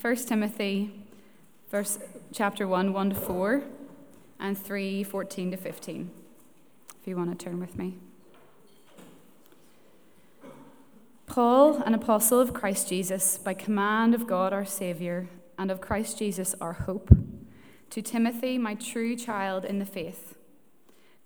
1 0.00 0.16
Timothy 0.16 0.92
verse, 1.70 1.98
chapter 2.32 2.68
1, 2.68 2.92
1 2.92 3.10
to 3.10 3.16
4, 3.16 3.62
and 4.38 4.56
3, 4.56 5.02
14 5.02 5.50
to 5.50 5.56
15. 5.56 6.10
If 7.00 7.08
you 7.08 7.16
want 7.16 7.36
to 7.36 7.44
turn 7.44 7.58
with 7.58 7.76
me. 7.76 7.96
Paul, 11.26 11.82
an 11.82 11.94
apostle 11.94 12.38
of 12.38 12.54
Christ 12.54 12.88
Jesus, 12.88 13.38
by 13.38 13.54
command 13.54 14.14
of 14.14 14.28
God 14.28 14.52
our 14.52 14.64
Saviour, 14.64 15.28
and 15.58 15.68
of 15.68 15.80
Christ 15.80 16.18
Jesus 16.18 16.54
our 16.60 16.74
hope, 16.74 17.10
to 17.90 18.00
Timothy, 18.00 18.56
my 18.56 18.74
true 18.74 19.16
child 19.16 19.64
in 19.64 19.80
the 19.80 19.84
faith, 19.84 20.36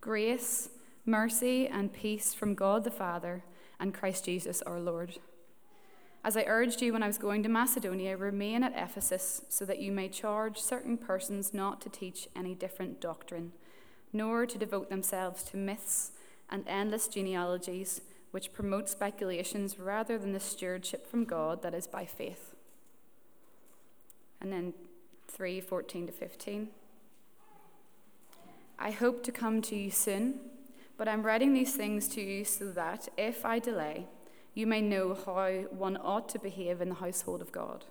grace, 0.01 0.71
mercy, 1.05 1.69
and 1.69 1.93
peace 1.93 2.33
from 2.33 2.55
God 2.55 2.85
the 2.85 2.91
Father 2.91 3.45
and 3.79 3.93
Christ 3.93 4.25
Jesus 4.25 4.63
our 4.63 4.81
Lord. 4.81 5.19
As 6.25 6.37
I 6.37 6.45
urged 6.47 6.81
you 6.81 6.93
when 6.93 7.03
I 7.03 7.09
was 7.09 7.19
going 7.19 7.43
to 7.43 7.49
Macedonia, 7.49 8.17
remain 8.17 8.63
at 8.63 8.75
Ephesus 8.77 9.43
so 9.49 9.65
that 9.65 9.81
you 9.81 9.91
may 9.91 10.09
charge 10.09 10.59
certain 10.59 10.97
persons 10.97 11.53
not 11.53 11.81
to 11.81 11.89
teach 11.89 12.29
any 12.37 12.55
different 12.55 13.01
doctrine, 13.01 13.53
nor 14.13 14.47
to 14.47 14.57
devote 14.57 14.89
themselves 14.89 15.43
to 15.45 15.57
myths 15.57 16.13
and 16.49 16.65
endless 16.69 17.09
genealogies 17.09 18.03
which 18.31 18.53
promote 18.53 18.89
speculations 18.89 19.79
rather 19.79 20.17
than 20.17 20.33
the 20.33 20.41
stewardship 20.41 21.07
from 21.11 21.25
God 21.25 21.61
that 21.63 21.75
is 21.75 21.87
by 21.89 22.05
faith. 22.05 22.55
And 24.41 24.53
then 24.53 24.75
3 25.29 25.61
14 25.61 26.07
to 26.07 26.13
15. 26.13 26.69
I 28.79 28.91
hope 28.91 29.23
to 29.25 29.33
come 29.33 29.61
to 29.63 29.77
you 29.77 29.91
soon, 29.91 30.41
but 30.97 31.09
I'm 31.09 31.23
writing 31.23 31.53
these 31.53 31.75
things 31.75 32.09
to 32.09 32.21
you 32.21 32.45
so 32.45 32.71
that, 32.71 33.09
if 33.17 33.45
I 33.45 33.59
delay, 33.59 34.07
you 34.55 34.67
may 34.67 34.81
know 34.81 35.17
how 35.27 35.51
one 35.71 35.97
ought 35.97 36.29
to 36.31 36.39
behave 36.39 36.81
in 36.81 36.91
the 36.91 36.97
household 36.97 37.41
of 37.41 37.53
God, 37.53 37.87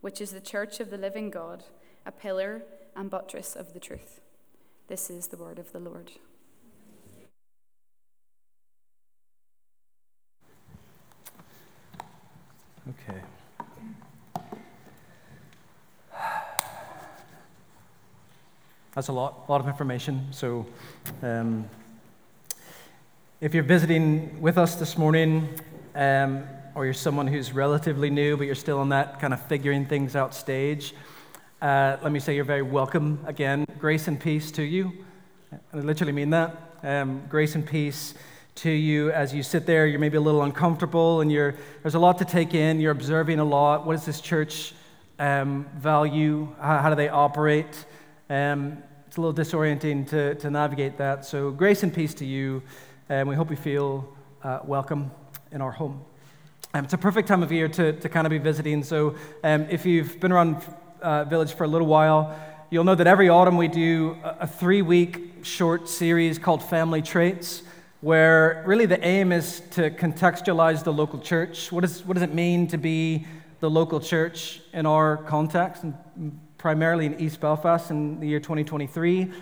which 0.00 0.20
is 0.20 0.32
the 0.32 0.40
church 0.40 0.80
of 0.80 0.90
the 0.90 0.98
living 0.98 1.30
God, 1.30 1.64
a 2.04 2.12
pillar 2.12 2.62
and 2.96 3.10
buttress 3.10 3.54
of 3.54 3.72
the 3.74 3.80
truth. 3.80 4.20
This 4.88 5.08
is 5.08 5.28
the 5.28 5.36
word 5.36 5.58
of 5.58 5.70
the 5.72 5.78
Lord. 5.78 6.10
Okay. 12.88 13.20
That's 18.94 19.06
a 19.08 19.12
lot, 19.12 19.44
a 19.46 19.52
lot 19.52 19.60
of 19.60 19.68
information. 19.68 20.26
So, 20.32 20.66
um, 21.22 21.68
if 23.40 23.54
you're 23.54 23.62
visiting 23.62 24.38
with 24.42 24.58
us 24.58 24.74
this 24.74 24.98
morning, 24.98 25.48
um, 25.94 26.44
or 26.74 26.84
you're 26.84 26.92
someone 26.92 27.26
who's 27.26 27.54
relatively 27.54 28.10
new, 28.10 28.36
but 28.36 28.44
you're 28.44 28.54
still 28.54 28.78
on 28.78 28.90
that 28.90 29.18
kind 29.18 29.32
of 29.32 29.40
figuring 29.46 29.86
things 29.86 30.14
out 30.14 30.34
stage, 30.34 30.94
uh, 31.62 31.96
let 32.02 32.12
me 32.12 32.20
say 32.20 32.34
you're 32.34 32.44
very 32.44 32.60
welcome 32.60 33.18
again. 33.26 33.64
Grace 33.78 34.08
and 34.08 34.20
peace 34.20 34.50
to 34.52 34.62
you. 34.62 34.92
I 35.72 35.78
literally 35.78 36.12
mean 36.12 36.28
that. 36.30 36.54
Um, 36.82 37.22
grace 37.30 37.54
and 37.54 37.66
peace 37.66 38.12
to 38.56 38.70
you 38.70 39.10
as 39.10 39.32
you 39.32 39.42
sit 39.42 39.64
there. 39.64 39.86
You're 39.86 40.00
maybe 40.00 40.18
a 40.18 40.20
little 40.20 40.42
uncomfortable 40.42 41.22
and 41.22 41.30
there's 41.30 41.94
a 41.94 41.98
lot 41.98 42.18
to 42.18 42.26
take 42.26 42.52
in. 42.52 42.78
You're 42.78 42.92
observing 42.92 43.40
a 43.40 43.44
lot. 43.44 43.86
What 43.86 43.94
does 43.94 44.04
this 44.04 44.20
church 44.20 44.74
um, 45.18 45.66
value? 45.78 46.54
How, 46.60 46.76
how, 46.76 46.90
do 46.90 46.94
they 46.94 47.08
operate? 47.08 47.86
Um, 48.28 48.82
it's 49.06 49.16
a 49.16 49.20
little 49.22 49.34
disorienting 49.34 50.08
to, 50.10 50.34
to 50.36 50.50
navigate 50.50 50.98
that. 50.98 51.24
So, 51.24 51.50
grace 51.50 51.82
and 51.82 51.92
peace 51.92 52.12
to 52.14 52.26
you. 52.26 52.62
And 53.10 53.28
we 53.28 53.34
hope 53.34 53.50
you 53.50 53.56
feel 53.56 54.08
uh, 54.44 54.60
welcome 54.64 55.10
in 55.50 55.60
our 55.60 55.72
home. 55.72 56.04
Um, 56.74 56.84
it's 56.84 56.94
a 56.94 56.98
perfect 56.98 57.26
time 57.26 57.42
of 57.42 57.50
year 57.50 57.66
to, 57.66 57.92
to 57.94 58.08
kind 58.08 58.24
of 58.24 58.30
be 58.30 58.38
visiting. 58.38 58.84
So, 58.84 59.16
um, 59.42 59.66
if 59.68 59.84
you've 59.84 60.20
been 60.20 60.30
around 60.30 60.62
uh, 61.02 61.24
Village 61.24 61.54
for 61.54 61.64
a 61.64 61.66
little 61.66 61.88
while, 61.88 62.38
you'll 62.70 62.84
know 62.84 62.94
that 62.94 63.08
every 63.08 63.28
autumn 63.28 63.56
we 63.56 63.66
do 63.66 64.16
a, 64.22 64.36
a 64.42 64.46
three 64.46 64.80
week 64.80 65.32
short 65.42 65.88
series 65.88 66.38
called 66.38 66.62
Family 66.62 67.02
Traits 67.02 67.64
where 68.00 68.62
really 68.64 68.86
the 68.86 69.04
aim 69.04 69.32
is 69.32 69.58
to 69.72 69.90
contextualize 69.90 70.84
the 70.84 70.92
local 70.92 71.18
church. 71.18 71.72
What, 71.72 71.82
is, 71.82 72.06
what 72.06 72.14
does 72.14 72.22
it 72.22 72.32
mean 72.32 72.68
to 72.68 72.78
be 72.78 73.26
the 73.58 73.68
local 73.68 73.98
church 73.98 74.60
in 74.72 74.86
our 74.86 75.16
context, 75.16 75.82
and 75.82 75.94
primarily 76.58 77.06
in 77.06 77.20
East 77.20 77.40
Belfast 77.40 77.90
in 77.90 78.20
the 78.20 78.28
year 78.28 78.38
2023? 78.38 79.32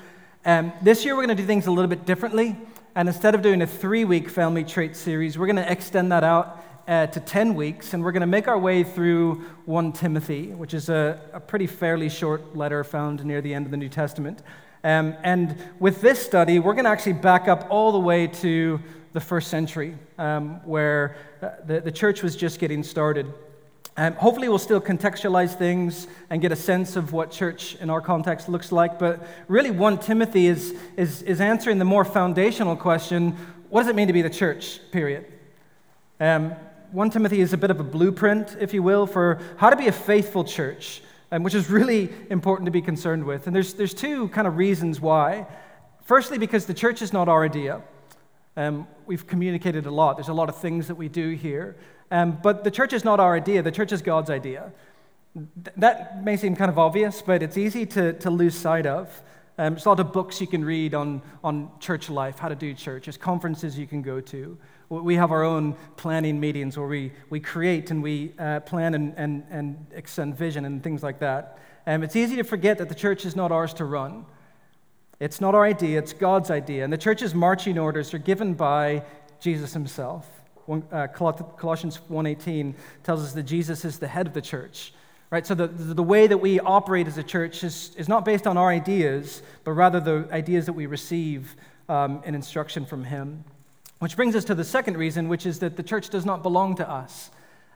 Um, 0.47 0.73
this 0.81 1.05
year, 1.05 1.15
we're 1.15 1.27
going 1.27 1.37
to 1.37 1.43
do 1.43 1.47
things 1.47 1.67
a 1.67 1.71
little 1.71 1.91
bit 1.91 2.07
differently. 2.07 2.57
And 2.99 3.07
instead 3.07 3.37
of 3.37 3.43
doing 3.43 3.63
a 3.63 3.67
three 3.69 4.05
week 4.05 4.29
family 4.29 4.65
trait 4.65 4.97
series, 4.97 5.39
we're 5.39 5.47
going 5.47 5.55
to 5.55 5.71
extend 5.71 6.11
that 6.11 6.25
out 6.25 6.65
uh, 6.89 7.07
to 7.07 7.21
10 7.21 7.55
weeks, 7.55 7.95
and 7.95 8.03
we're 8.03 8.11
going 8.11 8.23
to 8.23 8.27
make 8.27 8.49
our 8.49 8.59
way 8.59 8.83
through 8.83 9.35
1 9.67 9.93
Timothy, 9.93 10.49
which 10.49 10.75
is 10.75 10.89
a, 10.89 11.21
a 11.33 11.39
pretty 11.39 11.69
fairly 11.69 12.09
short 12.09 12.57
letter 12.57 12.83
found 12.83 13.25
near 13.25 13.41
the 13.41 13.55
end 13.55 13.67
of 13.67 13.71
the 13.71 13.77
New 13.77 13.89
Testament. 13.89 14.43
Um, 14.83 15.15
and 15.23 15.57
with 15.79 16.01
this 16.01 16.21
study, 16.21 16.59
we're 16.59 16.73
going 16.73 16.87
to 16.87 16.91
actually 16.91 17.13
back 17.13 17.47
up 17.47 17.69
all 17.71 17.93
the 17.93 18.01
way 18.01 18.27
to 18.27 18.81
the 19.13 19.21
first 19.21 19.47
century, 19.47 19.97
um, 20.19 20.57
where 20.67 21.15
uh, 21.41 21.51
the, 21.67 21.81
the 21.81 21.93
church 21.93 22.25
was 22.25 22.35
just 22.35 22.59
getting 22.59 22.83
started. 22.83 23.33
Um, 23.99 24.15
hopefully, 24.15 24.49
we'll 24.49 24.59
still 24.59 24.81
contextualize 24.81 25.59
things 25.59 26.07
and 26.31 26.41
get 26.41 26.53
a 26.53 26.57
sense 26.57 26.97
of 26.97 27.13
what 27.13 27.31
church 27.31 27.75
in 27.77 27.91
our 27.91 28.01
context 28.01 28.49
looks 28.49 28.73
like. 28.73 28.99
But 28.99 29.27
really, 29.49 29.73
1 29.73 29.99
Timothy 29.99 30.47
is, 30.47 30.75
is, 30.97 31.23
is 31.23 31.41
answering 31.41 31.79
the 31.79 31.85
more 31.85 32.05
foundational 32.05 32.77
question 32.77 33.37
what 33.69 33.83
does 33.83 33.91
it 33.91 33.97
mean 33.97 34.07
to 34.07 34.15
be 34.15 34.23
the 34.23 34.31
church, 34.31 34.81
period? 34.93 35.27
Um, 36.21 36.53
1 36.93 37.11
Timothy 37.11 37.41
is 37.41 37.53
a 37.53 37.59
bit 37.59 37.71
of 37.71 37.81
a 37.81 37.85
blueprint, 37.85 38.57
if 38.59 38.73
you 38.73 38.83
will, 38.83 39.07
for 39.07 39.41
how 39.59 39.69
to 39.69 39.77
be 39.77 39.89
a 39.89 39.93
faithful 39.93 40.43
church 40.43 41.03
um, 41.31 41.43
which 41.43 41.55
is 41.55 41.69
really 41.69 42.11
important 42.31 42.67
to 42.67 42.71
be 42.71 42.83
concerned 42.83 43.25
with. 43.25 43.47
And 43.47 43.55
there's, 43.55 43.75
there's 43.75 43.95
two 43.95 44.29
kind 44.29 44.47
of 44.47 44.57
reasons 44.57 45.01
why. 45.01 45.47
Firstly, 46.03 46.39
because 46.39 46.67
the 46.67 46.75
church 46.75 47.03
is 47.03 47.13
not 47.13 47.29
our 47.29 47.45
idea. 47.45 47.83
Um, 48.57 48.87
we've 49.07 49.27
communicated 49.27 49.87
a 49.87 49.91
lot, 49.91 50.17
there's 50.17 50.29
a 50.29 50.35
lot 50.35 50.49
of 50.49 50.57
things 50.57 50.89
that 50.89 50.97
we 50.97 51.09
do 51.09 51.31
here. 51.31 51.77
Um, 52.11 52.39
but 52.43 52.65
the 52.65 52.71
church 52.71 52.93
is 52.93 53.05
not 53.05 53.21
our 53.21 53.35
idea, 53.35 53.63
the 53.63 53.73
church 53.73 53.93
is 53.93 54.03
God's 54.03 54.31
idea. 54.31 54.73
Th- 55.35 55.77
that 55.77 56.25
may 56.25 56.37
seem 56.37 56.57
kind 56.57 56.71
of 56.71 56.79
obvious, 56.79 57.23
but 57.23 57.43
it's 57.43 57.59
easy 57.59 57.85
to, 57.87 58.15
to 58.15 58.31
lose 58.31 58.55
sight 58.55 58.87
of. 58.87 59.23
Um, 59.59 59.75
there's 59.75 59.87
a 59.87 59.89
lot 59.89 60.01
of 60.01 60.13
books 60.13 60.41
you 60.41 60.47
can 60.47 60.65
read 60.65 60.95
on, 60.95 61.21
on 61.43 61.71
church 61.81 62.09
life, 62.09 62.39
how 62.39 62.49
to 62.49 62.55
do 62.55 62.73
church. 62.73 63.07
There's 63.07 63.17
conferences 63.17 63.77
you 63.77 63.89
can 63.89 64.03
go 64.03 64.21
to. 64.21 64.57
We 64.89 65.17
have 65.17 65.33
our 65.33 65.43
own 65.43 65.75
planning 65.97 66.41
meetings 66.41 66.79
where 66.79 66.87
we, 66.87 67.13
we 67.29 67.41
create 67.41 67.91
and 67.91 68.03
we 68.03 68.33
uh, 68.39 68.61
plan 68.61 68.95
and, 68.95 69.15
and, 69.17 69.45
and 69.51 69.87
extend 69.93 70.37
vision 70.37 70.65
and 70.65 70.83
things 70.83 71.03
like 71.03 71.19
that. 71.19 71.59
Um, 71.87 72.03
it's 72.03 72.17
easy 72.17 72.37
to 72.37 72.45
forget 72.45 72.79
that 72.79 72.89
the 72.89 72.95
church 72.95 73.27
is 73.27 73.35
not 73.35 73.51
ours 73.51 73.75
to 73.75 73.85
run. 73.85 74.25
It's 75.21 75.41
not 75.41 75.55
our 75.55 75.65
idea, 75.65 75.99
it's 75.99 76.13
God's 76.13 76.51
idea. 76.51 76.85
And 76.85 76.93
the 76.93 76.99
church's 76.99 77.35
marching 77.35 77.79
orders 77.79 78.15
are 78.15 78.19
given 78.19 78.55
by 78.55 79.03
Jesus 79.41 79.73
himself. 79.73 80.38
Uh, 80.69 81.07
Colossians 81.09 82.01
1.18 82.11 82.75
tells 83.03 83.25
us 83.25 83.33
that 83.33 83.45
Jesus 83.45 83.85
is 83.85 83.99
the 83.99 84.09
head 84.09 84.27
of 84.27 84.35
the 84.35 84.43
church. 84.43 84.93
Right? 85.31 85.47
So 85.47 85.55
the, 85.55 85.67
the 85.67 86.03
way 86.03 86.27
that 86.27 86.39
we 86.39 86.59
operate 86.61 87.07
as 87.07 87.19
a 87.19 87.23
church 87.23 87.63
is, 87.63 87.95
is 87.97 88.09
not 88.09 88.25
based 88.25 88.47
on 88.47 88.57
our 88.57 88.71
ideas, 88.71 89.43
but 89.65 89.73
rather 89.73 90.01
the 90.01 90.29
ideas 90.33 90.67
that 90.67 90.73
we 90.73 90.87
receive 90.87 91.55
um, 91.89 92.23
in 92.25 92.35
instruction 92.35 92.87
from 92.87 93.05
him. 93.05 93.45
Which 93.99 94.17
brings 94.17 94.37
us 94.37 94.45
to 94.47 94.55
the 94.55 94.65
second 94.65 94.97
reason, 94.97 95.29
which 95.29 95.45
is 95.45 95.59
that 95.59 95.77
the 95.77 95.83
church 95.83 96.09
does 96.09 96.25
not 96.25 96.43
belong 96.43 96.77
to 96.77 96.89
us. 96.89 97.31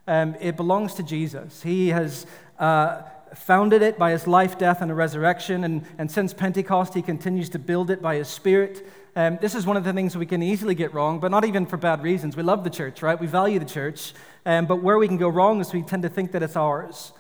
Um, 0.06 0.34
it 0.41 0.56
belongs 0.56 0.94
to 0.94 1.03
Jesus. 1.03 1.62
He 1.62 1.88
has 1.88 2.26
uh, 2.59 3.03
founded 3.34 3.82
it 3.82 3.98
by 3.98 4.12
his 4.12 4.26
life, 4.26 4.59
death, 4.59 4.82
and 4.82 4.97
resurrection, 4.97 5.64
and, 5.64 5.84
and 5.98 6.10
since 6.10 6.32
Pentecost, 6.32 6.94
he 6.94 7.03
continues 7.03 7.48
to 7.50 7.59
build 7.59 7.91
it 7.91 8.00
by 8.00 8.16
his 8.16 8.28
Spirit. 8.28 8.86
Um, 9.14 9.38
this 9.42 9.54
is 9.54 9.66
one 9.66 9.76
of 9.76 9.84
the 9.84 9.92
things 9.92 10.16
we 10.16 10.24
can 10.24 10.42
easily 10.42 10.74
get 10.74 10.94
wrong, 10.94 11.20
but 11.20 11.30
not 11.30 11.44
even 11.44 11.66
for 11.66 11.76
bad 11.76 12.02
reasons. 12.02 12.34
We 12.34 12.42
love 12.42 12.64
the 12.64 12.70
church, 12.70 13.02
right? 13.02 13.20
We 13.20 13.26
value 13.26 13.58
the 13.58 13.66
church, 13.66 14.14
um, 14.46 14.64
but 14.64 14.76
where 14.76 14.96
we 14.96 15.06
can 15.06 15.18
go 15.18 15.28
wrong 15.28 15.60
is 15.60 15.70
we 15.70 15.82
tend 15.82 16.02
to 16.04 16.08
think 16.08 16.32
that 16.32 16.42
it's 16.42 16.56
ours. 16.56 17.12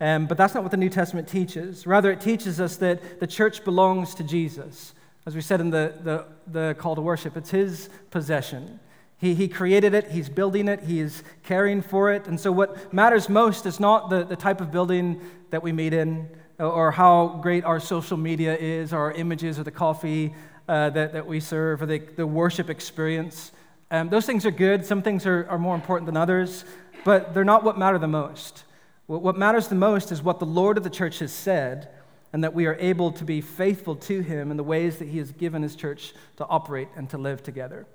Um, 0.00 0.26
but 0.26 0.38
that's 0.38 0.54
not 0.54 0.62
what 0.62 0.70
the 0.70 0.76
New 0.76 0.88
Testament 0.88 1.26
teaches. 1.26 1.84
Rather, 1.84 2.12
it 2.12 2.20
teaches 2.20 2.60
us 2.60 2.76
that 2.76 3.18
the 3.18 3.26
church 3.26 3.64
belongs 3.64 4.14
to 4.16 4.22
Jesus. 4.22 4.94
As 5.26 5.34
we 5.34 5.40
said 5.40 5.60
in 5.60 5.70
the, 5.70 5.94
the, 6.04 6.26
the 6.46 6.76
call 6.78 6.94
to 6.94 7.00
worship, 7.00 7.36
it's 7.36 7.50
his 7.50 7.88
possession. 8.10 8.78
He, 9.18 9.34
he 9.34 9.48
created 9.48 9.94
it, 9.94 10.12
he's 10.12 10.28
building 10.28 10.68
it, 10.68 10.84
he 10.84 11.00
is 11.00 11.24
caring 11.42 11.82
for 11.82 12.12
it. 12.12 12.28
And 12.28 12.38
so, 12.38 12.52
what 12.52 12.92
matters 12.92 13.28
most 13.28 13.66
is 13.66 13.80
not 13.80 14.10
the, 14.10 14.22
the 14.22 14.36
type 14.36 14.60
of 14.60 14.70
building 14.70 15.20
that 15.50 15.62
we 15.62 15.72
meet 15.72 15.92
in, 15.92 16.28
or 16.60 16.92
how 16.92 17.40
great 17.42 17.64
our 17.64 17.80
social 17.80 18.16
media 18.16 18.56
is, 18.56 18.92
or 18.92 18.98
our 18.98 19.12
images, 19.12 19.58
or 19.58 19.64
the 19.64 19.70
coffee 19.72 20.32
uh, 20.68 20.90
that, 20.90 21.12
that 21.12 21.26
we 21.26 21.40
serve, 21.40 21.82
or 21.82 21.86
the, 21.86 21.98
the 21.98 22.26
worship 22.26 22.70
experience. 22.70 23.52
Um, 23.90 24.08
those 24.08 24.26
things 24.26 24.44
are 24.44 24.50
good. 24.50 24.84
Some 24.84 25.02
things 25.02 25.26
are, 25.26 25.46
are 25.48 25.58
more 25.58 25.74
important 25.74 26.06
than 26.06 26.16
others, 26.16 26.64
but 27.04 27.34
they're 27.34 27.44
not 27.44 27.64
what 27.64 27.78
matter 27.78 27.98
the 27.98 28.08
most. 28.08 28.64
What, 29.06 29.22
what 29.22 29.36
matters 29.36 29.68
the 29.68 29.76
most 29.76 30.10
is 30.10 30.22
what 30.22 30.40
the 30.40 30.46
Lord 30.46 30.76
of 30.76 30.84
the 30.84 30.90
church 30.90 31.20
has 31.20 31.32
said 31.32 31.90
and 32.32 32.42
that 32.42 32.52
we 32.52 32.66
are 32.66 32.76
able 32.80 33.12
to 33.12 33.24
be 33.24 33.40
faithful 33.40 33.96
to 33.96 34.20
Him 34.20 34.50
in 34.50 34.56
the 34.56 34.64
ways 34.64 34.98
that 34.98 35.08
He 35.08 35.18
has 35.18 35.32
given 35.32 35.62
His 35.62 35.76
church 35.76 36.12
to 36.36 36.46
operate 36.46 36.88
and 36.96 37.08
to 37.10 37.18
live 37.18 37.42
together. 37.42 37.86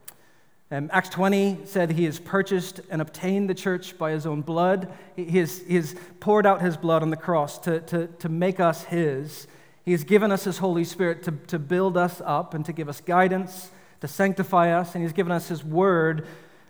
Um, 0.73 0.89
Acts 0.93 1.09
20 1.09 1.59
said 1.65 1.91
he 1.91 2.05
has 2.05 2.17
purchased 2.17 2.79
and 2.89 3.01
obtained 3.01 3.49
the 3.49 3.53
church 3.53 3.97
by 3.97 4.11
his 4.11 4.25
own 4.25 4.41
blood. 4.41 4.89
He 5.17 5.39
has, 5.39 5.59
he 5.67 5.75
has 5.75 5.95
poured 6.21 6.45
out 6.45 6.61
his 6.61 6.77
blood 6.77 7.01
on 7.01 7.09
the 7.09 7.17
cross 7.17 7.57
to, 7.59 7.81
to, 7.81 8.07
to 8.07 8.29
make 8.29 8.61
us 8.61 8.85
his. 8.85 9.47
He 9.83 9.91
has 9.91 10.03
given 10.03 10.31
us 10.31 10.43
his 10.43 10.59
Holy 10.59 10.83
Spirit 10.83 11.23
to, 11.23 11.31
to 11.47 11.59
build 11.59 11.97
us 11.97 12.21
up 12.23 12.53
and 12.53 12.65
to 12.65 12.73
give 12.73 12.87
us 12.87 13.01
guidance, 13.01 13.71
to 14.01 14.07
sanctify 14.07 14.71
us, 14.71 14.93
and 14.93 15.03
he's 15.03 15.13
given 15.13 15.31
us 15.31 15.47
his 15.47 15.63
word 15.63 16.27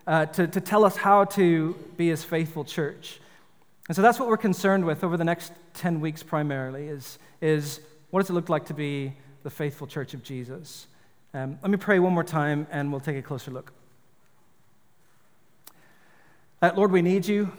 uh, 0.08 0.26
to, 0.28 0.48
to 0.48 0.62
tell 0.62 0.84
us 0.84 0.98
how 0.98 1.26
to 1.26 1.76
be 1.98 2.08
his 2.08 2.24
faithful 2.24 2.64
church. 2.64 3.20
And 3.88 3.96
so 3.96 4.02
that's 4.02 4.20
what 4.20 4.30
we're 4.30 4.38
concerned 4.38 4.86
with 4.86 5.04
over 5.04 5.18
the 5.18 5.24
next 5.24 5.52
10 5.76 6.00
weeks 6.00 6.24
primarily 6.24 6.88
is, 6.88 7.20
is 7.42 7.82
what 8.10 8.22
does 8.22 8.30
it 8.30 8.34
look 8.34 8.50
like 8.50 8.66
to 8.68 8.74
be 8.74 9.14
the 9.44 9.50
faithful 9.50 9.88
church 9.88 10.14
of 10.14 10.24
Jesus? 10.24 10.88
Um, 11.34 11.58
let 11.62 11.72
me 11.72 11.78
pray 11.78 12.00
one 12.00 12.14
more 12.14 12.24
time 12.24 12.68
and 12.72 12.92
we'll 12.92 13.02
take 13.02 13.18
a 13.18 13.22
closer 13.22 13.52
look. 13.52 13.72
Uh, 16.62 16.72
Lord, 16.76 16.92
we 16.92 17.02
need 17.02 17.28
you. 17.28 17.52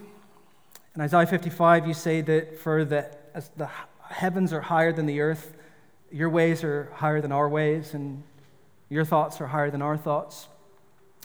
In 0.95 1.01
Isaiah 1.01 1.27
55, 1.27 1.87
you 1.87 1.95
say 1.95 2.21
that 2.21 2.59
for 2.59 2.85
the, 2.85 3.11
as 3.35 3.49
the 3.57 3.69
heavens 4.13 4.53
are 4.53 4.61
higher 4.61 4.93
than 4.93 5.07
the 5.07 5.21
earth, 5.21 5.55
your 6.11 6.31
ways 6.31 6.63
are 6.63 6.91
higher 6.95 7.21
than 7.21 7.33
our 7.33 7.49
ways, 7.49 7.95
and 7.95 8.23
your 8.89 9.05
thoughts 9.05 9.41
are 9.41 9.47
higher 9.47 9.71
than 9.71 9.83
our 9.83 9.97
thoughts. 9.97 10.49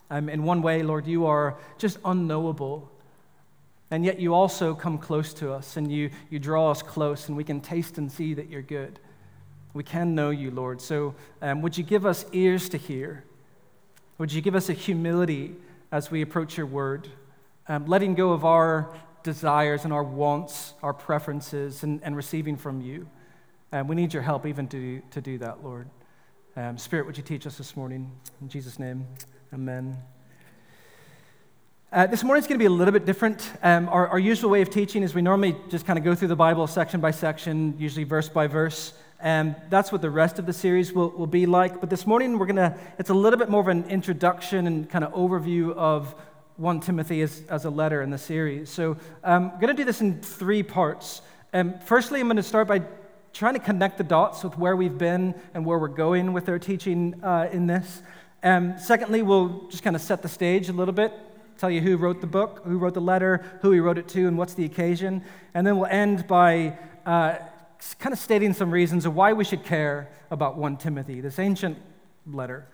Um, 0.09 0.29
in 0.29 0.43
one 0.43 0.61
way, 0.61 0.83
Lord, 0.83 1.05
you 1.05 1.25
are 1.25 1.57
just 1.77 1.99
unknowable. 2.05 2.89
And 3.91 4.05
yet 4.05 4.19
you 4.19 4.33
also 4.33 4.73
come 4.75 4.97
close 4.97 5.33
to 5.35 5.51
us 5.51 5.77
and 5.77 5.91
you, 5.91 6.09
you 6.29 6.39
draw 6.39 6.71
us 6.71 6.81
close, 6.81 7.27
and 7.27 7.37
we 7.37 7.43
can 7.43 7.61
taste 7.61 7.97
and 7.97 8.11
see 8.11 8.33
that 8.33 8.49
you're 8.49 8.61
good. 8.61 8.99
We 9.73 9.83
can 9.83 10.15
know 10.15 10.29
you, 10.29 10.51
Lord. 10.51 10.81
So 10.81 11.15
um, 11.41 11.61
would 11.61 11.77
you 11.77 11.83
give 11.83 12.05
us 12.05 12.25
ears 12.31 12.69
to 12.69 12.77
hear? 12.77 13.23
Would 14.17 14.31
you 14.31 14.41
give 14.41 14.55
us 14.55 14.69
a 14.69 14.73
humility 14.73 15.55
as 15.91 16.09
we 16.09 16.21
approach 16.21 16.57
your 16.57 16.65
word? 16.65 17.09
um, 17.69 17.85
letting 17.85 18.15
go 18.15 18.31
of 18.31 18.45
our 18.45 18.89
desires 19.27 19.83
and 19.83 19.91
our 19.91 20.03
wants, 20.03 20.73
our 20.81 20.93
preferences, 20.93 21.83
and, 21.83 22.01
and 22.01 22.15
receiving 22.15 22.55
from 22.55 22.79
you. 22.79 23.09
And 23.73 23.89
we 23.89 23.95
need 23.95 24.13
your 24.13 24.23
help 24.23 24.45
even 24.45 24.69
to, 24.69 25.01
to 25.11 25.19
do 25.19 25.37
that, 25.39 25.65
Lord. 25.65 25.89
Um, 26.55 26.77
Spirit, 26.77 27.05
would 27.05 27.17
you 27.17 27.23
teach 27.23 27.45
us 27.45 27.57
this 27.57 27.75
morning? 27.75 28.09
In 28.41 28.47
Jesus' 28.47 28.79
name, 28.79 29.05
amen. 29.53 29.97
Uh, 31.91 32.07
this 32.07 32.23
morning's 32.23 32.47
going 32.47 32.57
to 32.57 32.63
be 32.63 32.67
a 32.67 32.69
little 32.69 32.93
bit 32.93 33.05
different. 33.05 33.51
Um, 33.61 33.89
our, 33.89 34.07
our, 34.07 34.19
usual 34.19 34.49
way 34.49 34.61
of 34.61 34.69
teaching 34.69 35.03
is 35.03 35.13
we 35.13 35.21
normally 35.21 35.57
just 35.69 35.85
kind 35.85 35.99
of 35.99 36.05
go 36.05 36.15
through 36.15 36.29
the 36.29 36.35
Bible 36.37 36.65
section 36.67 37.01
by 37.01 37.11
section, 37.11 37.75
usually 37.77 38.05
verse 38.05 38.29
by 38.29 38.47
verse. 38.47 38.93
And 39.19 39.55
that's 39.69 39.91
what 39.91 40.01
the 40.01 40.09
rest 40.09 40.39
of 40.39 40.45
the 40.45 40.53
series 40.53 40.93
will, 40.93 41.09
will 41.09 41.27
be 41.27 41.45
like. 41.45 41.81
But 41.81 41.89
this 41.89 42.07
morning, 42.07 42.39
we're 42.39 42.45
going 42.45 42.55
to, 42.55 42.77
it's 42.97 43.09
a 43.09 43.13
little 43.13 43.37
bit 43.37 43.49
more 43.49 43.61
of 43.61 43.67
an 43.67 43.83
introduction 43.89 44.67
and 44.67 44.89
kind 44.89 45.03
of 45.03 45.11
overview 45.13 45.73
of 45.75 46.15
1 46.57 46.79
Timothy 46.79 47.21
as, 47.21 47.43
as 47.49 47.65
a 47.65 47.69
letter 47.69 48.01
in 48.01 48.09
the 48.09 48.17
series. 48.17 48.69
So 48.69 48.97
um, 49.23 49.51
I'm 49.53 49.59
going 49.59 49.67
to 49.67 49.79
do 49.79 49.85
this 49.85 50.01
in 50.01 50.21
three 50.21 50.63
parts. 50.63 51.21
Um, 51.53 51.75
firstly, 51.85 52.19
I'm 52.19 52.27
going 52.27 52.37
to 52.37 52.43
start 52.43 52.67
by 52.67 52.81
trying 53.31 53.53
to 53.53 53.59
connect 53.59 53.99
the 53.99 54.03
dots 54.03 54.43
with 54.43 54.57
where 54.57 54.75
we've 54.75 54.97
been 54.97 55.35
and 55.53 55.63
where 55.63 55.77
we're 55.77 55.87
going 55.87 56.33
with 56.33 56.49
our 56.49 56.57
teaching 56.57 57.23
uh, 57.23 57.47
in 57.51 57.67
this. 57.67 58.01
Um, 58.41 58.75
secondly, 58.79 59.21
we'll 59.21 59.67
just 59.69 59.83
kind 59.83 59.95
of 59.95 60.01
set 60.01 60.23
the 60.23 60.27
stage 60.27 60.69
a 60.69 60.73
little 60.73 60.93
bit, 60.93 61.13
tell 61.59 61.69
you 61.69 61.81
who 61.81 61.95
wrote 61.95 62.21
the 62.21 62.27
book, 62.27 62.61
who 62.65 62.79
wrote 62.79 62.95
the 62.95 63.01
letter, 63.01 63.45
who 63.61 63.71
he 63.71 63.79
wrote 63.79 63.99
it 63.99 64.07
to, 64.09 64.27
and 64.27 64.35
what's 64.35 64.55
the 64.55 64.65
occasion. 64.65 65.23
And 65.53 65.65
then 65.65 65.77
we'll 65.77 65.85
end 65.85 66.27
by 66.27 66.77
uh, 67.05 67.37
kind 67.99 68.13
of 68.13 68.19
stating 68.19 68.53
some 68.53 68.71
reasons 68.71 69.05
of 69.05 69.15
why 69.15 69.33
we 69.33 69.43
should 69.43 69.63
care 69.63 70.09
about 70.31 70.57
1 70.57 70.77
Timothy, 70.77 71.21
this 71.21 71.37
ancient 71.37 71.77
letter 72.25 72.65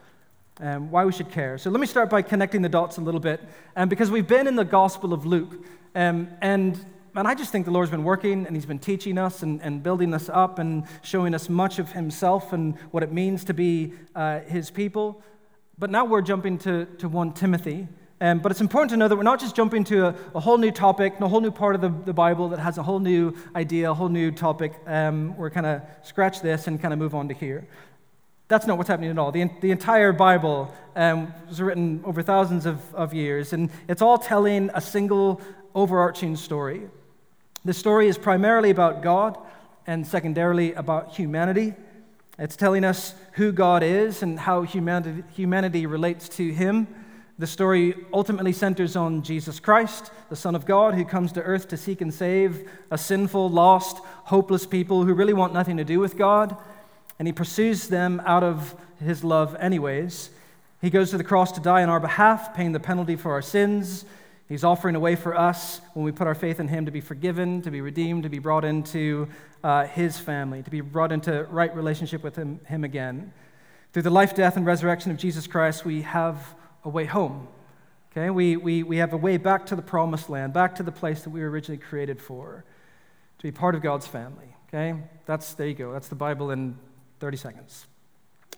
um, 0.60 0.92
why 0.92 1.06
we 1.06 1.12
should 1.12 1.30
care. 1.32 1.58
So 1.58 1.70
let 1.70 1.80
me 1.80 1.88
start 1.88 2.10
by 2.10 2.22
connecting 2.22 2.62
the 2.62 2.70
dots 2.70 2.98
a 2.98 3.02
little 3.02 3.20
bit, 3.20 3.42
um, 3.76 3.90
because 3.90 4.12
we've 4.12 4.28
been 4.28 4.48
in 4.48 4.56
the 4.56 4.66
Gospel 4.66 5.14
of 5.14 5.26
Luke, 5.26 5.66
um, 5.96 6.30
and 6.42 6.84
and 7.16 7.28
I 7.28 7.36
just 7.36 7.52
think 7.52 7.66
the 7.66 7.72
Lord's 7.72 7.92
been 7.92 8.04
working 8.04 8.48
and 8.48 8.56
He's 8.56 8.66
been 8.66 8.80
teaching 8.80 9.20
us 9.20 9.44
and, 9.44 9.62
and 9.62 9.84
building 9.84 10.16
us 10.16 10.30
up 10.30 10.58
and 10.58 10.84
showing 11.04 11.36
us 11.36 11.48
much 11.48 11.78
of 11.78 11.92
Himself 11.92 12.54
and 12.54 12.76
what 12.90 13.04
it 13.04 13.12
means 13.12 13.44
to 13.46 13.54
be 13.54 13.94
uh, 14.16 14.40
His 14.40 14.72
people. 14.72 15.22
But 15.78 15.92
now 15.92 16.06
we're 16.06 16.24
jumping 16.24 16.58
to, 16.60 16.86
to 16.86 17.08
1 17.08 17.34
Timothy. 17.34 17.88
Um, 18.22 18.40
but 18.40 18.52
it's 18.52 18.62
important 18.62 18.90
to 18.92 18.98
know 18.98 19.08
that 19.08 19.16
we're 19.16 19.24
not 19.24 19.40
just 19.40 19.56
jumping 19.56 19.84
to 19.86 20.08
a, 20.08 20.16
a 20.34 20.40
whole 20.40 20.58
new 20.58 20.72
topic, 20.72 21.20
a 21.20 21.28
whole 21.28 21.42
new 21.42 21.52
part 21.52 21.76
of 21.76 21.82
the, 21.82 21.90
the, 21.90 22.14
Bible 22.14 22.50
that 22.50 22.60
has 22.60 22.78
a 22.78 22.84
whole 22.84 23.00
new 23.00 23.36
idea, 23.54 23.92
a 23.92 23.94
whole 23.94 24.08
new 24.08 24.32
topic. 24.32 24.74
Um, 24.88 25.36
we're 25.36 25.50
kind 25.50 25.66
of 25.66 25.82
scratch 26.04 26.42
this 26.42 26.68
and 26.68 26.82
kind 26.82 26.94
of 26.94 27.00
move 27.00 27.16
on 27.16 27.28
to 27.28 27.34
here. 27.34 27.68
That's 28.48 28.68
not 28.68 28.78
what's 28.78 28.90
happening 28.90 29.10
at 29.10 29.18
all. 29.18 29.32
The, 29.32 29.50
the 29.62 29.72
entire 29.72 30.12
Bible 30.12 30.74
um, 30.96 31.34
was 31.48 31.62
written 31.62 32.02
over 32.04 32.22
thousands 32.22 32.66
of, 32.66 32.94
of 32.94 33.14
years, 33.14 33.54
and 33.54 33.70
it's 33.88 34.02
all 34.02 34.18
telling 34.18 34.70
a 34.74 34.82
single 34.82 35.42
overarching 35.74 36.36
story. 36.36 36.84
The 37.66 37.74
story 37.74 38.08
is 38.08 38.18
primarily 38.18 38.70
about 38.70 39.02
God 39.02 39.38
and 39.88 40.06
secondarily 40.06 40.74
about 40.74 41.16
humanity. 41.16 41.74
It's 42.38 42.56
telling 42.56 42.84
us 42.84 43.16
who 43.34 43.52
God 43.52 43.84
is 43.84 44.22
and 44.22 44.40
how 44.40 44.64
humanity, 44.64 45.24
humanity 45.34 45.86
relates 45.86 46.28
to 46.30 46.52
Him. 46.52 46.88
The 47.40 47.48
story 47.48 47.96
ultimately 48.14 48.54
centers 48.54 48.96
on 48.96 49.24
Jesus 49.24 49.60
Christ, 49.60 50.12
the 50.30 50.36
Son 50.36 50.54
of 50.54 50.66
God, 50.66 50.94
who 50.94 51.06
comes 51.06 51.32
to 51.34 51.42
earth 51.42 51.68
to 51.70 51.78
seek 51.78 52.02
and 52.02 52.14
save 52.14 52.70
a 52.92 52.98
sinful, 52.98 53.50
lost, 53.50 53.98
hopeless 54.26 54.66
people 54.66 55.04
who 55.04 55.14
really 55.14 55.34
want 55.34 55.54
nothing 55.54 55.78
to 55.78 55.84
do 55.84 56.00
with 56.00 56.18
God 56.18 56.56
and 57.24 57.28
he 57.30 57.32
pursues 57.32 57.88
them 57.88 58.22
out 58.26 58.44
of 58.44 58.76
his 59.00 59.24
love, 59.24 59.56
anyways. 59.58 60.30
He 60.82 60.90
goes 60.90 61.12
to 61.12 61.18
the 61.18 61.24
cross 61.24 61.54
to 61.54 61.62
die 61.62 61.82
on 61.82 61.88
our 61.88 62.02
behalf, 62.02 62.54
paying 62.54 62.74
the 62.74 62.82
penalty 62.82 63.16
for 63.16 63.32
our 63.32 63.42
sins. 63.42 64.04
He's 64.50 64.66
offering 64.66 64.98
a 64.98 65.00
way 65.00 65.16
for 65.16 65.34
us 65.34 65.80
when 65.94 66.04
we 66.04 66.12
put 66.12 66.28
our 66.28 66.36
faith 66.36 66.60
in 66.60 66.68
him 66.68 66.86
to 66.86 66.92
be 66.92 67.00
forgiven, 67.00 67.62
to 67.62 67.72
be 67.72 67.80
redeemed, 67.80 68.24
to 68.24 68.30
be 68.30 68.40
brought 68.40 68.66
into 68.66 69.30
uh, 69.64 69.86
his 69.86 70.20
family, 70.20 70.64
to 70.64 70.70
be 70.70 70.82
brought 70.82 71.14
into 71.14 71.44
right 71.46 71.74
relationship 71.74 72.24
with 72.24 72.36
him, 72.36 72.60
him 72.68 72.84
again. 72.84 73.32
Through 73.94 74.02
the 74.02 74.10
life, 74.10 74.36
death, 74.36 74.58
and 74.58 74.66
resurrection 74.66 75.10
of 75.10 75.16
Jesus 75.16 75.48
Christ, 75.48 75.86
we 75.86 76.02
have 76.02 76.54
a 76.84 76.90
way 76.90 77.06
home. 77.06 77.48
Okay? 78.12 78.32
We, 78.32 78.58
we, 78.58 78.84
we 78.84 78.98
have 78.98 79.14
a 79.14 79.18
way 79.18 79.38
back 79.38 79.66
to 79.68 79.78
the 79.78 79.82
promised 79.82 80.30
land, 80.30 80.52
back 80.52 80.76
to 80.76 80.84
the 80.84 80.92
place 80.92 81.24
that 81.24 81.30
we 81.30 81.40
were 81.40 81.50
originally 81.50 81.80
created 81.80 82.20
for, 82.20 82.66
to 83.38 83.44
be 83.44 83.52
part 83.54 83.76
of 83.76 83.82
God's 83.82 84.08
family. 84.08 84.58
Okay? 84.68 85.00
That's, 85.26 85.54
there 85.54 85.68
you 85.68 85.74
go. 85.74 85.94
That's 85.94 86.10
the 86.10 86.16
Bible 86.16 86.52
in 86.52 86.78
30 87.24 87.38
seconds. 87.38 87.88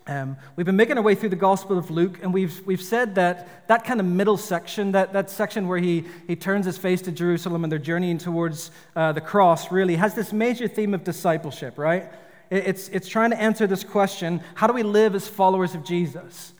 Um, 0.07 0.37
we've 0.55 0.65
been 0.65 0.75
making 0.75 0.97
our 0.97 1.03
way 1.03 1.13
through 1.13 1.29
the 1.29 1.35
Gospel 1.35 1.77
of 1.77 1.91
Luke, 1.91 2.17
and 2.23 2.33
we've, 2.33 2.65
we've 2.65 2.81
said 2.81 3.13
that 3.13 3.67
that 3.67 3.85
kind 3.85 3.99
of 3.99 4.07
middle 4.07 4.37
section, 4.37 4.93
that, 4.93 5.13
that 5.13 5.29
section 5.29 5.67
where 5.67 5.77
he, 5.77 6.05
he 6.25 6.35
turns 6.35 6.65
his 6.65 6.75
face 6.75 7.03
to 7.03 7.11
Jerusalem 7.11 7.63
and 7.63 7.71
they're 7.71 7.77
journeying 7.77 8.17
towards 8.17 8.71
uh, 8.95 9.11
the 9.11 9.21
cross, 9.21 9.71
really 9.71 9.97
has 9.97 10.15
this 10.15 10.33
major 10.33 10.67
theme 10.67 10.95
of 10.95 11.03
discipleship, 11.03 11.77
right? 11.77 12.11
It's, 12.49 12.89
it's 12.89 13.07
trying 13.07 13.29
to 13.29 13.39
answer 13.39 13.67
this 13.67 13.83
question 13.83 14.41
how 14.55 14.65
do 14.65 14.73
we 14.73 14.81
live 14.81 15.13
as 15.13 15.27
followers 15.27 15.75
of 15.75 15.83
Jesus? 15.83 16.53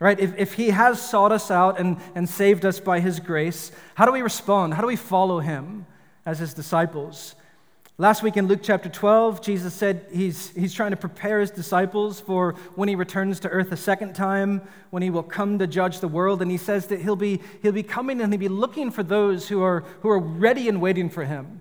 Right? 0.00 0.18
If, 0.18 0.38
if 0.38 0.54
he 0.54 0.70
has 0.70 0.98
sought 0.98 1.30
us 1.30 1.50
out 1.50 1.78
and, 1.78 1.98
and 2.14 2.26
saved 2.26 2.64
us 2.64 2.80
by 2.80 3.00
his 3.00 3.20
grace, 3.20 3.70
how 3.96 4.06
do 4.06 4.12
we 4.12 4.22
respond? 4.22 4.72
How 4.72 4.80
do 4.80 4.86
we 4.86 4.96
follow 4.96 5.40
him 5.40 5.84
as 6.24 6.38
his 6.38 6.54
disciples? 6.54 7.34
Last 8.00 8.22
week 8.22 8.38
in 8.38 8.46
Luke 8.46 8.60
chapter 8.62 8.88
12, 8.88 9.42
Jesus 9.42 9.74
said 9.74 10.06
he's, 10.10 10.48
he's 10.56 10.72
trying 10.72 10.92
to 10.92 10.96
prepare 10.96 11.38
his 11.38 11.50
disciples 11.50 12.18
for 12.18 12.54
when 12.74 12.88
he 12.88 12.94
returns 12.94 13.40
to 13.40 13.50
earth 13.50 13.72
a 13.72 13.76
second 13.76 14.14
time, 14.14 14.62
when 14.88 15.02
he 15.02 15.10
will 15.10 15.22
come 15.22 15.58
to 15.58 15.66
judge 15.66 16.00
the 16.00 16.08
world. 16.08 16.40
And 16.40 16.50
he 16.50 16.56
says 16.56 16.86
that 16.86 17.02
he'll 17.02 17.14
be, 17.14 17.42
he'll 17.60 17.72
be 17.72 17.82
coming 17.82 18.22
and 18.22 18.32
he'll 18.32 18.40
be 18.40 18.48
looking 18.48 18.90
for 18.90 19.02
those 19.02 19.48
who 19.48 19.62
are, 19.62 19.80
who 20.00 20.08
are 20.08 20.18
ready 20.18 20.66
and 20.70 20.80
waiting 20.80 21.10
for 21.10 21.24
him, 21.24 21.60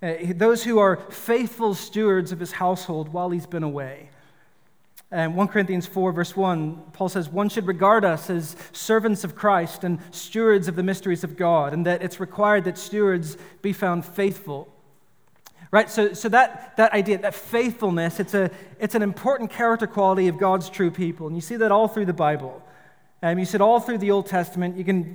uh, 0.00 0.14
those 0.36 0.62
who 0.62 0.78
are 0.78 0.98
faithful 1.10 1.74
stewards 1.74 2.30
of 2.30 2.38
his 2.38 2.52
household 2.52 3.08
while 3.08 3.30
he's 3.30 3.46
been 3.46 3.64
away. 3.64 4.10
And 5.10 5.34
1 5.34 5.48
Corinthians 5.48 5.88
4, 5.88 6.12
verse 6.12 6.36
1, 6.36 6.82
Paul 6.92 7.08
says, 7.08 7.28
One 7.28 7.48
should 7.48 7.66
regard 7.66 8.04
us 8.04 8.30
as 8.30 8.54
servants 8.70 9.24
of 9.24 9.34
Christ 9.34 9.82
and 9.82 9.98
stewards 10.12 10.68
of 10.68 10.76
the 10.76 10.84
mysteries 10.84 11.24
of 11.24 11.36
God, 11.36 11.72
and 11.72 11.84
that 11.84 12.00
it's 12.00 12.20
required 12.20 12.62
that 12.62 12.78
stewards 12.78 13.36
be 13.60 13.72
found 13.72 14.04
faithful. 14.04 14.72
Right? 15.70 15.88
So, 15.88 16.14
so 16.14 16.28
that, 16.30 16.76
that 16.76 16.92
idea, 16.92 17.18
that 17.18 17.34
faithfulness, 17.34 18.18
it's, 18.18 18.34
a, 18.34 18.50
it's 18.80 18.96
an 18.96 19.02
important 19.02 19.50
character 19.50 19.86
quality 19.86 20.26
of 20.26 20.36
God's 20.36 20.68
true 20.68 20.90
people. 20.90 21.28
And 21.28 21.36
you 21.36 21.42
see 21.42 21.56
that 21.56 21.70
all 21.70 21.86
through 21.86 22.06
the 22.06 22.12
Bible. 22.12 22.60
Um, 23.22 23.38
you 23.38 23.44
see 23.44 23.56
it 23.56 23.60
all 23.60 23.78
through 23.78 23.98
the 23.98 24.10
Old 24.10 24.26
Testament. 24.26 24.76
You 24.76 24.84
can 24.84 25.14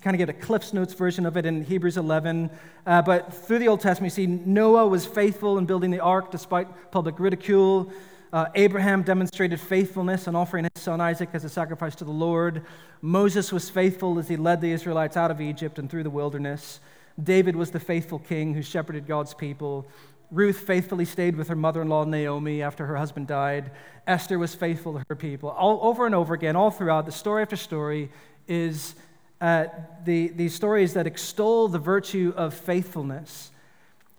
kind 0.00 0.14
of 0.14 0.18
get 0.18 0.30
a 0.30 0.32
Cliff's 0.32 0.72
Notes 0.72 0.94
version 0.94 1.26
of 1.26 1.36
it 1.36 1.44
in 1.44 1.64
Hebrews 1.64 1.98
11. 1.98 2.48
Uh, 2.86 3.02
but 3.02 3.34
through 3.34 3.58
the 3.58 3.68
Old 3.68 3.80
Testament, 3.80 4.16
you 4.16 4.24
see 4.24 4.26
Noah 4.26 4.86
was 4.86 5.04
faithful 5.04 5.58
in 5.58 5.66
building 5.66 5.90
the 5.90 6.00
ark 6.00 6.30
despite 6.30 6.90
public 6.90 7.18
ridicule. 7.18 7.92
Uh, 8.32 8.46
Abraham 8.54 9.02
demonstrated 9.02 9.60
faithfulness 9.60 10.26
in 10.26 10.34
offering 10.34 10.64
his 10.64 10.82
son 10.82 11.02
Isaac 11.02 11.28
as 11.34 11.44
a 11.44 11.50
sacrifice 11.50 11.94
to 11.96 12.04
the 12.04 12.10
Lord. 12.10 12.64
Moses 13.02 13.52
was 13.52 13.68
faithful 13.68 14.18
as 14.18 14.28
he 14.28 14.36
led 14.36 14.62
the 14.62 14.72
Israelites 14.72 15.18
out 15.18 15.30
of 15.30 15.38
Egypt 15.38 15.78
and 15.78 15.90
through 15.90 16.04
the 16.04 16.10
wilderness. 16.10 16.80
David 17.20 17.56
was 17.56 17.70
the 17.70 17.80
faithful 17.80 18.18
king 18.18 18.54
who 18.54 18.62
shepherded 18.62 19.06
God's 19.06 19.34
people. 19.34 19.86
Ruth 20.30 20.58
faithfully 20.58 21.04
stayed 21.04 21.36
with 21.36 21.48
her 21.48 21.56
mother 21.56 21.82
in 21.82 21.88
law 21.88 22.04
Naomi 22.04 22.62
after 22.62 22.86
her 22.86 22.96
husband 22.96 23.26
died. 23.26 23.70
Esther 24.06 24.38
was 24.38 24.54
faithful 24.54 24.94
to 24.94 25.04
her 25.08 25.16
people. 25.16 25.50
All 25.50 25.78
over 25.82 26.06
and 26.06 26.14
over 26.14 26.32
again, 26.32 26.56
all 26.56 26.70
throughout, 26.70 27.04
the 27.04 27.12
story 27.12 27.42
after 27.42 27.56
story 27.56 28.10
is 28.48 28.94
uh, 29.42 29.66
the, 30.04 30.28
these 30.28 30.54
stories 30.54 30.94
that 30.94 31.06
extol 31.06 31.68
the 31.68 31.78
virtue 31.78 32.32
of 32.36 32.54
faithfulness. 32.54 33.50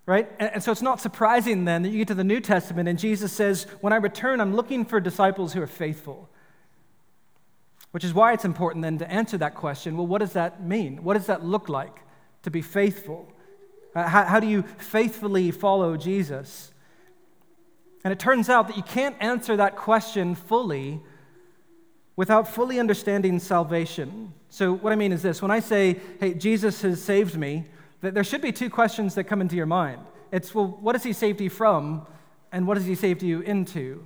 Right? 0.05 0.29
And, 0.37 0.51
and 0.55 0.63
so 0.63 0.71
it's 0.71 0.81
not 0.81 1.01
surprising 1.01 1.65
then 1.65 1.81
that 1.81 1.89
you 1.89 1.97
get 1.97 2.09
to 2.09 2.13
the 2.13 2.23
New 2.23 2.41
Testament 2.41 2.87
and 2.87 2.99
Jesus 2.99 3.31
says, 3.31 3.65
When 3.81 3.91
I 3.91 3.95
return, 3.95 4.39
I'm 4.39 4.55
looking 4.55 4.85
for 4.85 4.99
disciples 4.99 5.53
who 5.53 5.61
are 5.61 5.67
faithful. 5.67 6.29
Which 7.91 8.03
is 8.03 8.13
why 8.13 8.33
it's 8.33 8.45
important 8.45 8.83
then 8.83 8.97
to 8.99 9.09
answer 9.09 9.37
that 9.37 9.55
question 9.55 9.97
well, 9.97 10.05
what 10.05 10.19
does 10.19 10.33
that 10.33 10.63
mean? 10.63 11.03
What 11.03 11.15
does 11.15 11.27
that 11.27 11.43
look 11.43 11.69
like 11.69 12.02
to 12.43 12.51
be 12.51 12.61
faithful? 12.61 13.27
Uh, 13.95 14.07
how, 14.07 14.23
how 14.23 14.39
do 14.39 14.47
you 14.47 14.63
faithfully 14.77 15.51
follow 15.51 15.97
Jesus? 15.97 16.71
And 18.03 18.11
it 18.11 18.19
turns 18.19 18.49
out 18.49 18.67
that 18.67 18.77
you 18.77 18.83
can't 18.83 19.15
answer 19.19 19.57
that 19.57 19.75
question 19.75 20.35
fully 20.35 21.01
without 22.15 22.47
fully 22.47 22.79
understanding 22.79 23.39
salvation. 23.39 24.33
So, 24.49 24.73
what 24.73 24.93
I 24.93 24.95
mean 24.95 25.11
is 25.11 25.21
this 25.21 25.41
when 25.41 25.51
I 25.51 25.59
say, 25.59 25.99
hey, 26.19 26.33
Jesus 26.33 26.81
has 26.81 27.01
saved 27.01 27.37
me, 27.37 27.65
that 28.01 28.13
there 28.13 28.23
should 28.23 28.41
be 28.41 28.51
two 28.51 28.69
questions 28.69 29.15
that 29.15 29.23
come 29.23 29.41
into 29.41 29.55
your 29.55 29.65
mind. 29.65 30.01
It's, 30.31 30.53
well, 30.53 30.77
what 30.81 30.95
has 30.95 31.03
he 31.03 31.13
saved 31.13 31.39
you 31.41 31.49
from, 31.49 32.05
and 32.51 32.67
what 32.67 32.77
has 32.77 32.85
he 32.85 32.95
saved 32.95 33.23
you 33.23 33.41
into? 33.41 34.05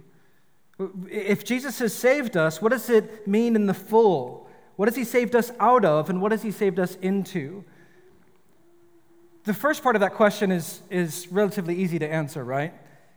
If 1.09 1.43
Jesus 1.43 1.79
has 1.79 1.93
saved 1.93 2.37
us, 2.37 2.61
what 2.61 2.71
does 2.71 2.89
it 2.89 3.27
mean 3.27 3.55
in 3.55 3.65
the 3.65 3.73
full? 3.73 4.47
What 4.75 4.87
has 4.87 4.95
he 4.95 5.03
saved 5.03 5.35
us 5.35 5.51
out 5.59 5.83
of, 5.83 6.09
and 6.09 6.21
what 6.21 6.31
has 6.31 6.43
he 6.43 6.51
saved 6.51 6.79
us 6.79 6.95
into? 7.01 7.63
The 9.47 9.53
first 9.53 9.81
part 9.81 9.95
of 9.95 10.01
that 10.01 10.13
question 10.13 10.51
is, 10.51 10.81
is 10.89 11.31
relatively 11.31 11.73
easy 11.73 11.97
to 11.99 12.05
answer, 12.05 12.43
right? 12.43 12.73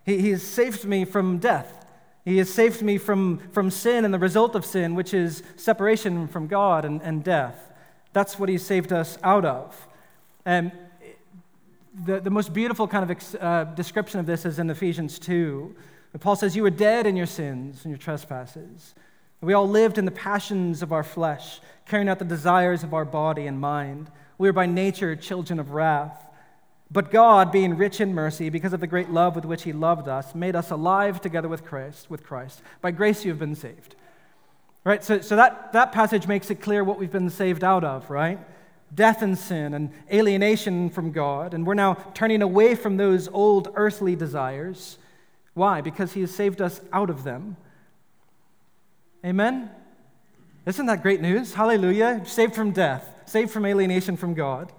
He, 0.06 0.20
he 0.20 0.30
has 0.30 0.44
saved 0.44 0.84
me 0.84 1.04
from 1.04 1.38
death. 1.38 1.84
He 2.24 2.38
has 2.38 2.48
saved 2.48 2.82
me 2.82 2.98
from, 2.98 3.38
from 3.50 3.68
sin 3.68 4.04
and 4.04 4.14
the 4.14 4.18
result 4.20 4.54
of 4.54 4.64
sin, 4.64 4.94
which 4.94 5.12
is 5.12 5.42
separation 5.56 6.28
from 6.28 6.46
God 6.46 6.84
and, 6.84 7.02
and 7.02 7.24
death. 7.24 7.72
That's 8.12 8.38
what 8.38 8.48
he 8.48 8.58
saved 8.58 8.92
us 8.92 9.18
out 9.24 9.44
of. 9.44 9.88
And 10.44 10.70
the, 12.04 12.20
the 12.20 12.30
most 12.30 12.52
beautiful 12.52 12.86
kind 12.86 13.10
of 13.10 13.34
uh, 13.40 13.64
description 13.64 14.20
of 14.20 14.26
this 14.26 14.44
is 14.44 14.60
in 14.60 14.70
Ephesians 14.70 15.18
2. 15.18 15.74
Paul 16.20 16.36
says, 16.36 16.54
You 16.54 16.62
were 16.62 16.70
dead 16.70 17.08
in 17.08 17.16
your 17.16 17.26
sins 17.26 17.80
and 17.84 17.90
your 17.90 17.98
trespasses. 17.98 18.94
We 19.40 19.52
all 19.52 19.68
lived 19.68 19.98
in 19.98 20.04
the 20.04 20.12
passions 20.12 20.80
of 20.80 20.92
our 20.92 21.02
flesh, 21.02 21.60
carrying 21.86 22.08
out 22.08 22.20
the 22.20 22.24
desires 22.24 22.84
of 22.84 22.94
our 22.94 23.04
body 23.04 23.48
and 23.48 23.58
mind. 23.58 24.12
We 24.40 24.48
are 24.48 24.54
by 24.54 24.64
nature 24.64 25.14
children 25.16 25.60
of 25.60 25.72
wrath. 25.72 26.26
But 26.90 27.10
God, 27.10 27.52
being 27.52 27.76
rich 27.76 28.00
in 28.00 28.14
mercy, 28.14 28.48
because 28.48 28.72
of 28.72 28.80
the 28.80 28.86
great 28.86 29.10
love 29.10 29.36
with 29.36 29.44
which 29.44 29.64
He 29.64 29.74
loved 29.74 30.08
us, 30.08 30.34
made 30.34 30.56
us 30.56 30.70
alive 30.70 31.20
together 31.20 31.46
with 31.46 31.62
Christ. 31.62 32.08
With 32.08 32.24
Christ. 32.24 32.62
By 32.80 32.90
grace 32.90 33.22
you 33.22 33.32
have 33.32 33.38
been 33.38 33.54
saved. 33.54 33.96
Right? 34.82 35.04
So, 35.04 35.20
so 35.20 35.36
that, 35.36 35.74
that 35.74 35.92
passage 35.92 36.26
makes 36.26 36.50
it 36.50 36.54
clear 36.62 36.82
what 36.82 36.98
we've 36.98 37.12
been 37.12 37.28
saved 37.28 37.62
out 37.62 37.84
of, 37.84 38.08
right? 38.08 38.38
Death 38.94 39.20
and 39.20 39.36
sin 39.36 39.74
and 39.74 39.90
alienation 40.10 40.88
from 40.88 41.12
God. 41.12 41.52
And 41.52 41.66
we're 41.66 41.74
now 41.74 41.98
turning 42.14 42.40
away 42.40 42.74
from 42.76 42.96
those 42.96 43.28
old 43.28 43.70
earthly 43.74 44.16
desires. 44.16 44.96
Why? 45.52 45.82
Because 45.82 46.14
He 46.14 46.22
has 46.22 46.34
saved 46.34 46.62
us 46.62 46.80
out 46.94 47.10
of 47.10 47.24
them. 47.24 47.58
Amen? 49.22 49.70
Isn't 50.64 50.86
that 50.86 51.02
great 51.02 51.20
news? 51.20 51.52
Hallelujah. 51.52 52.22
Saved 52.24 52.54
from 52.54 52.70
death, 52.70 53.06
saved 53.30 53.50
from 53.50 53.64
alienation 53.64 54.16
from 54.16 54.34
God. 54.34 54.72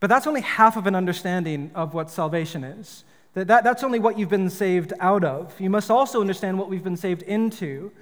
But 0.00 0.08
that's 0.08 0.26
only 0.26 0.40
half 0.40 0.76
of 0.76 0.86
an 0.86 0.94
understanding 0.94 1.70
of 1.74 1.94
what 1.94 2.10
salvation 2.10 2.64
is. 2.64 3.04
That, 3.34 3.48
that, 3.48 3.64
that's 3.64 3.84
only 3.84 3.98
what 3.98 4.18
you've 4.18 4.28
been 4.28 4.50
saved 4.50 4.92
out 5.00 5.24
of. 5.24 5.60
You 5.60 5.70
must 5.70 5.90
also 5.90 6.20
understand 6.20 6.58
what 6.58 6.68
we've 6.68 6.82
been 6.82 6.96
saved 6.96 7.22
into. 7.22 7.92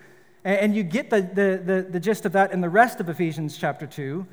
And, 0.45 0.61
and 0.61 0.76
you 0.76 0.83
get 0.83 1.11
the, 1.11 1.23
the, 1.23 1.62
the, 1.64 1.87
the, 1.90 2.00
gist 2.00 2.25
of 2.25 2.33
that 2.33 2.52
in 2.52 2.61
the 2.61 2.68
rest 2.68 3.00
of 3.00 3.09
Ephesians 3.09 3.56
chapter 3.59 3.87
2. 3.87 4.26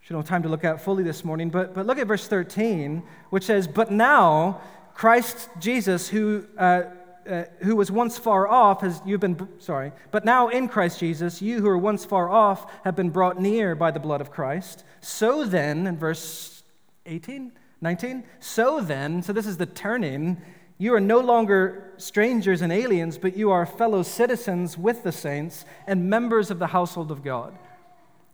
Should 0.00 0.12
don't 0.12 0.22
have 0.22 0.28
time 0.28 0.44
to 0.44 0.48
look 0.48 0.62
at 0.62 0.80
fully 0.80 1.02
this 1.02 1.24
morning, 1.24 1.50
but, 1.50 1.74
but 1.74 1.84
look 1.84 1.98
at 1.98 2.06
verse 2.06 2.28
13, 2.28 3.02
which 3.30 3.44
says, 3.44 3.66
But 3.66 3.90
now 3.90 4.60
Christ 4.94 5.48
Jesus, 5.58 6.08
who, 6.08 6.46
uh, 6.56 6.84
uh, 7.28 7.44
who 7.60 7.76
was 7.76 7.90
once 7.90 8.18
far 8.18 8.48
off, 8.48 8.80
has 8.80 9.00
you've 9.04 9.20
been 9.20 9.48
sorry, 9.58 9.92
but 10.10 10.24
now 10.24 10.48
in 10.48 10.68
Christ 10.68 11.00
Jesus, 11.00 11.42
you 11.42 11.56
who 11.60 11.66
were 11.66 11.78
once 11.78 12.04
far 12.04 12.30
off 12.30 12.70
have 12.84 12.96
been 12.96 13.10
brought 13.10 13.40
near 13.40 13.74
by 13.74 13.90
the 13.90 14.00
blood 14.00 14.20
of 14.20 14.30
Christ. 14.30 14.84
So 15.00 15.44
then, 15.44 15.86
in 15.86 15.96
verse 15.96 16.62
18, 17.06 17.52
19. 17.80 18.24
So 18.40 18.80
then, 18.80 19.22
so 19.22 19.32
this 19.32 19.46
is 19.46 19.56
the 19.56 19.66
turning, 19.66 20.40
you 20.78 20.94
are 20.94 21.00
no 21.00 21.20
longer 21.20 21.92
strangers 21.96 22.60
and 22.60 22.72
aliens, 22.72 23.16
but 23.16 23.36
you 23.36 23.50
are 23.50 23.64
fellow 23.64 24.02
citizens 24.02 24.76
with 24.76 25.02
the 25.02 25.12
saints 25.12 25.64
and 25.86 26.10
members 26.10 26.50
of 26.50 26.58
the 26.58 26.66
household 26.68 27.10
of 27.10 27.22
God. 27.22 27.56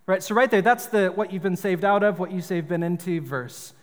Right? 0.06 0.22
So 0.22 0.34
right 0.34 0.50
there, 0.50 0.62
that's 0.62 0.86
the 0.86 1.08
what 1.08 1.32
you've 1.32 1.42
been 1.42 1.56
saved 1.56 1.84
out 1.84 2.02
of, 2.02 2.18
what 2.18 2.32
you've 2.32 2.68
been 2.68 2.82
into 2.82 3.20
verse. 3.20 3.74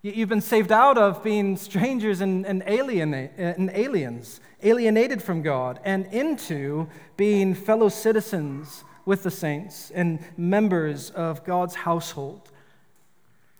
You've 0.00 0.28
been 0.28 0.40
saved 0.40 0.70
out 0.70 0.96
of 0.96 1.24
being 1.24 1.56
strangers 1.56 2.20
and, 2.20 2.46
and, 2.46 2.62
alien, 2.66 3.12
and 3.14 3.70
aliens, 3.74 4.40
alienated 4.62 5.20
from 5.20 5.42
God, 5.42 5.80
and 5.84 6.06
into 6.06 6.88
being 7.16 7.52
fellow 7.52 7.88
citizens 7.88 8.84
with 9.04 9.24
the 9.24 9.30
saints 9.30 9.90
and 9.90 10.20
members 10.36 11.10
of 11.10 11.44
God's 11.44 11.74
household. 11.74 12.52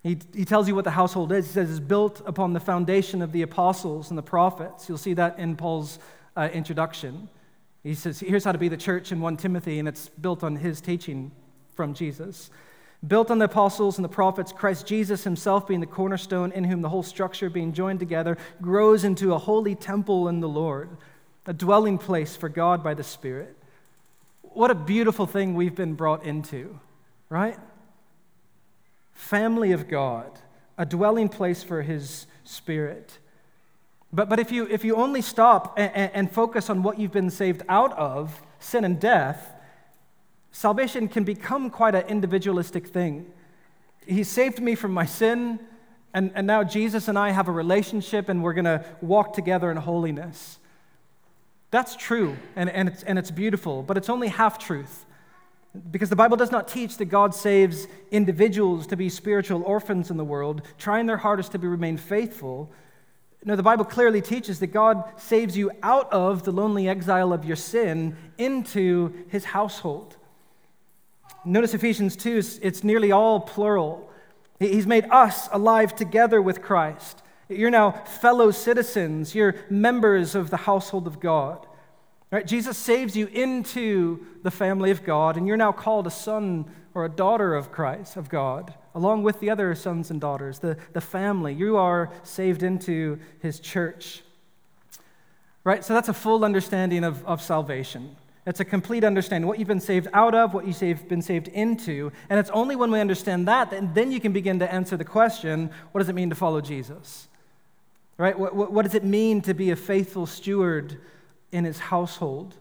He, 0.01 0.17
he 0.33 0.45
tells 0.45 0.69
you 0.69 0.75
what 0.75 0.85
the 0.85 0.91
household 0.91 1.33
is. 1.33 1.47
He 1.47 1.51
says 1.51 1.71
it's 1.71 1.79
built 1.81 2.21
upon 2.25 2.53
the 2.53 2.59
foundation 2.61 3.21
of 3.21 3.33
the 3.33 3.41
apostles 3.41 4.09
and 4.09 4.17
the 4.17 4.23
prophets. 4.23 4.87
You'll 4.87 4.97
see 4.97 5.15
that 5.15 5.39
in 5.39 5.57
Paul's 5.57 5.99
uh, 6.37 6.47
introduction. 6.53 7.27
He 7.83 7.95
says, 7.95 8.21
here's 8.21 8.45
how 8.45 8.53
to 8.53 8.57
be 8.57 8.69
the 8.69 8.77
church 8.77 9.11
in 9.11 9.19
1 9.19 9.35
Timothy, 9.35 9.79
and 9.79 9.89
it's 9.89 10.07
built 10.07 10.43
on 10.43 10.55
his 10.55 10.79
teaching 10.79 11.31
from 11.73 11.93
Jesus. 11.93 12.49
Built 13.07 13.31
on 13.31 13.39
the 13.39 13.45
apostles 13.45 13.97
and 13.97 14.03
the 14.03 14.09
prophets, 14.09 14.51
Christ 14.51 14.85
Jesus 14.85 15.23
himself 15.23 15.67
being 15.67 15.79
the 15.79 15.85
cornerstone, 15.85 16.51
in 16.51 16.65
whom 16.65 16.81
the 16.81 16.89
whole 16.89 17.03
structure, 17.03 17.49
being 17.49 17.71
joined 17.71 17.99
together, 17.99 18.37
grows 18.61 19.03
into 19.03 19.33
a 19.33 19.37
holy 19.37 19.75
temple 19.75 20.27
in 20.27 20.41
the 20.41 20.49
Lord, 20.49 20.89
a 21.45 21.53
dwelling 21.53 21.97
place 21.97 22.35
for 22.35 22.49
God 22.49 22.83
by 22.83 22.93
the 22.93 23.03
Spirit. 23.03 23.55
What 24.41 24.69
a 24.69 24.75
beautiful 24.75 25.25
thing 25.25 25.55
we've 25.55 25.75
been 25.75 25.93
brought 25.93 26.23
into, 26.23 26.79
right? 27.29 27.57
family 29.19 29.73
of 29.73 29.87
God, 29.89 30.31
a 30.77 30.85
dwelling 30.85 31.27
place 31.27 31.61
for 31.61 31.81
His 31.81 32.25
Spirit. 32.45 33.19
But, 34.13 34.29
but 34.29 34.39
if, 34.39 34.51
you, 34.51 34.65
if 34.67 34.85
you 34.85 34.95
only 34.95 35.21
stop 35.21 35.77
and, 35.77 36.11
and 36.13 36.31
focus 36.31 36.69
on 36.69 36.81
what 36.83 36.97
you've 36.97 37.11
been 37.11 37.29
saved 37.29 37.61
out 37.67 37.91
of, 37.97 38.41
sin 38.59 38.85
and 38.85 38.99
death, 38.99 39.53
salvation 40.51 41.07
can 41.07 41.23
become 41.23 41.69
quite 41.69 41.95
an 41.95 42.07
individualistic 42.07 42.87
thing. 42.87 43.31
He 44.05 44.23
saved 44.23 44.59
me 44.59 44.75
from 44.75 44.93
my 44.93 45.05
sin, 45.05 45.59
and, 46.13 46.31
and 46.33 46.47
now 46.47 46.63
Jesus 46.63 47.07
and 47.07 47.17
I 47.17 47.31
have 47.31 47.47
a 47.47 47.51
relationship, 47.51 48.29
and 48.29 48.43
we're 48.43 48.53
going 48.53 48.65
to 48.65 48.83
walk 49.01 49.33
together 49.33 49.69
in 49.69 49.77
holiness. 49.77 50.57
That's 51.71 51.95
true, 51.95 52.35
and, 52.55 52.69
and, 52.69 52.89
it's, 52.89 53.03
and 53.03 53.19
it's 53.19 53.31
beautiful, 53.31 53.83
but 53.83 53.97
it's 53.97 54.09
only 54.09 54.27
half 54.27 54.57
truth. 54.57 55.05
Because 55.91 56.09
the 56.09 56.15
Bible 56.15 56.35
does 56.35 56.51
not 56.51 56.67
teach 56.67 56.97
that 56.97 57.05
God 57.05 57.35
saves 57.35 57.87
individuals 58.09 58.87
to 58.87 58.97
be 58.97 59.07
spiritual 59.07 59.61
orphans 59.63 60.09
in 60.09 60.17
the 60.17 60.23
world, 60.23 60.63
trying 60.79 61.05
their 61.05 61.17
hardest 61.17 61.51
to 61.51 61.59
be, 61.59 61.67
remain 61.67 61.97
faithful. 61.97 62.71
No, 63.45 63.55
the 63.55 63.63
Bible 63.63 63.85
clearly 63.85 64.19
teaches 64.19 64.59
that 64.61 64.67
God 64.67 65.03
saves 65.17 65.55
you 65.55 65.71
out 65.83 66.11
of 66.11 66.43
the 66.43 66.51
lonely 66.51 66.89
exile 66.89 67.31
of 67.31 67.45
your 67.45 67.55
sin 67.55 68.17
into 68.39 69.13
his 69.29 69.45
household. 69.45 70.17
Notice 71.45 71.73
Ephesians 71.73 72.15
2, 72.15 72.41
it's 72.61 72.83
nearly 72.83 73.11
all 73.11 73.39
plural. 73.39 74.09
He's 74.59 74.87
made 74.87 75.05
us 75.05 75.47
alive 75.51 75.95
together 75.95 76.41
with 76.41 76.61
Christ. 76.61 77.21
You're 77.47 77.71
now 77.71 77.91
fellow 77.91 78.51
citizens, 78.51 79.33
you're 79.33 79.55
members 79.69 80.35
of 80.35 80.49
the 80.49 80.57
household 80.57 81.07
of 81.07 81.19
God. 81.19 81.65
Right? 82.31 82.45
Jesus 82.45 82.77
saves 82.77 83.15
you 83.15 83.25
into 83.27 84.25
the 84.43 84.51
family 84.51 84.91
of 84.91 85.03
God, 85.03 85.35
and 85.35 85.47
you're 85.47 85.57
now 85.57 85.71
called 85.71 86.05
a 86.05 86.11
son 86.11 86.69
or 86.93 87.05
a 87.05 87.09
daughter 87.09 87.55
of 87.55 87.71
Christ, 87.71 88.17
of 88.17 88.29
God, 88.29 88.73
along 88.93 89.23
with 89.23 89.39
the 89.39 89.49
other 89.49 89.73
sons 89.73 90.11
and 90.11 90.21
daughters, 90.21 90.59
the, 90.59 90.77
the 90.93 91.01
family. 91.01 91.53
You 91.53 91.77
are 91.77 92.11
saved 92.23 92.61
into 92.61 93.19
his 93.41 93.59
church. 93.59 94.21
Right? 95.63 95.83
So 95.83 95.93
that's 95.93 96.09
a 96.09 96.13
full 96.13 96.45
understanding 96.45 97.03
of, 97.03 97.25
of 97.25 97.41
salvation. 97.41 98.15
It's 98.45 98.59
a 98.59 98.65
complete 98.65 99.03
understanding 99.03 99.47
what 99.47 99.59
you've 99.59 99.67
been 99.67 99.79
saved 99.79 100.07
out 100.13 100.33
of, 100.33 100.53
what 100.53 100.65
you've 100.65 101.07
been 101.07 101.21
saved 101.21 101.49
into. 101.49 102.11
And 102.29 102.39
it's 102.39 102.49
only 102.51 102.75
when 102.75 102.91
we 102.91 102.99
understand 102.99 103.47
that 103.47 103.69
that 103.71 103.93
then 103.93 104.11
you 104.11 104.19
can 104.19 104.31
begin 104.31 104.59
to 104.59 104.71
answer 104.71 104.97
the 104.97 105.05
question 105.05 105.69
what 105.91 105.99
does 105.99 106.09
it 106.09 106.15
mean 106.15 106.29
to 106.29 106.35
follow 106.35 106.61
Jesus? 106.61 107.27
Right? 108.17 108.37
What, 108.37 108.55
what, 108.55 108.71
what 108.71 108.85
does 108.85 108.95
it 108.95 109.03
mean 109.03 109.41
to 109.41 109.53
be 109.53 109.71
a 109.71 109.75
faithful 109.75 110.25
steward 110.25 110.99
in 111.51 111.65
his 111.65 111.79
household? 111.79 112.55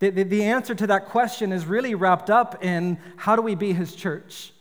The, 0.00 0.10
the, 0.10 0.22
the, 0.24 0.42
answer 0.42 0.74
to 0.74 0.86
that 0.88 1.06
question 1.06 1.52
is 1.52 1.66
really 1.66 1.94
wrapped 1.94 2.28
up 2.28 2.62
in 2.64 2.98
how 3.16 3.36
do 3.36 3.42
we 3.42 3.54
be 3.54 3.72
his 3.72 3.94
church? 3.94 4.52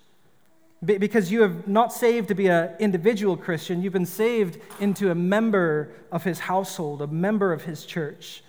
Be, 0.85 0.97
because 0.97 1.31
you 1.31 1.41
have 1.41 1.67
not 1.67 1.91
saved 1.91 2.27
to 2.29 2.35
be 2.35 2.47
an 2.47 2.71
individual 2.79 3.35
Christian, 3.35 3.81
you've 3.81 3.93
been 3.93 4.05
saved 4.05 4.59
into 4.79 5.11
a 5.11 5.15
member 5.15 5.91
of 6.11 6.23
his 6.23 6.39
household, 6.39 7.01
a 7.01 7.07
member 7.07 7.51
of 7.51 7.63
his 7.63 7.85
church. 7.85 8.43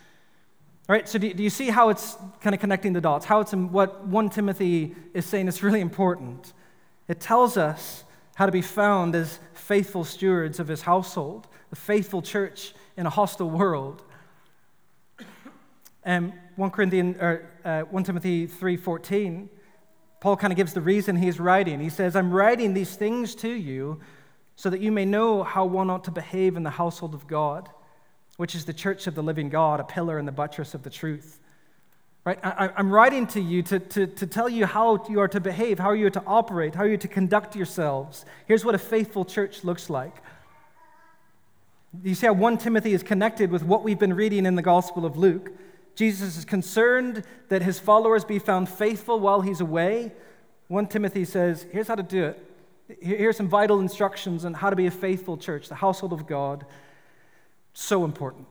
All 0.87 0.95
right, 0.95 1.09
so 1.09 1.19
do, 1.19 1.33
do 1.33 1.43
you 1.43 1.49
see 1.49 1.71
how 1.71 1.89
it's 1.89 2.19
kind 2.43 2.53
of 2.53 2.61
connecting 2.61 2.93
the 2.93 3.01
dots? 3.01 3.25
How 3.25 3.41
it's 3.41 3.55
what 3.55 4.07
1 4.07 4.29
Timothy 4.29 4.95
is 5.15 5.25
saying 5.25 5.49
is 5.49 5.63
really 5.63 5.81
important. 5.81 6.53
It 7.09 7.21
tells 7.21 7.57
us 7.57 8.05
how 8.35 8.45
to 8.45 8.53
be 8.53 8.61
found 8.61 9.15
as 9.15 9.39
faithful 9.55 10.05
stewards 10.05 10.61
of 10.61 10.69
his 10.69 10.83
household, 10.83 11.47
a 11.73 11.77
faithful 11.77 12.21
church 12.21 12.75
in 12.99 13.07
a 13.07 13.11
hostile 13.11 13.49
world. 13.49 14.03
And 16.03 16.35
1, 16.57 16.71
Corinthians, 16.71 17.17
or, 17.19 17.49
uh, 17.65 17.83
1 17.83 18.05
Timothy 18.05 18.47
3.14, 18.47 19.49
Paul 20.21 20.37
kind 20.37 20.53
of 20.53 20.59
gives 20.59 20.75
the 20.75 20.83
reason 20.83 21.17
he's 21.17 21.41
writing. 21.41 21.81
He 21.81 21.89
says, 21.89 22.15
I'm 22.15 22.31
writing 22.31 22.75
these 22.75 22.95
things 22.95 23.35
to 23.37 23.49
you 23.49 24.01
so 24.57 24.69
that 24.69 24.81
you 24.81 24.93
may 24.93 25.07
know 25.07 25.45
how 25.45 25.65
one 25.65 25.89
ought 25.89 26.05
to 26.05 26.11
behave 26.11 26.57
in 26.57 26.63
the 26.63 26.71
household 26.71 27.15
of 27.15 27.27
God, 27.27 27.71
which 28.37 28.55
is 28.55 28.65
the 28.65 28.73
church 28.73 29.07
of 29.07 29.15
the 29.15 29.23
living 29.23 29.49
God, 29.49 29.81
a 29.81 29.85
pillar 29.85 30.19
and 30.19 30.27
the 30.27 30.33
buttress 30.33 30.75
of 30.75 30.83
the 30.83 30.91
truth. 30.91 31.41
Right? 32.25 32.39
I, 32.43 32.71
am 32.77 32.91
writing 32.91 33.27
to 33.29 33.41
you 33.41 33.63
to, 33.65 33.79
to, 33.79 34.07
to 34.07 34.27
tell 34.27 34.49
you 34.49 34.65
how 34.65 35.05
you 35.11 35.21
are 35.21 35.29
to 35.29 35.41
behave, 35.41 35.79
how 35.79 35.93
you 35.93 36.07
are 36.07 36.11
to 36.11 36.23
operate, 36.27 36.75
how 36.75 36.85
you 36.85 36.95
are 36.95 36.99
to 36.99 37.09
conduct 37.09 37.55
yourselves. 37.55 38.25
Here's 38.47 38.65
what 38.65 38.75
a 38.75 38.79
faithful 38.79 39.27
church 39.27 39.63
looks 39.63 39.91
like. 39.91 40.17
You 42.03 42.15
see 42.15 42.27
how 42.27 42.33
1 42.33 42.59
Timothy 42.59 42.95
is 42.95 43.03
connected 43.03 43.51
with 43.51 43.63
what 43.63 43.85
we've 43.85 43.99
been 43.99 44.15
reading 44.15 44.47
in 44.47 44.55
the 44.55 44.63
Gospel 44.63 45.05
of 45.05 45.17
Luke. 45.17 45.53
Jesus 45.95 46.37
is 46.37 46.45
concerned 46.45 47.25
that 47.51 47.63
his 47.63 47.79
followers 47.79 48.25
be 48.25 48.39
found 48.39 48.69
faithful 48.69 49.21
while 49.21 49.43
he's 49.43 49.61
away. 49.61 50.13
1 50.69 50.89
Timothy 50.89 51.25
says, 51.25 51.67
here's 51.71 51.89
how 51.89 51.95
to 51.95 52.03
do 52.03 52.25
it. 52.25 52.51
Here's 53.01 53.37
some 53.37 53.49
vital 53.49 53.81
instructions 53.81 54.45
on 54.45 54.55
how 54.55 54.71
to 54.71 54.77
be 54.77 54.87
a 54.87 54.91
faithful 54.91 55.37
church, 55.37 55.69
the 55.69 55.75
household 55.75 56.13
of 56.13 56.27
God. 56.27 56.67
So 57.75 58.05
important. 58.05 58.47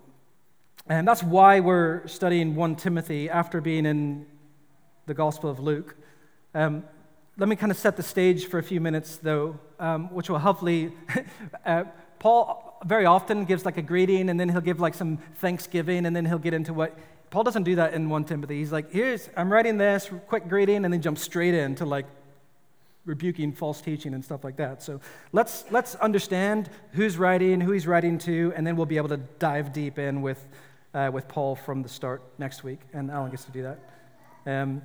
And 0.86 1.08
that's 1.08 1.24
why 1.24 1.62
we're 1.62 2.06
studying 2.08 2.56
1 2.56 2.76
Timothy 2.76 3.30
after 3.30 3.62
being 3.62 3.86
in 3.86 4.26
the 5.06 5.14
Gospel 5.14 5.50
of 5.50 5.60
Luke. 5.60 5.96
Um, 6.54 6.84
let 7.38 7.48
me 7.48 7.56
kind 7.56 7.72
of 7.72 7.78
set 7.78 7.96
the 7.96 8.04
stage 8.04 8.48
for 8.48 8.60
a 8.60 8.64
few 8.64 8.82
minutes, 8.82 9.16
though, 9.18 9.58
um, 9.80 10.14
which 10.14 10.30
will 10.30 10.40
hopefully. 10.40 10.92
uh, 11.66 11.86
Paul 12.20 12.80
very 12.86 13.06
often 13.06 13.46
gives 13.46 13.66
like 13.66 13.78
a 13.78 13.82
greeting, 13.82 14.30
and 14.30 14.38
then 14.38 14.50
he'll 14.50 14.62
give 14.62 14.82
like 14.82 14.94
some 14.94 15.18
thanksgiving, 15.38 16.06
and 16.06 16.14
then 16.14 16.26
he'll 16.26 16.38
get 16.38 16.54
into 16.54 16.74
what. 16.74 16.98
Paul 17.30 17.44
doesn't 17.44 17.64
do 17.64 17.76
that 17.76 17.94
in 17.94 18.10
1 18.10 18.26
Timothy. 18.26 18.60
He's 18.60 18.74
like, 18.74 18.92
here's, 18.92 19.30
I'm 19.38 19.52
writing 19.52 19.78
this, 19.78 20.12
quick 20.28 20.50
greeting, 20.50 20.84
and 20.84 20.94
then 20.94 21.02
jump 21.02 21.18
straight 21.18 21.54
into 21.54 21.86
like 21.86 22.06
rebuking 23.06 23.52
false 23.52 23.82
teaching 23.82 24.14
and 24.14 24.24
stuff 24.24 24.44
like 24.44 24.56
that. 24.58 24.82
So 24.82 25.02
let's, 25.32 25.66
let's 25.72 25.96
understand 25.96 26.70
who's 26.94 27.18
writing, 27.18 27.60
who 27.60 27.72
he's 27.72 27.86
writing 27.86 28.18
to, 28.20 28.54
and 28.56 28.66
then 28.66 28.76
we'll 28.76 28.86
be 28.86 28.98
able 28.98 29.10
to 29.10 29.18
dive 29.40 29.74
deep 29.74 30.00
in 30.00 30.22
with, 30.22 30.46
uh, 30.94 31.10
with 31.14 31.28
Paul 31.28 31.56
from 31.56 31.84
the 31.84 31.90
start 31.90 32.22
next 32.38 32.64
week. 32.64 32.80
And 32.94 33.12
Alan 33.12 33.30
gets 33.30 33.46
to 33.46 33.52
do 33.52 33.64
that. 33.64 33.80
Um, 34.46 34.82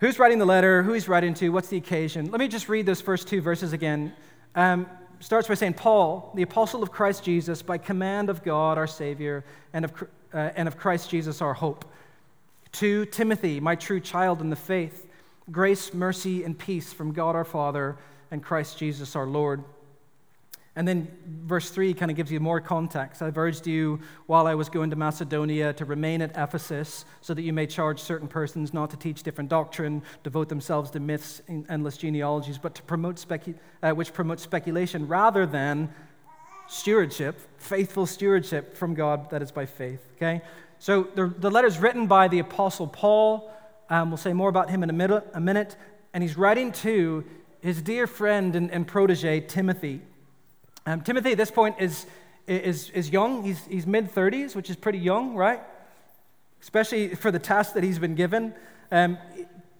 who's 0.00 0.18
writing 0.18 0.38
the 0.38 0.46
letter? 0.46 0.82
Who 0.82 0.92
he's 0.92 1.08
writing 1.08 1.34
to? 1.34 1.50
What's 1.50 1.68
the 1.68 1.76
occasion? 1.76 2.30
Let 2.30 2.40
me 2.40 2.48
just 2.48 2.68
read 2.68 2.86
those 2.86 3.00
first 3.00 3.28
two 3.28 3.40
verses 3.40 3.72
again. 3.72 4.12
Um, 4.54 4.86
starts 5.20 5.46
by 5.46 5.54
saying, 5.54 5.74
Paul, 5.74 6.32
the 6.34 6.42
apostle 6.42 6.82
of 6.82 6.90
Christ 6.90 7.22
Jesus, 7.22 7.62
by 7.62 7.78
command 7.78 8.30
of 8.30 8.42
God 8.42 8.78
our 8.78 8.86
Savior, 8.86 9.44
and 9.72 9.84
of, 9.84 9.92
uh, 10.34 10.50
and 10.56 10.66
of 10.66 10.76
Christ 10.76 11.10
Jesus 11.10 11.40
our 11.40 11.54
hope. 11.54 11.84
To 12.72 13.04
Timothy, 13.06 13.60
my 13.60 13.74
true 13.74 14.00
child 14.00 14.40
in 14.40 14.50
the 14.50 14.56
faith 14.56 15.06
Grace, 15.50 15.92
mercy, 15.92 16.44
and 16.44 16.58
peace 16.58 16.92
from 16.92 17.12
God 17.12 17.34
our 17.34 17.44
Father 17.44 17.96
and 18.30 18.42
Christ 18.42 18.78
Jesus 18.78 19.16
our 19.16 19.26
Lord. 19.26 19.64
And 20.76 20.86
then 20.86 21.08
verse 21.26 21.70
3 21.70 21.94
kind 21.94 22.10
of 22.10 22.16
gives 22.16 22.30
you 22.30 22.38
more 22.38 22.60
context. 22.60 23.22
I've 23.22 23.36
urged 23.36 23.66
you 23.66 24.00
while 24.26 24.46
I 24.46 24.54
was 24.54 24.68
going 24.68 24.90
to 24.90 24.96
Macedonia 24.96 25.72
to 25.74 25.84
remain 25.84 26.22
at 26.22 26.30
Ephesus 26.36 27.04
so 27.20 27.34
that 27.34 27.42
you 27.42 27.52
may 27.52 27.66
charge 27.66 28.00
certain 28.00 28.28
persons 28.28 28.72
not 28.72 28.90
to 28.90 28.96
teach 28.96 29.24
different 29.24 29.50
doctrine, 29.50 30.02
devote 30.22 30.48
themselves 30.48 30.90
to 30.92 31.00
myths 31.00 31.42
and 31.48 31.66
endless 31.68 31.96
genealogies, 31.96 32.56
but 32.56 32.74
to 32.76 32.82
promote 32.82 33.16
specu- 33.16 33.56
uh, 33.82 33.90
which 33.90 34.12
promote 34.12 34.38
speculation 34.38 35.08
rather 35.08 35.44
than 35.44 35.92
stewardship, 36.68 37.40
faithful 37.58 38.06
stewardship 38.06 38.76
from 38.76 38.94
God 38.94 39.28
that 39.30 39.42
is 39.42 39.50
by 39.50 39.66
faith. 39.66 40.06
Okay? 40.16 40.40
So 40.78 41.08
the, 41.14 41.26
the 41.26 41.50
letter 41.50 41.66
is 41.66 41.78
written 41.78 42.06
by 42.06 42.28
the 42.28 42.38
Apostle 42.38 42.86
Paul 42.86 43.52
um, 43.90 44.10
we'll 44.10 44.16
say 44.16 44.32
more 44.32 44.48
about 44.48 44.70
him 44.70 44.82
in 44.84 44.88
a, 44.88 44.92
minute, 44.92 45.26
a 45.34 45.40
minute. 45.40 45.76
And 46.14 46.22
he's 46.22 46.38
writing 46.38 46.72
to 46.72 47.24
his 47.60 47.82
dear 47.82 48.06
friend 48.06 48.54
and, 48.54 48.70
and 48.70 48.86
protege, 48.86 49.40
Timothy. 49.40 50.00
Um, 50.86 51.02
Timothy 51.02 51.32
at 51.32 51.38
this 51.38 51.50
point 51.50 51.76
is, 51.80 52.06
is, 52.46 52.90
is 52.90 53.10
young. 53.10 53.42
He's, 53.42 53.64
he's 53.66 53.86
mid 53.86 54.12
30s, 54.12 54.54
which 54.54 54.70
is 54.70 54.76
pretty 54.76 54.98
young, 54.98 55.34
right? 55.34 55.60
Especially 56.62 57.14
for 57.16 57.30
the 57.30 57.38
task 57.38 57.74
that 57.74 57.82
he's 57.82 57.98
been 57.98 58.14
given. 58.14 58.54
Um, 58.92 59.18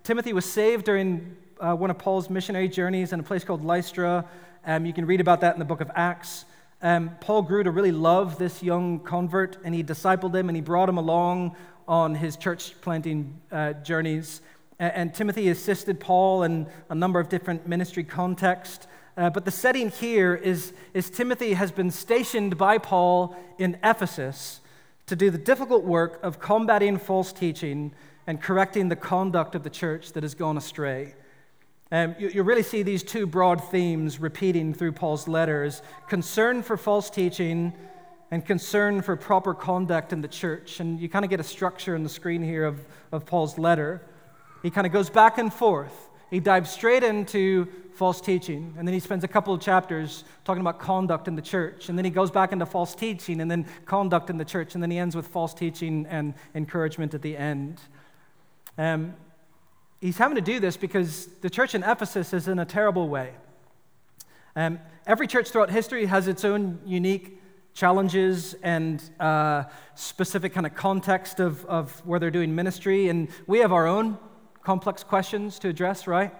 Timothy 0.02 0.32
was 0.32 0.44
saved 0.44 0.84
during 0.84 1.36
uh, 1.60 1.74
one 1.74 1.90
of 1.90 1.98
Paul's 1.98 2.28
missionary 2.28 2.68
journeys 2.68 3.12
in 3.12 3.20
a 3.20 3.22
place 3.22 3.44
called 3.44 3.64
Lystra. 3.64 4.24
Um, 4.66 4.86
you 4.86 4.92
can 4.92 5.06
read 5.06 5.20
about 5.20 5.40
that 5.42 5.54
in 5.54 5.58
the 5.58 5.64
book 5.64 5.80
of 5.80 5.90
Acts. 5.94 6.44
Um, 6.82 7.10
Paul 7.20 7.42
grew 7.42 7.62
to 7.62 7.70
really 7.70 7.92
love 7.92 8.38
this 8.38 8.62
young 8.62 9.00
convert, 9.00 9.58
and 9.64 9.74
he 9.74 9.84
discipled 9.84 10.34
him 10.34 10.48
and 10.48 10.56
he 10.56 10.62
brought 10.62 10.88
him 10.88 10.96
along 10.96 11.54
on 11.90 12.14
his 12.14 12.36
church 12.36 12.80
planting 12.82 13.36
uh, 13.50 13.72
journeys. 13.72 14.42
And, 14.78 14.92
and, 14.94 15.14
Timothy 15.14 15.48
assisted 15.48 15.98
Paul 15.98 16.44
in 16.44 16.68
a 16.88 16.94
number 16.94 17.18
of 17.18 17.28
different 17.28 17.66
ministry 17.66 18.04
contexts. 18.04 18.86
Uh, 19.16 19.28
but 19.28 19.44
the 19.44 19.50
setting 19.50 19.90
here 19.90 20.36
is, 20.36 20.72
is 20.94 21.10
Timothy 21.10 21.54
has 21.54 21.72
been 21.72 21.90
stationed 21.90 22.56
by 22.56 22.78
Paul 22.78 23.36
in 23.58 23.76
Ephesus 23.82 24.60
to 25.06 25.16
do 25.16 25.30
the 25.30 25.38
difficult 25.38 25.82
work 25.82 26.20
of 26.22 26.38
combating 26.38 26.96
false 26.96 27.32
teaching 27.32 27.92
and 28.28 28.40
correcting 28.40 28.88
the 28.88 28.94
conduct 28.94 29.56
of 29.56 29.64
the 29.64 29.70
church 29.70 30.12
that 30.12 30.22
has 30.22 30.36
gone 30.36 30.56
astray. 30.56 31.14
Um, 31.90 32.14
you, 32.20 32.28
you, 32.28 32.42
really 32.44 32.62
see 32.62 32.84
these 32.84 33.02
two 33.02 33.26
broad 33.26 33.64
themes 33.64 34.20
repeating 34.20 34.74
through 34.74 34.92
Paul's 34.92 35.26
letters 35.26 35.82
concern 36.08 36.62
for 36.62 36.76
false 36.76 37.10
teaching 37.10 37.72
and 38.30 38.44
concern 38.44 39.02
for 39.02 39.16
proper 39.16 39.54
conduct 39.54 40.12
in 40.12 40.20
the 40.20 40.28
church. 40.28 40.80
And 40.80 41.00
you 41.00 41.08
kind 41.08 41.24
of 41.24 41.30
get 41.30 41.40
a 41.40 41.44
structure 41.44 41.96
in 41.96 42.02
the 42.02 42.08
screen 42.08 42.42
here 42.42 42.64
of, 42.64 42.80
of 43.10 43.26
Paul's 43.26 43.58
letter. 43.58 44.02
He 44.62 44.70
kind 44.70 44.86
of 44.86 44.92
goes 44.92 45.10
back 45.10 45.38
and 45.38 45.52
forth. 45.52 46.10
He 46.30 46.38
dives 46.38 46.70
straight 46.70 47.02
into 47.02 47.66
false 47.94 48.20
teaching, 48.20 48.74
and 48.78 48.86
then 48.86 48.94
he 48.94 49.00
spends 49.00 49.24
a 49.24 49.28
couple 49.28 49.52
of 49.52 49.60
chapters 49.60 50.24
talking 50.44 50.60
about 50.60 50.78
conduct 50.78 51.26
in 51.26 51.34
the 51.34 51.42
church, 51.42 51.88
and 51.88 51.98
then 51.98 52.04
he 52.04 52.10
goes 52.10 52.30
back 52.30 52.52
into 52.52 52.64
false 52.64 52.94
teaching, 52.94 53.40
and 53.40 53.50
then 53.50 53.66
conduct 53.84 54.30
in 54.30 54.38
the 54.38 54.44
church, 54.44 54.74
and 54.74 54.82
then 54.82 54.92
he 54.92 54.98
ends 54.98 55.16
with 55.16 55.26
false 55.26 55.52
teaching 55.52 56.06
and 56.08 56.34
encouragement 56.54 57.14
at 57.14 57.22
the 57.22 57.36
end. 57.36 57.80
Um, 58.78 59.14
he's 60.00 60.18
having 60.18 60.36
to 60.36 60.40
do 60.40 60.60
this 60.60 60.76
because 60.76 61.26
the 61.42 61.50
church 61.50 61.74
in 61.74 61.82
Ephesus 61.82 62.32
is 62.32 62.46
in 62.46 62.60
a 62.60 62.64
terrible 62.64 63.08
way. 63.08 63.32
Um, 64.54 64.78
every 65.06 65.26
church 65.26 65.50
throughout 65.50 65.70
history 65.70 66.06
has 66.06 66.28
its 66.28 66.44
own 66.44 66.78
unique 66.86 67.40
challenges 67.74 68.54
and 68.62 69.02
uh, 69.20 69.64
specific 69.94 70.52
kind 70.52 70.66
of 70.66 70.74
context 70.74 71.40
of, 71.40 71.64
of 71.66 72.04
where 72.06 72.18
they're 72.18 72.30
doing 72.30 72.54
ministry. 72.54 73.08
And 73.08 73.28
we 73.46 73.58
have 73.60 73.72
our 73.72 73.86
own 73.86 74.18
complex 74.62 75.02
questions 75.02 75.58
to 75.60 75.68
address, 75.68 76.06
right? 76.06 76.34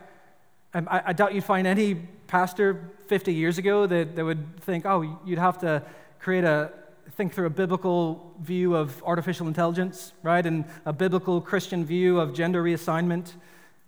I, 0.75 1.03
I, 1.07 1.13
doubt 1.13 1.35
you'd 1.35 1.45
find 1.45 1.67
any 1.67 1.95
pastor 2.27 2.91
50 3.09 3.35
years 3.35 3.59
ago 3.59 3.87
that, 3.87 4.15
that 4.15 4.25
would 4.25 4.61
think, 4.61 4.87
oh, 4.87 5.19
you'd 5.25 5.39
have 5.39 5.59
to 5.59 5.83
create 6.21 6.45
a, 6.45 6.71
think 7.13 7.35
through 7.35 7.47
a 7.47 7.51
biblical 7.51 8.35
view 8.41 8.77
of 8.77 9.03
artificial 9.05 9.49
intelligence, 9.49 10.13
right? 10.23 10.45
And 10.45 10.65
a 10.85 10.93
biblical 10.93 11.41
Christian 11.41 11.85
view 11.85 12.21
of 12.21 12.35
gender 12.35 12.63
reassignment. 12.63 13.33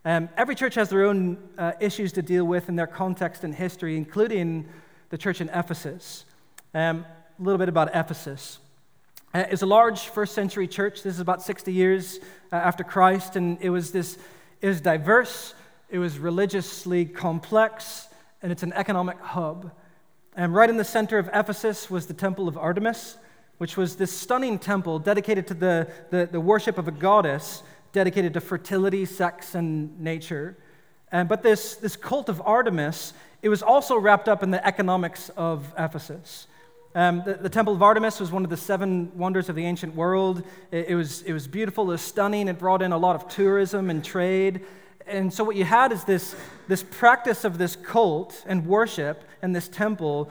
Um, 0.05 0.29
every 0.37 0.57
church 0.57 0.75
has 0.75 0.89
their 0.89 1.05
own 1.05 1.39
uh, 1.57 1.73
issues 1.79 2.13
to 2.15 2.23
deal 2.23 2.45
with 2.45 2.69
in 2.69 2.75
their 2.75 2.89
context 2.89 3.45
and 3.45 3.55
history, 3.55 3.97
including 3.97 4.67
the 5.11 5.19
church 5.19 5.41
in 5.41 5.49
Ephesus. 5.51 6.25
Um, 6.75 7.05
a 7.43 7.45
little 7.45 7.59
bit 7.59 7.69
about 7.69 7.91
Ephesus. 7.93 8.61
Uh, 9.35 9.43
it's 9.51 9.63
a 9.63 9.67
large 9.67 10.03
first 10.03 10.33
century 10.33 10.69
church. 10.69 11.03
This 11.03 11.15
is 11.15 11.19
about 11.19 11.43
60 11.43 11.73
years 11.73 12.21
uh, 12.53 12.57
after 12.57 12.85
Christ, 12.85 13.35
and 13.35 13.59
it 13.61 13.71
was 13.71 13.91
this 13.91 14.17
it 14.61 14.69
was 14.69 14.81
diverse, 14.81 15.55
it 15.91 15.99
was 15.99 16.21
religiously 16.21 17.05
complex, 17.05 18.07
and 18.43 18.53
it's 18.53 18.63
an 18.63 18.73
economic 18.75 19.19
hub. 19.19 19.73
And 20.37 20.55
right 20.55 20.71
in 20.71 20.77
the 20.77 20.85
center 20.85 21.19
of 21.19 21.29
Ephesus 21.35 21.91
was 21.91 22.07
the 22.07 22.15
Temple 22.15 22.47
of 22.47 22.57
Artemis, 22.57 23.17
which 23.59 23.77
was 23.77 23.97
this 23.97 24.13
stunning 24.13 24.57
temple 24.61 25.01
dedicated 25.01 25.49
to 25.49 25.55
the, 25.55 25.91
the, 26.11 26.29
the 26.31 26.41
worship 26.41 26.79
of 26.79 26.87
a 26.87 26.93
goddess 26.93 27.65
dedicated 27.93 28.35
to 28.35 28.41
fertility, 28.41 29.05
sex, 29.05 29.57
and 29.57 29.99
nature. 29.99 30.57
And, 31.11 31.29
but 31.29 31.43
this, 31.43 31.75
this 31.75 31.97
cult 31.97 32.29
of 32.29 32.41
Artemis, 32.45 33.15
it 33.43 33.49
was 33.49 33.65
also 33.65 33.99
wrapped 33.99 34.29
up 34.29 34.45
in 34.45 34.53
the 34.53 34.65
economics 34.65 35.29
of 35.31 35.75
Ephesus. 35.77 36.47
Um, 36.95 37.23
the, 37.25 37.35
the, 37.35 37.49
Temple 37.49 37.73
of 37.75 37.83
Artemis 37.83 38.21
was 38.21 38.31
one 38.31 38.45
of 38.45 38.51
the 38.51 38.57
seven 38.57 39.11
wonders 39.17 39.49
of 39.49 39.57
the 39.57 39.65
ancient 39.65 39.95
world. 39.95 40.43
It, 40.71 40.89
it, 40.89 40.95
was, 40.95 41.23
it 41.23 41.33
was 41.33 41.49
beautiful, 41.49 41.85
it 41.85 41.93
was 41.95 42.03
stunning, 42.03 42.49
it 42.49 42.59
brought 42.59 42.83
in 42.83 42.93
a 42.93 42.99
lot 42.99 43.17
of 43.17 43.29
tourism 43.29 43.89
and 43.89 44.05
trade. 44.05 44.61
And 45.07 45.33
so, 45.33 45.43
what 45.43 45.57
you 45.57 45.65
had 45.65 45.91
is 45.91 46.05
this, 46.05 46.37
this 46.69 46.83
practice 46.83 47.45
of 47.45 47.57
this 47.57 47.77
cult 47.77 48.45
and 48.47 48.67
worship 48.67 49.25
and 49.41 49.57
this 49.57 49.69
temple 49.69 50.31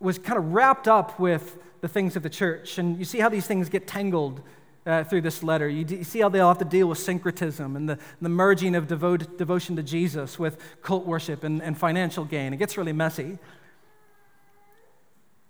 was 0.00 0.18
kind 0.18 0.38
of 0.38 0.52
wrapped 0.52 0.86
up 0.86 1.18
with 1.18 1.58
the 1.80 1.88
things 1.88 2.14
of 2.14 2.22
the 2.22 2.30
church. 2.30 2.76
And 2.76 2.98
you 2.98 3.06
see 3.06 3.18
how 3.18 3.30
these 3.30 3.46
things 3.46 3.70
get 3.70 3.86
tangled 3.86 4.42
uh, 4.84 5.04
through 5.04 5.22
this 5.22 5.42
letter. 5.42 5.66
You, 5.66 5.84
d- 5.84 5.96
you, 5.96 6.04
see 6.04 6.20
how 6.20 6.28
they 6.28 6.40
all 6.40 6.50
have 6.50 6.58
to 6.58 6.64
deal 6.66 6.88
with 6.88 6.98
syncretism 6.98 7.74
and 7.74 7.88
the, 7.88 7.98
the 8.20 8.28
merging 8.28 8.74
of 8.74 8.86
devotion 8.86 9.76
to 9.76 9.82
Jesus 9.82 10.38
with 10.38 10.58
cult 10.82 11.06
worship 11.06 11.42
and, 11.42 11.62
and 11.62 11.76
financial 11.76 12.26
gain. 12.26 12.52
It 12.52 12.58
gets 12.58 12.76
really 12.76 12.92
messy. 12.92 13.38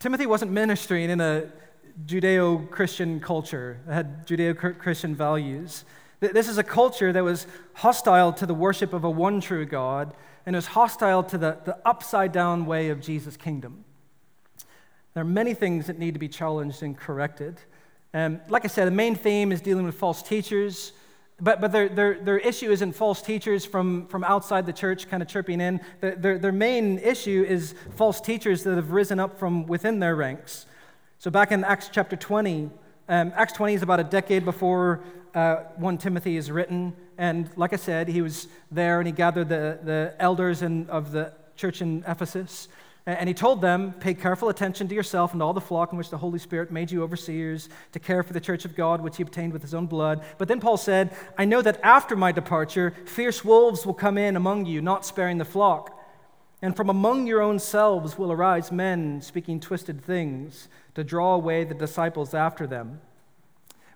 Timothy 0.04 0.26
wasn't 0.26 0.52
ministering 0.52 1.08
in 1.08 1.18
a 1.22 1.46
Judeo 2.04 2.68
Christian 2.68 3.20
culture 3.20 3.80
that 3.86 3.94
had 3.94 4.26
Judeo 4.26 4.78
Christian 4.78 5.14
values. 5.14 5.86
This 6.20 6.46
is 6.46 6.58
a 6.58 6.62
culture 6.62 7.10
that 7.10 7.24
was 7.24 7.46
hostile 7.72 8.30
to 8.34 8.44
the 8.44 8.52
worship 8.52 8.92
of 8.92 9.04
a 9.04 9.08
one 9.08 9.40
true 9.40 9.64
God 9.64 10.12
and 10.44 10.54
was 10.54 10.66
hostile 10.66 11.22
to 11.22 11.38
the, 11.38 11.56
the 11.64 11.78
upside 11.86 12.32
down 12.32 12.66
way 12.66 12.90
of 12.90 13.00
Jesus' 13.00 13.38
kingdom. 13.38 13.82
There 15.14 15.22
are 15.22 15.24
many 15.24 15.54
things 15.54 15.86
that 15.86 15.98
need 15.98 16.12
to 16.12 16.20
be 16.20 16.28
challenged 16.28 16.82
and 16.82 16.94
corrected. 16.94 17.58
Um, 18.12 18.42
like 18.50 18.66
I 18.66 18.68
said, 18.68 18.86
the 18.86 18.90
main 18.90 19.14
theme 19.14 19.52
is 19.52 19.62
dealing 19.62 19.86
with 19.86 19.94
false 19.94 20.22
teachers, 20.22 20.92
but, 21.40 21.60
but 21.60 21.72
their, 21.72 21.88
their, 21.88 22.18
their 22.20 22.38
issue 22.38 22.70
isn't 22.70 22.92
false 22.92 23.20
teachers 23.20 23.64
from, 23.64 24.06
from 24.06 24.22
outside 24.22 24.66
the 24.66 24.72
church 24.72 25.08
kind 25.08 25.22
of 25.22 25.28
chirping 25.28 25.60
in. 25.60 25.80
Their, 26.00 26.14
their, 26.14 26.38
their 26.38 26.52
main 26.52 26.98
issue 26.98 27.44
is 27.46 27.74
false 27.96 28.20
teachers 28.20 28.62
that 28.64 28.76
have 28.76 28.92
risen 28.92 29.18
up 29.18 29.38
from 29.38 29.66
within 29.66 29.98
their 29.98 30.14
ranks. 30.14 30.66
So, 31.18 31.30
back 31.30 31.50
in 31.50 31.64
Acts 31.64 31.90
chapter 31.92 32.16
20, 32.16 32.70
um, 33.08 33.32
Acts 33.34 33.52
20 33.54 33.74
is 33.74 33.82
about 33.82 34.00
a 34.00 34.04
decade 34.04 34.44
before 34.44 35.02
uh, 35.34 35.56
1 35.76 35.98
Timothy 35.98 36.36
is 36.36 36.50
written. 36.50 36.94
And 37.18 37.50
like 37.56 37.72
I 37.72 37.76
said, 37.76 38.08
he 38.08 38.22
was 38.22 38.48
there 38.70 39.00
and 39.00 39.06
he 39.06 39.12
gathered 39.12 39.48
the, 39.48 39.78
the 39.82 40.14
elders 40.18 40.62
in, 40.62 40.88
of 40.88 41.12
the 41.12 41.32
church 41.56 41.82
in 41.82 42.04
Ephesus. 42.06 42.68
And 43.06 43.28
he 43.28 43.34
told 43.34 43.60
them, 43.60 43.92
Pay 44.00 44.14
careful 44.14 44.48
attention 44.48 44.88
to 44.88 44.94
yourself 44.94 45.34
and 45.34 45.42
all 45.42 45.52
the 45.52 45.60
flock 45.60 45.92
in 45.92 45.98
which 45.98 46.08
the 46.08 46.16
Holy 46.16 46.38
Spirit 46.38 46.70
made 46.72 46.90
you 46.90 47.02
overseers 47.02 47.68
to 47.92 47.98
care 47.98 48.22
for 48.22 48.32
the 48.32 48.40
church 48.40 48.64
of 48.64 48.74
God, 48.74 49.02
which 49.02 49.18
he 49.18 49.22
obtained 49.22 49.52
with 49.52 49.60
his 49.60 49.74
own 49.74 49.86
blood. 49.86 50.24
But 50.38 50.48
then 50.48 50.58
Paul 50.58 50.78
said, 50.78 51.14
I 51.36 51.44
know 51.44 51.60
that 51.60 51.80
after 51.82 52.16
my 52.16 52.32
departure, 52.32 52.94
fierce 53.04 53.44
wolves 53.44 53.84
will 53.84 53.94
come 53.94 54.16
in 54.16 54.36
among 54.36 54.64
you, 54.64 54.80
not 54.80 55.04
sparing 55.04 55.36
the 55.36 55.44
flock. 55.44 56.00
And 56.62 56.74
from 56.74 56.88
among 56.88 57.26
your 57.26 57.42
own 57.42 57.58
selves 57.58 58.16
will 58.16 58.32
arise 58.32 58.72
men 58.72 59.20
speaking 59.20 59.60
twisted 59.60 60.02
things 60.02 60.68
to 60.94 61.04
draw 61.04 61.34
away 61.34 61.64
the 61.64 61.74
disciples 61.74 62.32
after 62.32 62.66
them. 62.66 63.02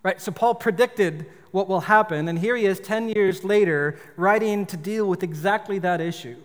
Right? 0.03 0.21
So 0.21 0.33
Paul 0.33 0.55
predicted 0.55 1.25
what 1.51 1.67
will 1.67 1.81
happen, 1.81 2.29
and 2.29 2.39
here 2.39 2.57
he 2.57 2.67
is 2.67 2.79
10 2.79 3.09
years 3.09 3.43
later 3.43 3.99
writing 4.17 4.67
to 4.67 4.77
deal 4.77 5.09
with 5.09 5.23
exactly 5.23 5.79
that 5.79 6.03
issue. 6.03 6.37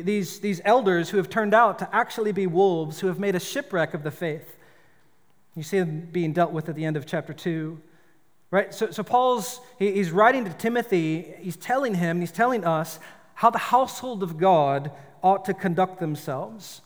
These, 0.00 0.40
these 0.40 0.62
elders 0.64 1.10
who 1.10 1.18
have 1.18 1.28
turned 1.28 1.52
out 1.52 1.78
to 1.80 1.94
actually 1.94 2.32
be 2.32 2.46
wolves, 2.46 3.00
who 3.00 3.08
have 3.08 3.18
made 3.18 3.34
a 3.34 3.40
shipwreck 3.40 3.92
of 3.92 4.02
the 4.02 4.10
faith. 4.10 4.56
You 5.54 5.62
see 5.62 5.80
them 5.80 6.08
being 6.10 6.32
dealt 6.32 6.50
with 6.50 6.70
at 6.70 6.76
the 6.76 6.86
end 6.86 6.96
of 6.96 7.04
chapter 7.04 7.34
2. 7.34 7.78
Right? 8.50 8.72
So, 8.72 8.90
so 8.90 9.02
Paul's, 9.02 9.60
he, 9.78 9.92
he's 9.92 10.10
writing 10.10 10.46
to 10.46 10.52
Timothy, 10.54 11.34
he's 11.40 11.56
telling 11.56 11.94
him, 11.94 12.20
he's 12.20 12.32
telling 12.32 12.64
us 12.64 12.98
how 13.34 13.50
the 13.50 13.58
household 13.58 14.22
of 14.22 14.38
God 14.38 14.92
ought 15.22 15.44
to 15.44 15.52
conduct 15.52 16.00
themselves. 16.00 16.80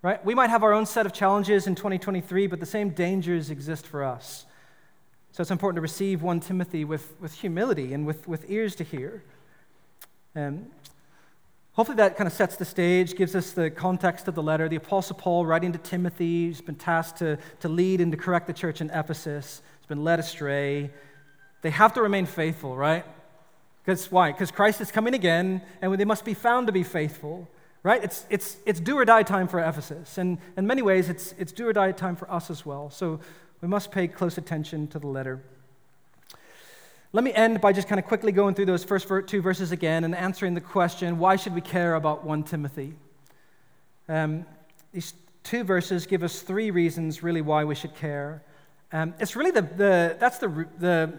Right? 0.00 0.24
We 0.24 0.34
might 0.34 0.48
have 0.48 0.62
our 0.62 0.72
own 0.72 0.86
set 0.86 1.04
of 1.04 1.12
challenges 1.12 1.66
in 1.66 1.74
2023, 1.74 2.46
but 2.46 2.58
the 2.58 2.64
same 2.64 2.88
dangers 2.88 3.50
exist 3.50 3.86
for 3.86 4.02
us. 4.02 4.46
So 5.32 5.42
it's 5.42 5.50
important 5.50 5.76
to 5.76 5.82
receive 5.82 6.22
1 6.22 6.40
Timothy 6.40 6.86
with, 6.86 7.14
with 7.20 7.34
humility 7.34 7.92
and 7.92 8.06
with, 8.06 8.26
with 8.26 8.50
ears 8.50 8.74
to 8.76 8.84
hear. 8.84 9.22
Um, 10.34 10.66
Hopefully, 11.74 11.96
that 11.96 12.16
kind 12.16 12.26
of 12.26 12.32
sets 12.32 12.56
the 12.56 12.64
stage, 12.64 13.14
gives 13.14 13.36
us 13.36 13.52
the 13.52 13.70
context 13.70 14.26
of 14.26 14.34
the 14.34 14.42
letter. 14.42 14.68
The 14.68 14.76
Apostle 14.76 15.16
Paul, 15.16 15.46
writing 15.46 15.72
to 15.72 15.78
Timothy, 15.78 16.46
who's 16.46 16.60
been 16.60 16.74
tasked 16.74 17.18
to, 17.18 17.38
to 17.60 17.68
lead 17.68 18.00
and 18.00 18.10
to 18.10 18.18
correct 18.18 18.48
the 18.48 18.52
church 18.52 18.80
in 18.80 18.90
Ephesus, 18.90 19.62
has 19.78 19.86
been 19.86 20.02
led 20.02 20.18
astray. 20.18 20.90
They 21.62 21.70
have 21.70 21.94
to 21.94 22.02
remain 22.02 22.26
faithful, 22.26 22.76
right? 22.76 23.04
Because 23.84 24.10
why? 24.10 24.32
Because 24.32 24.50
Christ 24.50 24.80
is 24.80 24.90
coming 24.90 25.14
again, 25.14 25.62
and 25.80 25.94
they 25.94 26.04
must 26.04 26.24
be 26.24 26.34
found 26.34 26.66
to 26.66 26.72
be 26.72 26.82
faithful, 26.82 27.48
right? 27.84 28.02
It's, 28.02 28.26
it's, 28.30 28.56
it's 28.66 28.80
do 28.80 28.98
or 28.98 29.04
die 29.04 29.22
time 29.22 29.46
for 29.46 29.60
Ephesus. 29.60 30.18
And 30.18 30.38
in 30.56 30.66
many 30.66 30.82
ways, 30.82 31.08
it's, 31.08 31.34
it's 31.38 31.52
do 31.52 31.68
or 31.68 31.72
die 31.72 31.92
time 31.92 32.16
for 32.16 32.30
us 32.30 32.50
as 32.50 32.66
well. 32.66 32.90
So 32.90 33.20
we 33.60 33.68
must 33.68 33.92
pay 33.92 34.08
close 34.08 34.38
attention 34.38 34.88
to 34.88 34.98
the 34.98 35.06
letter. 35.06 35.40
Let 37.12 37.24
me 37.24 37.32
end 37.32 37.60
by 37.60 37.72
just 37.72 37.88
kind 37.88 37.98
of 37.98 38.04
quickly 38.04 38.30
going 38.30 38.54
through 38.54 38.66
those 38.66 38.84
first 38.84 39.08
two 39.26 39.42
verses 39.42 39.72
again 39.72 40.04
and 40.04 40.14
answering 40.14 40.54
the 40.54 40.60
question 40.60 41.18
why 41.18 41.34
should 41.34 41.56
we 41.56 41.60
care 41.60 41.96
about 41.96 42.24
1 42.24 42.44
Timothy? 42.44 42.94
Um, 44.08 44.46
these 44.92 45.14
two 45.42 45.64
verses 45.64 46.06
give 46.06 46.22
us 46.22 46.42
three 46.42 46.70
reasons 46.70 47.20
really 47.20 47.40
why 47.40 47.64
we 47.64 47.74
should 47.74 47.96
care. 47.96 48.44
Um, 48.92 49.14
it's 49.18 49.34
really 49.34 49.50
the, 49.50 49.62
the 49.62 50.16
that's 50.20 50.38
the, 50.38 50.68
the, 50.78 51.12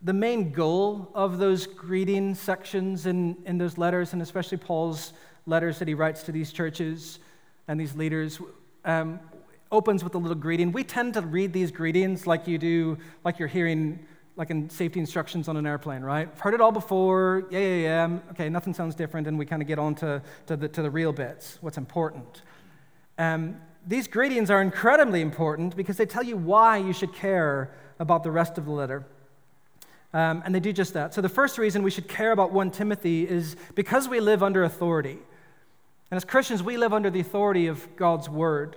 the 0.00 0.14
main 0.14 0.52
goal 0.52 1.10
of 1.14 1.36
those 1.36 1.66
greeting 1.66 2.34
sections 2.34 3.04
in, 3.04 3.36
in 3.44 3.58
those 3.58 3.76
letters, 3.76 4.14
and 4.14 4.22
especially 4.22 4.56
Paul's 4.56 5.12
letters 5.44 5.78
that 5.80 5.88
he 5.88 5.92
writes 5.92 6.22
to 6.22 6.32
these 6.32 6.50
churches 6.50 7.18
and 7.68 7.78
these 7.78 7.94
leaders. 7.94 8.40
Um, 8.86 9.20
opens 9.70 10.02
with 10.02 10.14
a 10.14 10.18
little 10.18 10.36
greeting. 10.36 10.72
We 10.72 10.84
tend 10.84 11.12
to 11.14 11.20
read 11.20 11.52
these 11.52 11.70
greetings 11.70 12.26
like 12.26 12.46
you 12.46 12.56
do, 12.56 12.96
like 13.24 13.38
you're 13.38 13.48
hearing 13.48 13.98
like 14.36 14.50
in 14.50 14.68
safety 14.68 15.00
instructions 15.00 15.48
on 15.48 15.56
an 15.56 15.66
airplane, 15.66 16.02
right? 16.02 16.28
I've 16.30 16.40
heard 16.40 16.54
it 16.54 16.60
all 16.60 16.72
before. 16.72 17.44
Yeah, 17.50 17.58
yeah, 17.58 17.76
yeah. 17.76 18.18
Okay, 18.32 18.48
nothing 18.50 18.74
sounds 18.74 18.94
different, 18.94 19.26
and 19.26 19.38
we 19.38 19.46
kind 19.46 19.62
of 19.62 19.68
get 19.68 19.78
on 19.78 19.94
to, 19.96 20.22
to, 20.46 20.56
the, 20.56 20.68
to 20.68 20.82
the 20.82 20.90
real 20.90 21.12
bits, 21.12 21.58
what's 21.62 21.78
important. 21.78 22.42
Um, 23.18 23.56
these 23.86 24.06
greetings 24.08 24.50
are 24.50 24.60
incredibly 24.60 25.22
important 25.22 25.74
because 25.76 25.96
they 25.96 26.06
tell 26.06 26.22
you 26.22 26.36
why 26.36 26.76
you 26.76 26.92
should 26.92 27.14
care 27.14 27.70
about 27.98 28.24
the 28.24 28.30
rest 28.30 28.58
of 28.58 28.66
the 28.66 28.72
letter. 28.72 29.06
Um, 30.12 30.42
and 30.44 30.54
they 30.54 30.60
do 30.60 30.72
just 30.72 30.92
that. 30.94 31.14
So, 31.14 31.20
the 31.20 31.28
first 31.28 31.56
reason 31.56 31.82
we 31.82 31.90
should 31.90 32.08
care 32.08 32.32
about 32.32 32.52
1 32.52 32.70
Timothy 32.70 33.28
is 33.28 33.56
because 33.74 34.08
we 34.08 34.20
live 34.20 34.42
under 34.42 34.64
authority. 34.64 35.18
And 36.10 36.16
as 36.16 36.24
Christians, 36.24 36.62
we 36.62 36.76
live 36.76 36.92
under 36.92 37.10
the 37.10 37.20
authority 37.20 37.66
of 37.66 37.96
God's 37.96 38.28
word. 38.28 38.76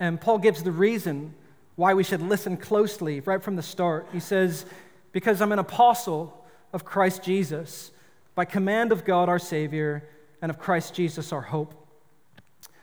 And 0.00 0.20
Paul 0.20 0.38
gives 0.38 0.62
the 0.62 0.72
reason 0.72 1.34
why 1.78 1.94
we 1.94 2.02
should 2.02 2.20
listen 2.20 2.56
closely 2.56 3.20
right 3.20 3.40
from 3.40 3.54
the 3.54 3.62
start. 3.62 4.08
He 4.12 4.18
says, 4.18 4.66
Because 5.12 5.40
I'm 5.40 5.52
an 5.52 5.60
apostle 5.60 6.44
of 6.72 6.84
Christ 6.84 7.22
Jesus, 7.22 7.92
by 8.34 8.46
command 8.46 8.90
of 8.90 9.04
God 9.04 9.28
our 9.28 9.38
Savior, 9.38 10.02
and 10.42 10.50
of 10.50 10.58
Christ 10.58 10.92
Jesus 10.92 11.32
our 11.32 11.40
hope. 11.40 11.72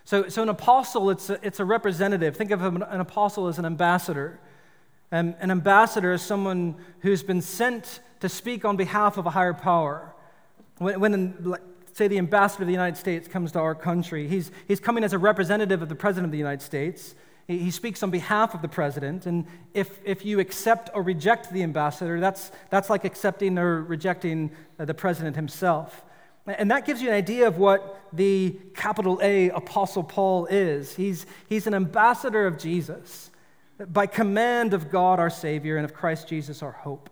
So, 0.05 0.29
so 0.29 0.43
an 0.43 0.47
apostle, 0.47 1.09
it's 1.09 1.29
a, 1.29 1.45
it's 1.45 1.59
a 1.59 1.65
representative. 1.65 2.37
Think 2.37 2.51
of 2.51 2.61
an, 2.61 2.83
an 2.83 3.01
apostle 3.01 3.49
as 3.49 3.59
an 3.59 3.65
ambassador. 3.65 4.39
And 5.11 5.35
an 5.41 5.51
ambassador 5.51 6.13
is 6.13 6.21
someone 6.21 6.75
who's 7.01 7.21
been 7.21 7.41
sent 7.41 7.99
to 8.21 8.29
speak 8.29 8.63
on 8.63 8.77
behalf 8.77 9.17
of 9.17 9.25
a 9.25 9.31
higher 9.31 9.53
power. 9.53 10.15
When, 10.77 11.01
when 11.01 11.57
say, 11.91 12.07
the 12.07 12.17
ambassador 12.17 12.63
of 12.63 12.67
the 12.67 12.73
United 12.73 12.95
States 12.95 13.27
comes 13.27 13.51
to 13.51 13.59
our 13.59 13.75
country, 13.75 14.29
he's, 14.29 14.51
he's 14.69 14.79
coming 14.79 15.03
as 15.03 15.11
a 15.11 15.17
representative 15.17 15.81
of 15.81 15.89
the 15.89 15.95
President 15.95 16.27
of 16.27 16.31
the 16.31 16.37
United 16.37 16.61
States. 16.61 17.13
He 17.47 17.69
speaks 17.69 18.01
on 18.01 18.09
behalf 18.09 18.55
of 18.55 18.63
the 18.63 18.67
president, 18.67 19.27
and 19.27 19.45
if, 19.73 19.99
if 20.03 20.25
you 20.25 20.39
accept 20.39 20.89
or 20.95 21.03
reject 21.03 21.51
the 21.51 21.61
ambassador, 21.61 22.19
that's, 22.19 22.51
that's 22.71 22.89
like 22.89 23.05
accepting 23.05 23.59
or 23.59 23.83
rejecting 23.83 24.49
uh, 24.79 24.85
the 24.85 24.95
president 24.95 25.35
himself. 25.35 26.03
And 26.47 26.71
that 26.71 26.85
gives 26.85 27.01
you 27.01 27.09
an 27.09 27.15
idea 27.15 27.47
of 27.47 27.57
what 27.57 28.01
the 28.13 28.57
capital 28.75 29.19
A 29.21 29.49
Apostle 29.49 30.03
Paul 30.03 30.47
is. 30.47 30.95
He's, 30.95 31.25
he's 31.47 31.67
an 31.67 31.73
ambassador 31.73 32.47
of 32.47 32.57
Jesus 32.57 33.29
by 33.89 34.07
command 34.07 34.73
of 34.73 34.89
God 34.89 35.19
our 35.19 35.29
Savior 35.29 35.77
and 35.77 35.85
of 35.85 35.93
Christ 35.93 36.27
Jesus 36.27 36.63
our 36.63 36.71
hope. 36.71 37.09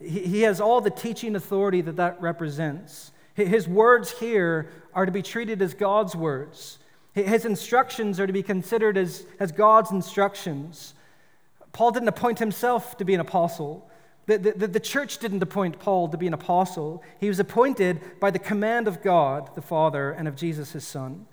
He, 0.00 0.20
he 0.20 0.40
has 0.42 0.60
all 0.60 0.80
the 0.80 0.90
teaching 0.90 1.36
authority 1.36 1.80
that 1.82 1.96
that 1.96 2.20
represents. 2.20 3.12
His 3.34 3.66
words 3.66 4.10
here 4.18 4.70
are 4.94 5.06
to 5.06 5.12
be 5.12 5.22
treated 5.22 5.62
as 5.62 5.74
God's 5.74 6.14
words. 6.14 6.78
His 7.14 7.44
instructions 7.44 8.18
are 8.18 8.26
to 8.26 8.32
be 8.32 8.42
considered 8.42 8.96
as, 8.96 9.26
as 9.38 9.52
God's 9.52 9.90
instructions. 9.90 10.94
Paul 11.72 11.90
didn't 11.90 12.08
appoint 12.08 12.38
himself 12.38 12.96
to 12.96 13.04
be 13.04 13.12
an 13.14 13.20
apostle. 13.20 13.88
The, 14.26 14.38
the, 14.38 14.66
the, 14.68 14.80
church 14.80 15.18
didn't 15.18 15.42
appoint 15.42 15.78
Paul 15.78 16.08
to 16.08 16.16
be 16.16 16.26
an 16.26 16.32
apostle. 16.32 17.02
He 17.18 17.28
was 17.28 17.38
appointed 17.38 18.00
by 18.20 18.30
the 18.30 18.38
command 18.38 18.88
of 18.88 19.02
God, 19.02 19.54
the 19.54 19.62
Father, 19.62 20.12
and 20.12 20.26
of 20.26 20.36
Jesus, 20.36 20.72
his 20.72 20.86
Son. 20.86 21.26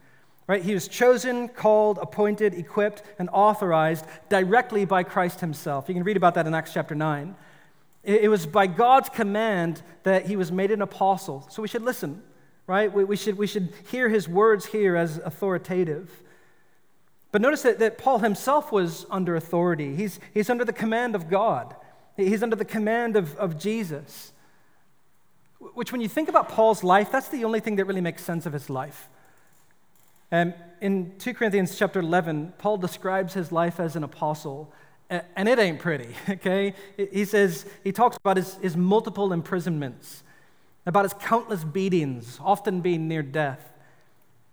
Right? 0.47 0.63
He 0.63 0.73
was 0.73 0.87
chosen, 0.87 1.47
called, 1.47 1.99
appointed, 2.01 2.55
equipped, 2.55 3.03
and 3.19 3.29
authorized 3.31 4.05
directly 4.27 4.83
by 4.83 5.03
Christ 5.03 5.39
himself. 5.39 5.87
You 5.87 5.93
can 5.93 6.03
read 6.03 6.17
about 6.17 6.33
that 6.33 6.47
in 6.47 6.55
Acts 6.55 6.73
chapter 6.73 6.95
9. 6.95 7.35
It, 8.03 8.23
it 8.23 8.27
was 8.27 8.47
by 8.47 8.65
God's 8.65 9.09
command 9.09 9.83
that 10.03 10.25
he 10.25 10.35
was 10.35 10.51
made 10.51 10.71
an 10.71 10.81
apostle. 10.81 11.45
So 11.49 11.61
we 11.61 11.67
should 11.67 11.83
listen 11.83 12.23
right? 12.69 12.93
We, 12.93 13.03
we, 13.03 13.15
should, 13.15 13.35
we 13.35 13.47
should 13.47 13.73
hear 13.89 14.09
his 14.09 14.29
words 14.29 14.67
here 14.67 14.95
as 14.95 15.17
authoritative. 15.17 16.21
But 17.31 17.41
notice 17.41 17.63
that, 17.63 17.79
that 17.79 17.97
Paul 17.97 18.19
himself 18.19 18.71
was 18.71 19.07
under 19.09 19.35
authority. 19.35 19.95
He's, 19.95 20.19
he's 20.35 20.51
under 20.51 20.63
the 20.63 20.71
command 20.71 21.15
of 21.15 21.29
God, 21.29 21.75
he's 22.15 22.43
under 22.43 22.55
the 22.55 22.65
command 22.65 23.15
of, 23.15 23.35
of 23.37 23.59
Jesus. 23.59 24.33
Which, 25.73 25.91
when 25.91 25.99
you 25.99 26.07
think 26.07 26.29
about 26.29 26.47
Paul's 26.47 26.83
life, 26.85 27.11
that's 27.11 27.27
the 27.27 27.43
only 27.43 27.59
thing 27.59 27.75
that 27.77 27.85
really 27.85 28.01
makes 28.01 28.23
sense 28.23 28.45
of 28.45 28.53
his 28.53 28.69
life. 28.69 29.09
And 30.31 30.53
in 30.79 31.13
2 31.17 31.33
Corinthians 31.33 31.77
chapter 31.77 31.99
11, 31.99 32.53
Paul 32.59 32.77
describes 32.77 33.33
his 33.33 33.51
life 33.51 33.79
as 33.79 33.95
an 33.95 34.03
apostle. 34.03 34.71
and 35.09 35.49
it 35.49 35.57
ain't 35.57 35.79
pretty, 35.79 36.15
okay? 36.29 36.75
He 36.95 37.25
says, 37.25 37.65
he 37.83 37.91
talks 37.91 38.15
about 38.15 38.37
his, 38.37 38.55
his 38.57 38.77
multiple 38.77 39.33
imprisonments, 39.33 40.23
about 40.85 41.05
his 41.05 41.13
countless 41.13 41.63
beatings, 41.63 42.39
often 42.43 42.81
being 42.81 43.07
near 43.07 43.21
death. 43.23 43.73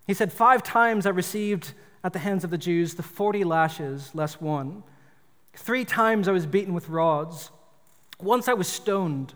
He 0.06 0.14
said, 0.14 0.32
Five 0.32 0.62
times 0.62 1.06
I 1.06 1.10
received 1.10 1.72
at 2.04 2.12
the 2.12 2.18
hands 2.18 2.44
of 2.44 2.50
the 2.50 2.58
Jews 2.58 2.94
the 2.94 3.02
40 3.02 3.44
lashes 3.44 4.14
less 4.14 4.40
one. 4.40 4.82
Three 5.54 5.84
times 5.84 6.28
I 6.28 6.32
was 6.32 6.46
beaten 6.46 6.74
with 6.74 6.88
rods. 6.88 7.50
Once 8.20 8.48
I 8.48 8.54
was 8.54 8.68
stoned. 8.68 9.34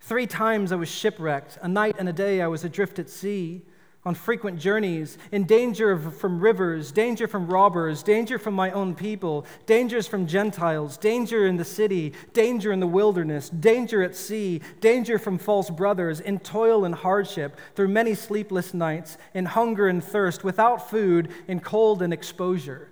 Three 0.00 0.26
times 0.26 0.72
I 0.72 0.76
was 0.76 0.90
shipwrecked. 0.90 1.58
A 1.62 1.68
night 1.68 1.96
and 1.98 2.08
a 2.08 2.12
day 2.12 2.42
I 2.42 2.46
was 2.46 2.64
adrift 2.64 2.98
at 2.98 3.08
sea 3.08 3.62
on 4.06 4.14
frequent 4.14 4.58
journeys, 4.58 5.16
in 5.32 5.44
danger 5.44 5.98
from 5.98 6.38
rivers, 6.38 6.92
danger 6.92 7.26
from 7.26 7.46
robbers, 7.46 8.02
danger 8.02 8.38
from 8.38 8.52
my 8.52 8.70
own 8.72 8.94
people, 8.94 9.46
dangers 9.64 10.06
from 10.06 10.26
Gentiles, 10.26 10.98
danger 10.98 11.46
in 11.46 11.56
the 11.56 11.64
city, 11.64 12.12
danger 12.34 12.70
in 12.70 12.80
the 12.80 12.86
wilderness, 12.86 13.48
danger 13.48 14.02
at 14.02 14.14
sea, 14.14 14.60
danger 14.80 15.18
from 15.18 15.38
false 15.38 15.70
brothers, 15.70 16.20
in 16.20 16.38
toil 16.38 16.84
and 16.84 16.94
hardship, 16.94 17.58
through 17.74 17.88
many 17.88 18.14
sleepless 18.14 18.74
nights, 18.74 19.16
in 19.32 19.46
hunger 19.46 19.88
and 19.88 20.04
thirst, 20.04 20.44
without 20.44 20.90
food, 20.90 21.30
in 21.48 21.58
cold 21.58 22.02
and 22.02 22.12
exposure. 22.12 22.88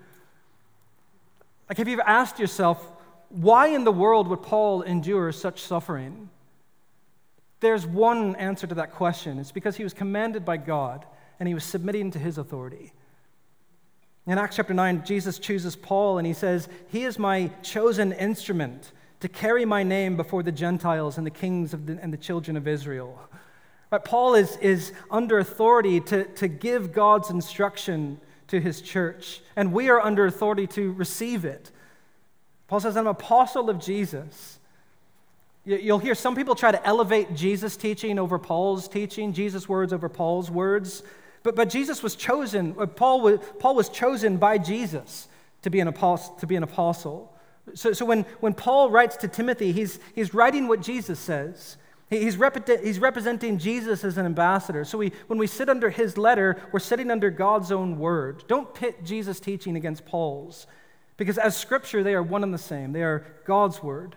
Like, 1.69 1.77
have 1.77 1.89
you 1.89 1.95
ever 1.95 2.09
asked 2.09 2.39
yourself, 2.39 2.87
why 3.29 3.69
in 3.69 3.85
the 3.85 3.93
world 3.93 4.29
would 4.29 4.43
Paul 4.43 4.81
endure 4.83 5.31
such 5.33 5.63
suffering? 5.63 6.31
There's 7.63 7.87
one 7.87 8.35
answer 8.37 8.67
to 8.67 8.75
that 8.75 8.93
question. 8.93 9.39
It's 9.39 9.53
because 9.53 9.77
he 9.77 9.85
was 9.85 9.95
commanded 9.95 10.45
by 10.45 10.57
God 10.57 11.07
and 11.39 11.47
he 11.47 11.55
was 11.55 11.65
submitting 11.65 12.11
to 12.11 12.19
his 12.19 12.37
authority. 12.37 12.93
In 14.27 14.37
Acts 14.37 14.57
chapter 14.57 14.75
9, 14.75 15.05
Jesus 15.07 15.39
chooses 15.39 15.77
Paul 15.77 16.19
and 16.19 16.27
he 16.27 16.33
says, 16.33 16.69
He 16.89 17.05
is 17.05 17.21
my 17.21 17.51
chosen 17.63 18.13
instrument 18.13 18.91
to 19.21 19.29
carry 19.29 19.65
my 19.65 19.85
name 19.85 20.17
before 20.17 20.43
the 20.43 20.51
Gentiles 20.51 21.19
and 21.19 21.27
the 21.27 21.31
kings 21.31 21.71
the, 21.71 21.99
and 22.03 22.13
the 22.13 22.17
children 22.17 22.57
of 22.57 22.67
Israel. 22.67 23.17
But 23.91 24.05
Paul 24.05 24.35
is, 24.35 24.57
is 24.57 24.93
under 25.09 25.39
authority 25.39 26.01
to, 26.01 26.25
to 26.25 26.49
give 26.49 26.93
God's 26.93 27.31
instruction 27.31 28.21
to 28.49 28.61
his 28.61 28.81
church, 28.81 29.41
and 29.55 29.73
we 29.73 29.89
are 29.89 30.01
under 30.01 30.27
authority 30.27 30.67
to 30.69 30.93
receive 30.93 31.45
it. 31.45 31.71
Paul 32.67 32.81
says, 32.81 32.97
I'm 32.97 33.07
an 33.07 33.13
apostle 33.13 33.71
of 33.71 33.79
Jesus. 33.79 34.59
You'll 35.65 36.01
hear 36.01 36.15
some 36.17 36.35
people 36.35 36.55
try 36.57 36.73
to 36.73 36.87
elevate 36.87 37.35
Jesus' 37.35 37.77
teaching 37.77 38.19
over 38.19 38.39
Paul's 38.39 38.89
teaching, 38.89 39.33
Jesus' 39.33 39.69
words 39.69 39.93
over 39.93 40.09
Paul's 40.09 40.51
words. 40.51 41.05
But, 41.45 41.55
but 41.55 41.71
Jesus 41.71 42.03
was 42.03 42.17
chosen, 42.17 42.75
uh, 42.79 42.87
Paul 42.87 43.21
was, 43.21 43.39
Paul 43.59 43.77
was 43.77 43.89
chosen 43.89 44.39
by 44.39 44.59
Jesus 44.59 45.29
to 45.63 45.71
be 45.71 45.81
an 45.81 45.89
apostle. 45.89 46.35
To 46.37 46.47
be 46.47 46.57
an 46.57 46.63
apostle. 46.63 47.33
So, 47.75 47.93
so 47.93 48.05
when, 48.05 48.23
when 48.41 48.55
Paul 48.55 48.91
writes 48.91 49.17
to 49.19 49.29
Timothy, 49.29 49.71
he's, 49.71 50.01
he's 50.15 50.35
writing 50.35 50.67
what 50.67 50.83
Jesus 50.83 51.21
says. 51.21 51.77
He's, 52.11 52.37
he's 52.83 52.99
representing 52.99 53.59
Jesus 53.59 54.05
as 54.05 54.19
an 54.19 54.27
ambassador. 54.27 54.85
So 54.85 54.99
we, 54.99 55.13
when 55.29 55.39
we 55.39 55.47
sit 55.47 55.69
under 55.69 55.91
his 55.91 56.19
letter, 56.19 56.61
we're 56.73 56.81
sitting 56.81 57.11
under 57.11 57.31
God's 57.31 57.71
own 57.71 57.99
word. 57.99 58.45
Don't 58.49 58.75
pit 58.75 59.05
Jesus' 59.05 59.39
teaching 59.39 59.77
against 59.77 60.05
Paul's, 60.05 60.67
because 61.17 61.39
as 61.39 61.57
scripture, 61.57 62.03
they 62.03 62.15
are 62.15 62.23
one 62.23 62.43
and 62.43 62.53
the 62.53 62.59
same. 62.59 62.93
They 62.93 63.03
are 63.03 63.25
God's 63.47 63.83
word. 63.83 64.17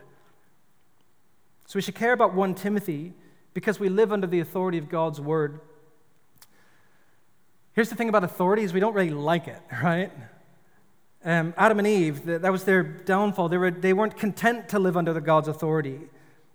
So 1.76 1.80
we 1.80 1.82
should 1.82 1.96
care 1.96 2.14
about 2.14 2.34
1 2.34 2.56
Timothy 2.56 3.12
because 3.54 3.82
we 3.82 3.90
live 3.90 4.14
under 4.14 4.28
the 4.28 4.40
authority 4.40 4.78
of 4.78 4.88
God's 4.88 5.20
word. 5.20 5.60
Here's 7.74 7.90
the 7.90 7.98
thing 7.98 8.08
about 8.08 8.24
authority 8.24 8.64
is 8.64 8.72
we 8.72 8.80
don't 8.80 8.94
really 8.94 9.10
like 9.10 9.50
it, 9.50 9.62
right? 9.84 10.10
Um, 11.26 11.54
Adam 11.58 11.80
and 11.80 11.86
Eve, 11.86 12.26
that 12.28 12.50
was 12.50 12.64
their 12.64 12.82
downfall. 12.82 13.50
They, 13.50 13.58
were, 13.58 13.72
they 13.72 13.92
weren't 13.92 14.16
content 14.16 14.70
to 14.70 14.80
live 14.80 14.96
under 14.96 15.12
the 15.12 15.20
God's 15.20 15.50
authority. 15.50 16.00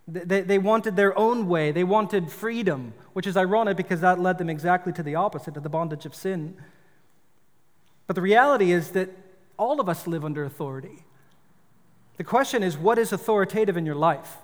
They, 0.09 0.41
they 0.41 0.57
wanted 0.57 0.97
their 0.97 1.15
own 1.19 1.49
way. 1.49 1.71
They 1.71 1.85
wanted 1.85 2.33
freedom, 2.33 2.95
which 3.13 3.27
is 3.27 3.37
ironic 3.37 3.77
because 3.77 4.01
that 4.01 4.19
led 4.19 4.39
them 4.39 4.49
exactly 4.49 4.95
to 4.95 5.03
the 5.03 5.17
opposite, 5.17 5.53
to 5.53 5.61
the 5.61 5.69
bondage 5.69 6.07
of 6.07 6.15
sin. 6.15 6.57
But 8.07 8.17
the 8.17 8.23
reality 8.23 8.73
is 8.73 8.93
that 8.93 9.11
all 9.59 9.83
of 9.83 9.89
us 9.91 10.07
live 10.07 10.25
under 10.25 10.45
authority. 10.45 11.05
The 12.17 12.25
question 12.25 12.63
is, 12.63 12.79
what 12.79 12.99
is 12.99 13.13
authoritative 13.13 13.77
in 13.77 13.85
your 13.85 13.97
life? 13.97 14.39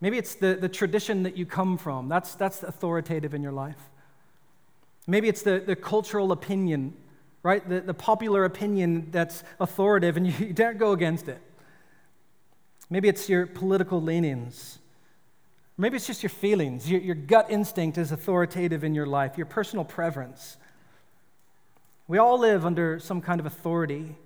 Maybe 0.00 0.18
it's 0.18 0.34
the, 0.34 0.58
the 0.60 0.68
tradition 0.68 1.22
that 1.22 1.36
you 1.36 1.46
come 1.46 1.78
from. 1.78 2.08
That's, 2.08 2.34
that's 2.34 2.62
authoritative 2.62 3.34
in 3.34 3.42
your 3.42 3.52
life. 3.52 3.78
Maybe 5.06 5.28
it's 5.28 5.42
the, 5.42 5.62
the 5.64 5.76
cultural 5.76 6.32
opinion, 6.32 6.94
right? 7.42 7.66
The, 7.66 7.80
the 7.80 7.94
popular 7.94 8.44
opinion 8.44 9.08
that's 9.10 9.42
authoritative 9.60 10.16
and 10.16 10.26
you, 10.40 10.46
you 10.48 10.52
daren't 10.52 10.78
go 10.78 10.92
against 10.92 11.28
it. 11.28 11.40
Maybe 12.90 13.08
it's 13.08 13.28
your 13.28 13.46
political 13.46 14.00
leanings. 14.00 14.78
Maybe 15.78 15.96
it's 15.96 16.06
just 16.06 16.22
your 16.22 16.30
feelings. 16.30 16.90
Your, 16.90 17.00
your 17.00 17.14
gut 17.14 17.50
instinct 17.50 17.98
is 17.98 18.12
authoritative 18.12 18.84
in 18.84 18.94
your 18.94 19.06
life, 19.06 19.36
your 19.36 19.46
personal 19.46 19.84
preference. 19.84 20.56
We 22.08 22.18
all 22.18 22.38
live 22.38 22.64
under 22.64 22.98
some 23.00 23.20
kind 23.20 23.40
of 23.40 23.46
authority. 23.46 24.16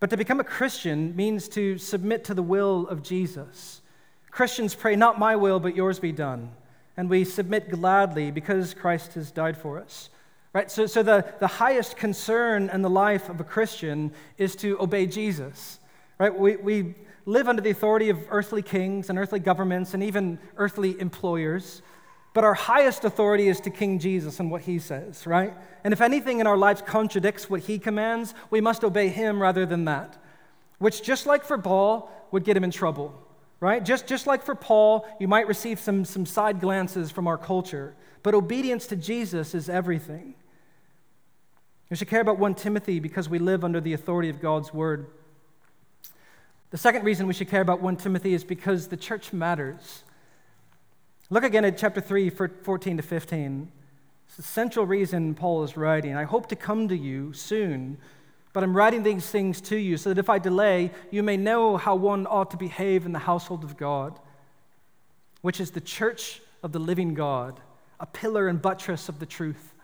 But 0.00 0.10
to 0.10 0.16
become 0.16 0.40
a 0.40 0.44
Christian 0.44 1.14
means 1.14 1.48
to 1.50 1.78
submit 1.78 2.24
to 2.24 2.34
the 2.34 2.42
will 2.42 2.88
of 2.88 3.02
Jesus. 3.02 3.80
Christians 4.34 4.74
pray, 4.74 4.96
Not 4.96 5.16
my 5.16 5.36
will, 5.36 5.60
but 5.60 5.76
yours 5.76 6.00
be 6.00 6.10
done. 6.10 6.50
And 6.96 7.08
we 7.08 7.24
submit 7.24 7.70
gladly 7.70 8.32
because 8.32 8.74
Christ 8.74 9.14
has 9.14 9.30
died 9.30 9.56
for 9.56 9.78
us. 9.78 10.10
Right? 10.52 10.68
So, 10.68 10.86
so 10.86 11.04
the, 11.04 11.24
the 11.38 11.46
highest 11.46 11.96
concern 11.96 12.68
in 12.68 12.82
the 12.82 12.90
life 12.90 13.28
of 13.28 13.38
a 13.38 13.44
Christian 13.44 14.12
is 14.36 14.56
to 14.56 14.80
obey 14.80 15.06
Jesus. 15.06 15.78
Right? 16.18 16.36
We, 16.36 16.56
we 16.56 16.94
live 17.26 17.48
under 17.48 17.62
the 17.62 17.70
authority 17.70 18.10
of 18.10 18.18
earthly 18.28 18.60
kings 18.60 19.08
and 19.08 19.20
earthly 19.20 19.38
governments 19.38 19.94
and 19.94 20.02
even 20.02 20.40
earthly 20.56 21.00
employers. 21.00 21.82
But 22.32 22.42
our 22.42 22.54
highest 22.54 23.04
authority 23.04 23.46
is 23.46 23.60
to 23.60 23.70
King 23.70 24.00
Jesus 24.00 24.40
and 24.40 24.50
what 24.50 24.62
he 24.62 24.80
says, 24.80 25.28
right? 25.28 25.54
And 25.84 25.92
if 25.92 26.00
anything 26.00 26.40
in 26.40 26.48
our 26.48 26.56
lives 26.56 26.82
contradicts 26.82 27.48
what 27.48 27.60
he 27.60 27.78
commands, 27.78 28.34
we 28.50 28.60
must 28.60 28.82
obey 28.82 29.10
him 29.10 29.40
rather 29.40 29.64
than 29.64 29.84
that. 29.84 30.20
Which, 30.78 31.04
just 31.04 31.24
like 31.24 31.44
for 31.44 31.56
Paul, 31.56 32.10
would 32.32 32.42
get 32.42 32.56
him 32.56 32.64
in 32.64 32.72
trouble 32.72 33.23
right? 33.64 33.82
Just, 33.82 34.06
just 34.06 34.26
like 34.26 34.42
for 34.42 34.54
Paul, 34.54 35.06
you 35.18 35.26
might 35.26 35.48
receive 35.48 35.80
some, 35.80 36.04
some 36.04 36.26
side 36.26 36.60
glances 36.60 37.10
from 37.10 37.26
our 37.26 37.38
culture, 37.38 37.96
but 38.22 38.34
obedience 38.34 38.86
to 38.88 38.96
Jesus 38.96 39.54
is 39.54 39.70
everything. 39.70 40.34
We 41.88 41.96
should 41.96 42.08
care 42.08 42.20
about 42.20 42.38
1 42.38 42.56
Timothy 42.56 43.00
because 43.00 43.26
we 43.26 43.38
live 43.38 43.64
under 43.64 43.80
the 43.80 43.94
authority 43.94 44.28
of 44.28 44.38
God's 44.38 44.74
word. 44.74 45.06
The 46.72 46.76
second 46.76 47.04
reason 47.04 47.26
we 47.26 47.32
should 47.32 47.48
care 47.48 47.62
about 47.62 47.80
1 47.80 47.96
Timothy 47.96 48.34
is 48.34 48.44
because 48.44 48.88
the 48.88 48.98
church 48.98 49.32
matters. 49.32 50.04
Look 51.30 51.44
again 51.44 51.64
at 51.64 51.78
chapter 51.78 52.02
3, 52.02 52.28
14 52.28 52.98
to 52.98 53.02
15. 53.02 53.72
It's 54.26 54.36
the 54.36 54.42
central 54.42 54.84
reason 54.84 55.34
Paul 55.34 55.64
is 55.64 55.74
writing. 55.74 56.14
I 56.14 56.24
hope 56.24 56.48
to 56.48 56.56
come 56.56 56.86
to 56.88 56.96
you 56.96 57.32
soon 57.32 57.96
but 58.54 58.62
I'm 58.62 58.74
writing 58.74 59.02
these 59.02 59.26
things 59.26 59.60
to 59.62 59.76
you 59.76 59.96
so 59.96 60.10
that 60.10 60.18
if 60.18 60.30
I 60.30 60.38
delay, 60.38 60.92
you 61.10 61.24
may 61.24 61.36
know 61.36 61.76
how 61.76 61.96
one 61.96 62.24
ought 62.28 62.52
to 62.52 62.56
behave 62.56 63.04
in 63.04 63.12
the 63.12 63.18
household 63.18 63.64
of 63.64 63.76
God, 63.76 64.16
which 65.42 65.60
is 65.60 65.72
the 65.72 65.80
church 65.80 66.40
of 66.62 66.70
the 66.70 66.78
living 66.78 67.14
God, 67.14 67.58
a 67.98 68.06
pillar 68.06 68.46
and 68.46 68.62
buttress 68.62 69.08
of 69.08 69.18
the 69.18 69.26
truth. 69.26 69.74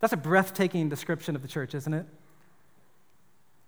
That's 0.00 0.12
a 0.12 0.16
breathtaking 0.16 0.88
description 0.88 1.36
of 1.36 1.42
the 1.42 1.48
church, 1.48 1.72
isn't 1.72 1.94
it? 1.94 2.04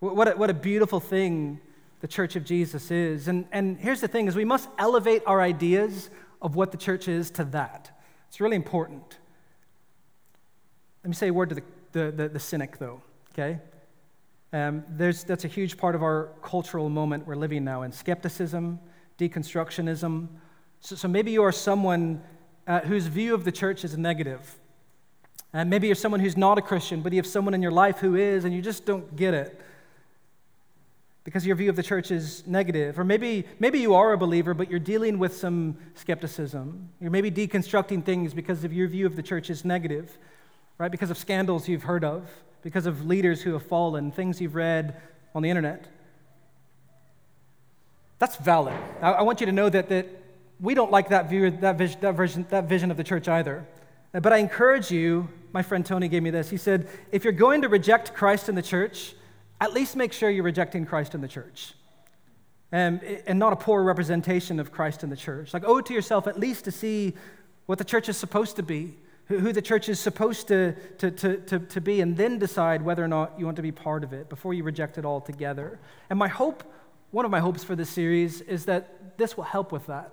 What 0.01 0.27
a, 0.27 0.33
what 0.33 0.51
a 0.51 0.55
beautiful 0.55 0.99
thing 0.99 1.61
the 2.01 2.09
church 2.09 2.35
of 2.35 2.45
Jesus 2.45 2.91
is. 2.91 3.29
And, 3.29 3.47
and 3.53 3.79
here's 3.79 4.01
the 4.01 4.09
thing 4.09 4.27
is 4.27 4.35
we 4.35 4.45
must 4.45 4.69
elevate 4.77 5.23
our 5.25 5.41
ideas 5.41 6.11
of 6.43 6.57
what 6.57 6.73
the 6.73 6.79
church 6.79 7.07
is 7.07 7.31
to 7.33 7.45
that. 7.45 7.97
It's 8.29 8.41
really 8.41 8.57
important. 8.57 9.19
Let 11.05 11.11
me 11.11 11.15
say 11.15 11.29
a 11.29 11.33
word 11.33 11.51
to 11.51 11.55
the 11.55 11.63
the, 11.95 12.11
the, 12.11 12.29
the 12.29 12.41
cynic, 12.41 12.79
though, 12.79 13.01
okay? 13.35 13.59
Um, 14.53 14.85
that's 14.97 15.45
a 15.45 15.49
huge 15.49 15.77
part 15.77 15.95
of 15.95 16.03
our 16.03 16.31
cultural 16.43 16.89
moment 16.89 17.27
we're 17.27 17.35
living 17.35 17.65
now 17.65 17.83
in 17.83 17.91
skepticism, 17.91 18.79
deconstructionism. 19.19 20.29
So, 20.81 20.95
so 20.95 21.09
maybe 21.09 21.33
you 21.33 21.43
are 21.43 21.53
someone 21.53 22.23
uh, 22.67 22.81
whose 22.81 23.07
view 23.07 23.35
of 23.35 23.45
the 23.45 23.51
church 23.51 23.85
is 23.85 23.99
negative. 23.99 24.59
And 25.53 25.69
maybe 25.71 25.89
you're 25.89 25.97
someone 25.97 26.21
who's 26.21 26.37
not 26.37 26.59
a 26.59 26.63
Christian, 26.63 27.01
but 27.01 27.13
you 27.13 27.19
have 27.19 27.27
someone 27.27 27.55
in 27.55 27.63
your 27.63 27.73
life 27.73 27.99
who 27.99 28.15
is, 28.15 28.45
and 28.45 28.55
you 28.55 28.63
just 28.63 28.87
don't 28.87 29.15
get 29.17 29.35
it 29.35 29.61
because 31.25 31.47
your 31.47 31.57
view 31.57 31.71
of 31.71 31.77
the 31.77 31.83
church 31.83 32.11
is 32.11 32.47
negative. 32.47 32.99
Or 32.99 33.05
maybe, 33.05 33.45
maybe 33.59 33.81
you 33.81 33.95
are 33.95 34.13
a 34.13 34.19
believer, 34.19 34.53
but 34.53 34.71
you're 34.71 34.79
dealing 34.79 35.19
with 35.19 35.35
some 35.35 35.77
skepticism. 35.95 36.91
You're 37.01 37.11
maybe 37.11 37.31
deconstructing 37.31 38.05
things 38.05 38.35
because 38.35 38.63
of 38.63 38.73
your 38.73 38.89
view 38.89 39.07
of 39.07 39.17
the 39.17 39.23
church 39.23 39.51
is 39.51 39.65
negative 39.65 40.17
right? 40.79 40.91
Because 40.91 41.11
of 41.11 41.19
scandals 41.19 41.69
you've 41.69 41.85
heard 41.85 42.05
of, 42.05 42.29
because 42.65 42.87
of 42.87 43.05
leaders 43.05 43.43
who 43.43 43.53
have 43.53 43.65
fallen, 43.65 44.11
things 44.11 44.41
you've 44.41 44.55
read 44.55 45.01
on 45.35 45.43
the 45.43 45.51
internet. 45.51 45.87
That's 48.19 48.37
valid. 48.37 48.75
I, 49.03 49.23
want 49.23 49.41
you 49.41 49.47
to 49.47 49.53
know 49.53 49.69
that, 49.69 49.91
that 49.91 50.07
we 50.59 50.75
don't 50.75 50.91
like 50.91 51.11
that, 51.11 51.29
view, 51.29 51.51
that, 51.51 51.77
vision, 51.77 52.01
that, 52.01 52.15
version, 52.15 52.47
that 52.49 52.65
vision 52.65 52.91
of 52.91 52.97
the 52.97 53.05
church 53.05 53.29
either. 53.29 53.67
But 54.13 54.33
I 54.33 54.39
encourage 54.39 54.91
you, 54.91 55.29
my 55.53 55.63
friend 55.63 55.85
Tony 55.85 56.09
gave 56.09 56.23
me 56.23 56.31
this. 56.31 56.49
He 56.49 56.57
said, 56.57 56.89
if 57.13 57.23
you're 57.23 57.35
going 57.35 57.61
to 57.63 57.69
reject 57.69 58.15
Christ 58.15 58.49
in 58.49 58.55
the 58.55 58.63
church, 58.63 59.15
at 59.61 59.75
least 59.75 59.95
make 59.95 60.15
sure 60.15 60.31
you're 60.31 60.43
rejecting 60.43 60.87
Christ 60.87 61.15
in 61.15 61.21
the 61.21 61.29
church. 61.29 61.75
Um, 62.73 63.01
and 63.27 63.39
not 63.39 63.53
a 63.53 63.57
poor 63.57 63.83
representation 63.83 64.59
of 64.59 64.73
Christ 64.73 65.05
in 65.05 65.11
the 65.11 65.17
church. 65.17 65.53
Like, 65.53 65.65
owe 65.65 65.79
it 65.79 65.87
to 65.87 65.95
yourself 65.95 66.27
at 66.27 66.41
least 66.41 66.65
to 66.65 66.73
see 66.73 67.13
what 67.67 67.77
the 67.77 67.85
church 67.85 68.09
is 68.09 68.17
supposed 68.17 68.57
to 68.57 68.63
be, 68.63 68.97
who 69.27 69.53
the 69.53 69.63
church 69.63 69.89
is 69.89 69.99
supposed 69.99 70.49
to, 70.49 70.75
to, 70.99 71.11
to, 71.11 71.37
to, 71.39 71.59
to 71.59 71.81
be, 71.81 72.01
and 72.01 72.17
then 72.17 72.39
decide 72.39 72.83
whether 72.83 73.03
or 73.03 73.09
not 73.09 73.33
you 73.39 73.45
want 73.47 73.57
to 73.57 73.63
be 73.63 73.73
part 73.73 74.05
of 74.05 74.13
it 74.13 74.29
before 74.29 74.53
you 74.53 74.63
reject 74.63 74.99
it 74.99 75.05
altogether. 75.05 75.79
And 76.11 76.19
my 76.19 76.29
hope, 76.29 76.63
one 77.11 77.25
of 77.25 77.31
my 77.31 77.41
hopes 77.41 77.65
for 77.65 77.75
this 77.75 77.89
series, 77.89 78.43
is 78.43 78.67
that 78.67 79.17
this 79.17 79.37
will 79.37 79.45
help 79.45 79.73
with 79.73 79.87
that. 79.87 80.13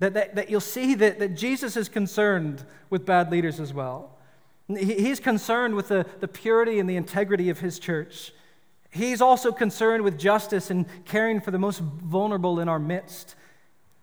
That, 0.00 0.12
that, 0.12 0.34
that 0.34 0.50
you'll 0.50 0.60
see 0.60 0.94
that, 0.96 1.18
that 1.18 1.34
Jesus 1.34 1.76
is 1.76 1.88
concerned 1.88 2.64
with 2.90 3.06
bad 3.06 3.32
leaders 3.32 3.58
as 3.58 3.72
well. 3.72 4.18
He's 4.68 5.20
concerned 5.20 5.74
with 5.74 5.88
the, 5.88 6.04
the 6.20 6.28
purity 6.28 6.78
and 6.78 6.90
the 6.90 6.96
integrity 6.96 7.48
of 7.48 7.60
his 7.60 7.78
church. 7.78 8.32
He's 8.90 9.22
also 9.22 9.52
concerned 9.52 10.02
with 10.02 10.18
justice 10.18 10.70
and 10.70 10.86
caring 11.04 11.40
for 11.40 11.50
the 11.50 11.58
most 11.58 11.80
vulnerable 11.80 12.60
in 12.60 12.68
our 12.68 12.78
midst 12.78 13.36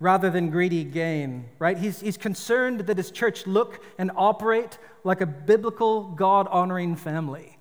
rather 0.04 0.30
than 0.30 0.50
greedy 0.50 0.84
gain, 0.84 1.46
right? 1.60 1.78
He's, 1.78 2.02
he's 2.02 2.18
concerned 2.18 2.82
that 2.82 2.98
his 2.98 3.10
church 3.10 3.48
look 3.48 3.82
and 3.98 4.12
operate 4.18 4.78
like 5.06 5.22
a 5.22 5.26
biblical, 5.26 6.04
God 6.10 6.46
honoring 6.52 6.98
family. 6.98 7.58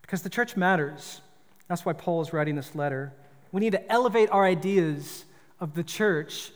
Because 0.00 0.22
the 0.22 0.28
church 0.28 0.56
matters. 0.56 1.20
That's 1.68 1.84
why 1.84 1.92
Paul 1.92 2.20
is 2.20 2.32
writing 2.32 2.56
this 2.56 2.74
letter. 2.74 3.12
We 3.52 3.60
need 3.60 3.70
to 3.72 3.92
elevate 3.92 4.28
our 4.30 4.44
ideas 4.44 5.24
of 5.60 5.74
the 5.74 5.84
church 5.84 6.50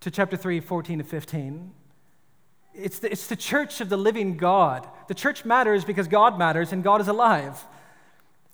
to 0.00 0.10
chapter 0.10 0.36
3, 0.36 0.60
14 0.60 0.98
to 0.98 1.04
15. 1.04 1.72
It's 2.74 2.98
the, 2.98 3.10
it's 3.10 3.28
the 3.28 3.36
church 3.36 3.80
of 3.80 3.88
the 3.88 3.96
living 3.96 4.36
God. 4.36 4.86
The 5.08 5.14
church 5.14 5.46
matters 5.46 5.86
because 5.86 6.06
God 6.06 6.38
matters 6.38 6.70
and 6.70 6.84
God 6.84 7.00
is 7.00 7.08
alive. 7.08 7.64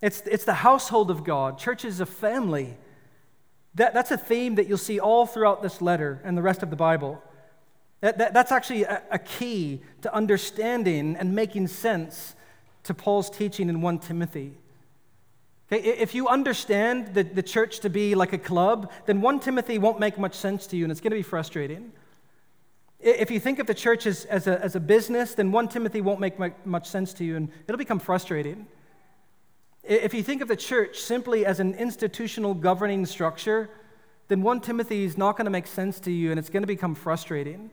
It's, 0.00 0.20
it's 0.20 0.44
the 0.44 0.54
household 0.54 1.10
of 1.10 1.24
God. 1.24 1.58
Church 1.58 1.84
is 1.84 1.98
a 1.98 2.06
family. 2.06 2.76
That, 3.78 3.94
that's 3.94 4.10
a 4.10 4.18
theme 4.18 4.56
that 4.56 4.68
you'll 4.68 4.76
see 4.76 4.98
all 4.98 5.24
throughout 5.24 5.62
this 5.62 5.80
letter 5.80 6.20
and 6.24 6.36
the 6.36 6.42
rest 6.42 6.64
of 6.64 6.70
the 6.70 6.76
Bible. 6.76 7.22
That, 8.00 8.18
that, 8.18 8.34
that's 8.34 8.50
actually 8.50 8.82
a, 8.82 9.02
a 9.12 9.20
key 9.20 9.82
to 10.02 10.12
understanding 10.12 11.16
and 11.16 11.32
making 11.34 11.68
sense 11.68 12.34
to 12.82 12.94
Paul's 12.94 13.30
teaching 13.30 13.68
in 13.68 13.80
1 13.80 14.00
Timothy. 14.00 14.54
Okay, 15.70 15.80
if 15.80 16.12
you 16.12 16.26
understand 16.26 17.14
the, 17.14 17.22
the 17.22 17.42
church 17.42 17.78
to 17.80 17.88
be 17.88 18.16
like 18.16 18.32
a 18.32 18.38
club, 18.38 18.90
then 19.06 19.20
1 19.20 19.40
Timothy 19.40 19.78
won't 19.78 20.00
make 20.00 20.18
much 20.18 20.34
sense 20.34 20.66
to 20.68 20.76
you 20.76 20.84
and 20.84 20.90
it's 20.90 21.00
going 21.00 21.12
to 21.12 21.16
be 21.16 21.22
frustrating. 21.22 21.92
If 22.98 23.30
you 23.30 23.38
think 23.38 23.60
of 23.60 23.68
the 23.68 23.74
church 23.74 24.06
as, 24.06 24.24
as, 24.24 24.48
a, 24.48 24.60
as 24.60 24.74
a 24.74 24.80
business, 24.80 25.34
then 25.34 25.52
1 25.52 25.68
Timothy 25.68 26.00
won't 26.00 26.18
make 26.18 26.36
much 26.66 26.88
sense 26.88 27.12
to 27.14 27.24
you 27.24 27.36
and 27.36 27.48
it'll 27.68 27.78
become 27.78 28.00
frustrating. 28.00 28.66
If 29.88 30.12
you 30.12 30.22
think 30.22 30.42
of 30.42 30.48
the 30.48 30.56
church 30.56 30.98
simply 30.98 31.46
as 31.46 31.60
an 31.60 31.74
institutional 31.74 32.52
governing 32.52 33.06
structure, 33.06 33.70
then 34.28 34.42
1 34.42 34.60
Timothy 34.60 35.04
is 35.04 35.16
not 35.16 35.38
going 35.38 35.46
to 35.46 35.50
make 35.50 35.66
sense 35.66 35.98
to 36.00 36.12
you 36.12 36.30
and 36.30 36.38
it's 36.38 36.50
going 36.50 36.62
to 36.62 36.66
become 36.66 36.94
frustrating. 36.94 37.70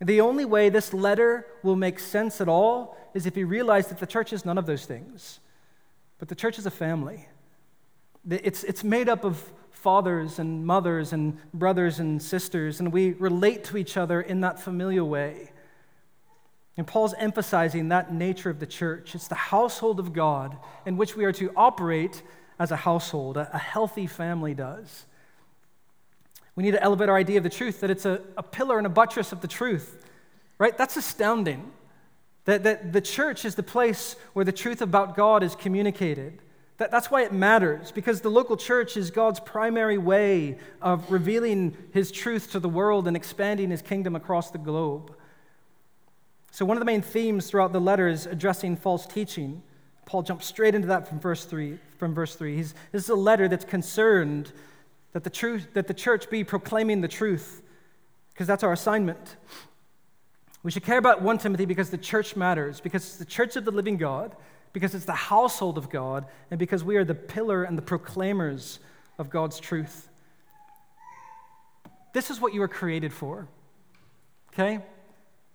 The 0.00 0.20
only 0.20 0.44
way 0.44 0.68
this 0.68 0.94
letter 0.94 1.46
will 1.64 1.74
make 1.74 1.98
sense 1.98 2.40
at 2.40 2.48
all 2.48 2.96
is 3.12 3.26
if 3.26 3.36
you 3.36 3.48
realize 3.48 3.88
that 3.88 3.98
the 3.98 4.06
church 4.06 4.32
is 4.32 4.44
none 4.44 4.56
of 4.56 4.66
those 4.66 4.86
things, 4.86 5.40
but 6.20 6.28
the 6.28 6.36
church 6.36 6.60
is 6.60 6.66
a 6.66 6.70
family. 6.70 7.28
It's, 8.30 8.62
it's 8.62 8.84
made 8.84 9.08
up 9.08 9.24
of 9.24 9.52
fathers 9.72 10.38
and 10.38 10.64
mothers 10.64 11.12
and 11.12 11.36
brothers 11.52 11.98
and 11.98 12.22
sisters, 12.22 12.78
and 12.78 12.92
we 12.92 13.14
relate 13.14 13.64
to 13.64 13.76
each 13.76 13.96
other 13.96 14.20
in 14.20 14.42
that 14.42 14.60
familial 14.60 15.08
way. 15.08 15.50
And 16.76 16.86
Paul's 16.86 17.14
emphasizing 17.18 17.88
that 17.88 18.12
nature 18.12 18.48
of 18.48 18.60
the 18.60 18.66
church. 18.66 19.14
It's 19.14 19.28
the 19.28 19.34
household 19.34 20.00
of 20.00 20.12
God 20.12 20.56
in 20.86 20.96
which 20.96 21.16
we 21.16 21.24
are 21.24 21.32
to 21.32 21.52
operate 21.56 22.22
as 22.58 22.70
a 22.70 22.76
household, 22.76 23.36
a, 23.36 23.58
healthy 23.58 24.06
family 24.06 24.54
does. 24.54 25.06
We 26.54 26.62
need 26.62 26.72
to 26.72 26.82
elevate 26.82 27.08
our 27.08 27.16
idea 27.16 27.38
of 27.38 27.42
the 27.42 27.50
truth, 27.50 27.80
that 27.80 27.90
it's 27.90 28.04
a, 28.04 28.20
a 28.36 28.42
pillar 28.42 28.76
and 28.76 28.86
a 28.86 28.90
buttress 28.90 29.32
of 29.32 29.40
the 29.40 29.48
truth, 29.48 30.04
right? 30.58 30.76
That's 30.76 30.96
astounding. 30.96 31.72
That, 32.44 32.64
that 32.64 32.92
the 32.92 33.00
church 33.00 33.44
is 33.44 33.54
the 33.54 33.62
place 33.62 34.16
where 34.32 34.44
the 34.44 34.52
truth 34.52 34.82
about 34.82 35.16
God 35.16 35.42
is 35.42 35.54
communicated. 35.54 36.40
That, 36.78 36.90
that's 36.90 37.10
why 37.10 37.22
it 37.22 37.32
matters, 37.32 37.92
because 37.92 38.20
the 38.22 38.30
local 38.30 38.56
church 38.56 38.96
is 38.96 39.10
God's 39.10 39.40
primary 39.40 39.98
way 39.98 40.58
of 40.80 41.10
revealing 41.10 41.76
his 41.92 42.10
truth 42.10 42.52
to 42.52 42.60
the 42.60 42.68
world 42.68 43.06
and 43.06 43.16
expanding 43.16 43.70
his 43.70 43.82
kingdom 43.82 44.16
across 44.16 44.50
the 44.50 44.58
globe. 44.58 45.14
So, 46.50 46.64
one 46.64 46.76
of 46.76 46.80
the 46.80 46.86
main 46.86 47.02
themes 47.02 47.48
throughout 47.48 47.72
the 47.72 47.80
letter 47.80 48.08
is 48.08 48.26
addressing 48.26 48.76
false 48.76 49.06
teaching. 49.06 49.62
Paul 50.04 50.22
jumps 50.22 50.46
straight 50.46 50.74
into 50.74 50.88
that 50.88 51.08
from 51.08 51.20
verse 51.20 51.44
3. 51.44 51.78
From 51.98 52.14
verse 52.14 52.34
3. 52.34 52.56
He's, 52.56 52.74
this 52.90 53.04
is 53.04 53.08
a 53.08 53.14
letter 53.14 53.46
that's 53.46 53.64
concerned 53.64 54.52
that 55.12 55.24
the, 55.24 55.30
truth, 55.30 55.68
that 55.74 55.86
the 55.86 55.94
church 55.94 56.28
be 56.30 56.42
proclaiming 56.44 57.00
the 57.00 57.08
truth, 57.08 57.62
because 58.32 58.46
that's 58.46 58.62
our 58.62 58.72
assignment. 58.72 59.36
We 60.62 60.70
should 60.70 60.84
care 60.84 60.98
about 60.98 61.22
1 61.22 61.38
Timothy 61.38 61.64
because 61.64 61.90
the 61.90 61.98
church 61.98 62.36
matters, 62.36 62.80
because 62.80 63.04
it's 63.04 63.16
the 63.16 63.24
church 63.24 63.56
of 63.56 63.64
the 63.64 63.70
living 63.70 63.96
God, 63.96 64.34
because 64.72 64.94
it's 64.94 65.04
the 65.04 65.12
household 65.12 65.78
of 65.78 65.90
God, 65.90 66.26
and 66.50 66.58
because 66.58 66.84
we 66.84 66.96
are 66.96 67.04
the 67.04 67.14
pillar 67.14 67.64
and 67.64 67.78
the 67.78 67.82
proclaimers 67.82 68.78
of 69.18 69.30
God's 69.30 69.58
truth. 69.58 70.08
This 72.12 72.30
is 72.30 72.40
what 72.40 72.52
you 72.52 72.60
were 72.60 72.68
created 72.68 73.12
for. 73.12 73.48
Okay? 74.52 74.80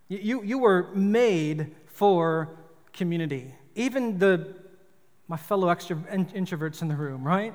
You, 0.07 0.43
you 0.43 0.59
were 0.59 0.89
made 0.93 1.75
for 1.87 2.49
community. 2.93 3.53
Even 3.75 4.19
the, 4.19 4.55
my 5.27 5.37
fellow 5.37 5.69
extra, 5.69 5.95
introverts 5.95 6.81
in 6.81 6.87
the 6.87 6.95
room, 6.95 7.23
right? 7.23 7.53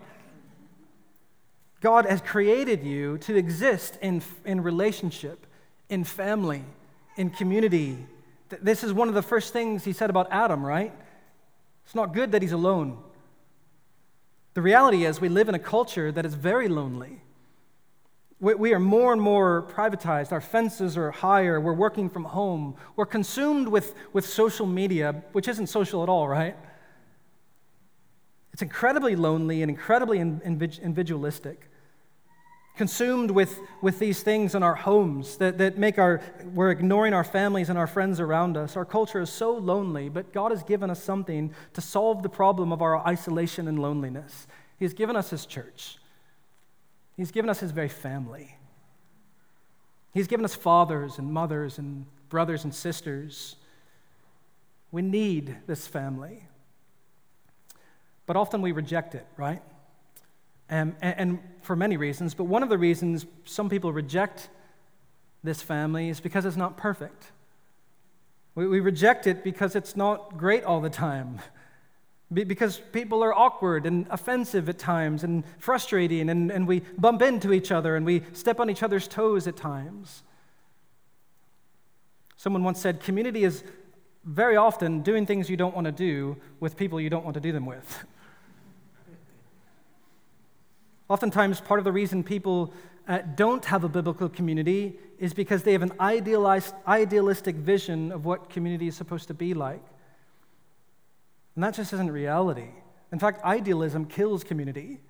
God 1.80 2.06
has 2.06 2.20
created 2.20 2.82
you 2.82 3.18
to 3.18 3.36
exist 3.36 3.98
in, 4.02 4.22
in 4.44 4.62
relationship, 4.62 5.46
in 5.88 6.04
family, 6.04 6.64
in 7.16 7.30
community. 7.30 7.98
This 8.48 8.84
is 8.84 8.92
one 8.92 9.08
of 9.08 9.14
the 9.14 9.22
first 9.22 9.52
things 9.52 9.84
he 9.84 9.92
said 9.92 10.10
about 10.10 10.28
Adam, 10.30 10.64
right? 10.64 10.92
It's 11.84 11.94
not 11.94 12.12
good 12.12 12.32
that 12.32 12.42
he's 12.42 12.52
alone. 12.52 12.98
The 14.54 14.62
reality 14.62 15.04
is, 15.04 15.20
we 15.20 15.28
live 15.28 15.48
in 15.48 15.54
a 15.54 15.60
culture 15.60 16.10
that 16.12 16.26
is 16.26 16.34
very 16.34 16.68
lonely. 16.68 17.22
We 18.40 18.72
are 18.72 18.80
more 18.80 19.12
and 19.12 19.20
more 19.20 19.68
privatized. 19.70 20.32
Our 20.32 20.40
fences 20.40 20.96
are 20.96 21.10
higher. 21.10 21.60
We're 21.60 21.74
working 21.74 22.08
from 22.08 22.24
home. 22.24 22.74
We're 22.96 23.04
consumed 23.04 23.68
with, 23.68 23.94
with 24.14 24.26
social 24.26 24.64
media, 24.64 25.22
which 25.32 25.46
isn't 25.46 25.66
social 25.66 26.02
at 26.02 26.08
all, 26.08 26.26
right? 26.26 26.56
It's 28.54 28.62
incredibly 28.62 29.14
lonely 29.14 29.60
and 29.60 29.70
incredibly 29.70 30.20
individualistic. 30.20 31.70
Consumed 32.76 33.30
with, 33.30 33.60
with 33.82 33.98
these 33.98 34.22
things 34.22 34.54
in 34.54 34.62
our 34.62 34.74
homes 34.74 35.36
that, 35.36 35.58
that 35.58 35.76
make 35.76 35.98
our, 35.98 36.22
we're 36.54 36.70
ignoring 36.70 37.12
our 37.12 37.24
families 37.24 37.68
and 37.68 37.78
our 37.78 37.86
friends 37.86 38.20
around 38.20 38.56
us. 38.56 38.74
Our 38.74 38.86
culture 38.86 39.20
is 39.20 39.30
so 39.30 39.52
lonely, 39.52 40.08
but 40.08 40.32
God 40.32 40.50
has 40.50 40.62
given 40.62 40.88
us 40.88 41.02
something 41.02 41.52
to 41.74 41.82
solve 41.82 42.22
the 42.22 42.30
problem 42.30 42.72
of 42.72 42.80
our 42.80 43.06
isolation 43.06 43.68
and 43.68 43.78
loneliness. 43.78 44.46
He 44.78 44.86
has 44.86 44.94
given 44.94 45.14
us 45.14 45.28
His 45.28 45.44
church. 45.44 45.98
He's 47.20 47.32
given 47.32 47.50
us 47.50 47.60
his 47.60 47.70
very 47.70 47.90
family. 47.90 48.56
He's 50.14 50.26
given 50.26 50.42
us 50.42 50.54
fathers 50.54 51.18
and 51.18 51.30
mothers 51.30 51.76
and 51.76 52.06
brothers 52.30 52.64
and 52.64 52.74
sisters. 52.74 53.56
We 54.90 55.02
need 55.02 55.54
this 55.66 55.86
family. 55.86 56.44
But 58.24 58.36
often 58.36 58.62
we 58.62 58.72
reject 58.72 59.14
it, 59.14 59.26
right? 59.36 59.60
And, 60.70 60.96
and, 61.02 61.14
and, 61.18 61.38
for 61.60 61.76
many 61.76 61.98
reasons, 61.98 62.32
but 62.32 62.44
one 62.44 62.62
of 62.62 62.70
the 62.70 62.78
reasons 62.78 63.26
some 63.44 63.68
people 63.68 63.92
reject 63.92 64.48
this 65.44 65.60
family 65.60 66.08
is 66.08 66.20
because 66.20 66.46
it's 66.46 66.56
not 66.56 66.78
perfect. 66.78 67.32
We, 68.54 68.66
we 68.66 68.80
reject 68.80 69.26
it 69.26 69.44
because 69.44 69.76
it's 69.76 69.94
not 69.94 70.38
great 70.38 70.64
all 70.64 70.80
the 70.80 70.88
time. 70.88 71.40
Because 72.32 72.80
people 72.92 73.24
are 73.24 73.34
awkward 73.34 73.86
and 73.86 74.06
offensive 74.08 74.68
at 74.68 74.78
times 74.78 75.24
and 75.24 75.42
frustrating, 75.58 76.30
and, 76.30 76.52
and 76.52 76.68
we 76.68 76.80
bump 76.96 77.22
into 77.22 77.52
each 77.52 77.72
other 77.72 77.96
and 77.96 78.06
we 78.06 78.22
step 78.32 78.60
on 78.60 78.70
each 78.70 78.84
other's 78.84 79.08
toes 79.08 79.48
at 79.48 79.56
times. 79.56 80.22
Someone 82.36 82.62
once 82.62 82.80
said, 82.80 83.00
Community 83.00 83.44
is 83.44 83.64
very 84.24 84.56
often 84.56 85.02
doing 85.02 85.26
things 85.26 85.50
you 85.50 85.56
don't 85.56 85.74
want 85.74 85.86
to 85.86 85.92
do 85.92 86.36
with 86.60 86.76
people 86.76 87.00
you 87.00 87.10
don't 87.10 87.24
want 87.24 87.34
to 87.34 87.40
do 87.40 87.52
them 87.52 87.66
with. 87.66 88.04
Oftentimes, 91.08 91.60
part 91.60 91.80
of 91.80 91.84
the 91.84 91.92
reason 91.92 92.22
people 92.22 92.72
uh, 93.08 93.18
don't 93.34 93.64
have 93.64 93.82
a 93.82 93.88
biblical 93.88 94.28
community 94.28 94.96
is 95.18 95.34
because 95.34 95.64
they 95.64 95.72
have 95.72 95.82
an 95.82 95.92
idealized, 95.98 96.74
idealistic 96.86 97.56
vision 97.56 98.12
of 98.12 98.24
what 98.24 98.48
community 98.48 98.86
is 98.86 98.96
supposed 98.96 99.26
to 99.26 99.34
be 99.34 99.52
like. 99.52 99.82
And 101.54 101.64
that 101.64 101.74
just 101.74 101.92
isn't 101.92 102.10
reality. 102.10 102.68
In 103.12 103.18
fact, 103.18 103.42
idealism 103.44 104.06
kills 104.06 104.44
community. 104.44 105.00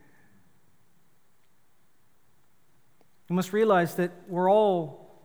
We 3.29 3.37
must 3.37 3.53
realize 3.53 3.95
that 3.97 4.11
we're 4.27 4.51
all 4.51 5.23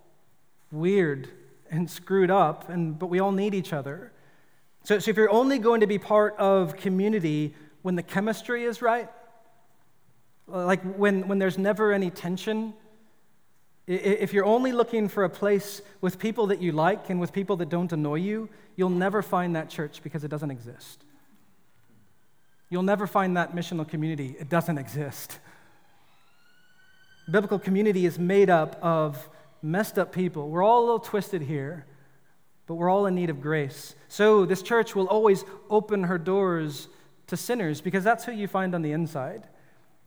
weird 0.72 1.30
and 1.72 1.90
screwed 1.90 2.30
up, 2.30 2.70
and, 2.70 2.98
but 3.00 3.08
we 3.08 3.20
all 3.20 3.32
need 3.32 3.54
each 3.54 3.74
other. 3.74 4.12
So, 4.84 5.00
so 5.00 5.10
if 5.10 5.18
you're 5.18 5.32
only 5.32 5.58
going 5.58 5.82
to 5.82 5.88
be 5.88 5.98
part 5.98 6.36
of 6.38 6.76
community 6.76 7.56
when 7.82 7.96
the 7.96 8.04
chemistry 8.04 8.64
is 8.64 8.82
right, 8.82 9.10
like 10.48 10.84
when, 10.84 11.28
when 11.28 11.40
there's 11.40 11.58
never 11.58 11.92
any 11.92 12.12
tension, 12.12 12.74
if 13.88 14.34
you're 14.34 14.46
only 14.46 14.72
looking 14.72 15.08
for 15.08 15.24
a 15.24 15.30
place 15.30 15.82
with 16.02 16.18
people 16.18 16.48
that 16.48 16.62
you 16.62 16.72
like 16.72 17.10
and 17.10 17.20
with 17.20 17.32
people 17.32 17.56
that 17.58 17.70
don't 17.70 17.92
annoy 17.92 18.16
you, 18.16 18.50
you'll 18.76 18.90
never 18.90 19.22
find 19.22 19.56
that 19.56 19.70
church 19.70 20.02
because 20.02 20.24
it 20.24 20.30
doesn't 20.30 20.50
exist. 20.50 21.04
You'll 22.70 22.84
never 22.84 23.06
find 23.06 23.38
that 23.38 23.56
missional 23.56 23.88
community. 23.88 24.36
It 24.40 24.50
doesn't 24.50 24.80
exist. 24.80 25.40
Biblical 27.30 27.60
community 27.60 28.06
is 28.06 28.18
made 28.18 28.50
up 28.50 28.78
of 28.82 29.30
messed 29.62 30.00
up 30.00 30.12
people. 30.12 30.50
We're 30.50 30.64
all 30.64 30.80
a 30.80 30.86
little 30.86 31.00
twisted 31.00 31.44
here, 31.44 31.86
but 32.66 32.76
we're 32.76 32.90
all 32.90 33.06
in 33.06 33.14
need 33.14 33.30
of 33.30 33.40
grace. 33.40 33.96
So 34.08 34.46
this 34.46 34.64
church 34.64 34.96
will 34.96 35.08
always 35.08 35.46
open 35.70 36.04
her 36.04 36.18
doors 36.18 36.88
to 37.28 37.38
sinners 37.38 37.82
because 37.82 38.04
that's 38.04 38.26
who 38.26 38.32
you 38.32 38.48
find 38.48 38.74
on 38.74 38.82
the 38.82 38.92
inside. 38.92 39.48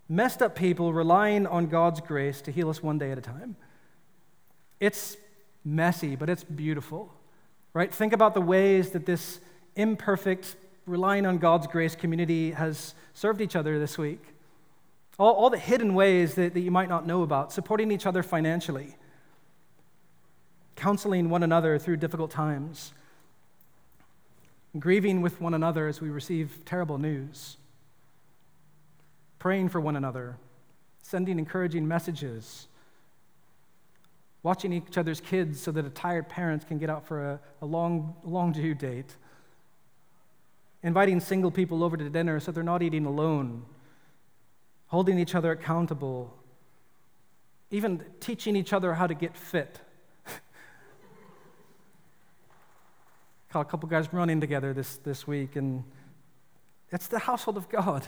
Messed 0.08 0.42
up 0.42 0.56
people 0.56 0.92
relying 0.92 1.46
on 1.46 1.66
God's 1.66 2.00
grace 2.00 2.40
to 2.42 2.50
heal 2.50 2.70
us 2.70 2.82
one 2.82 2.98
day 2.98 3.12
at 3.12 3.18
a 3.18 3.22
time. 3.22 3.56
It's 4.80 5.16
messy, 5.64 6.16
but 6.16 6.30
it's 6.30 6.44
beautiful, 6.44 7.12
right? 7.74 7.92
Think 7.92 8.12
about 8.12 8.34
the 8.34 8.40
ways 8.40 8.90
that 8.90 9.06
this 9.06 9.40
imperfect, 9.76 10.56
relying 10.86 11.26
on 11.26 11.38
God's 11.38 11.66
grace 11.66 11.94
community 11.94 12.52
has 12.52 12.94
served 13.12 13.40
each 13.40 13.56
other 13.56 13.78
this 13.78 13.98
week. 13.98 14.22
All, 15.18 15.32
all 15.34 15.50
the 15.50 15.58
hidden 15.58 15.94
ways 15.94 16.34
that, 16.36 16.54
that 16.54 16.60
you 16.60 16.70
might 16.70 16.88
not 16.88 17.06
know 17.06 17.22
about, 17.22 17.52
supporting 17.52 17.90
each 17.90 18.06
other 18.06 18.22
financially, 18.22 18.96
counseling 20.76 21.28
one 21.28 21.42
another 21.42 21.78
through 21.78 21.96
difficult 21.96 22.30
times, 22.30 22.92
grieving 24.78 25.22
with 25.22 25.40
one 25.40 25.54
another 25.54 25.88
as 25.88 26.00
we 26.00 26.08
receive 26.08 26.60
terrible 26.64 26.98
news, 26.98 27.56
praying 29.40 29.68
for 29.68 29.80
one 29.80 29.96
another, 29.96 30.36
sending 31.02 31.38
encouraging 31.38 31.88
messages, 31.88 32.67
watching 34.42 34.72
each 34.72 34.96
other's 34.96 35.20
kids 35.20 35.60
so 35.60 35.72
that 35.72 35.84
a 35.84 35.90
tired 35.90 36.28
parent 36.28 36.66
can 36.66 36.78
get 36.78 36.88
out 36.88 37.06
for 37.06 37.32
a, 37.32 37.40
a 37.62 37.66
long, 37.66 38.14
long 38.24 38.52
due 38.52 38.74
date, 38.74 39.16
inviting 40.82 41.20
single 41.20 41.50
people 41.50 41.82
over 41.82 41.96
to 41.96 42.08
dinner 42.08 42.38
so 42.40 42.52
they're 42.52 42.62
not 42.62 42.82
eating 42.82 43.04
alone 43.04 43.64
holding 44.88 45.18
each 45.18 45.34
other 45.34 45.52
accountable, 45.52 46.34
even 47.70 48.04
teaching 48.20 48.56
each 48.56 48.72
other 48.72 48.94
how 48.94 49.06
to 49.06 49.14
get 49.14 49.36
fit. 49.36 49.80
Caught 53.50 53.60
a 53.60 53.64
couple 53.66 53.88
guys 53.88 54.12
running 54.12 54.40
together 54.40 54.72
this, 54.72 54.96
this 54.98 55.26
week, 55.26 55.56
and 55.56 55.84
it's 56.90 57.06
the 57.06 57.18
household 57.18 57.56
of 57.56 57.68
God. 57.68 58.06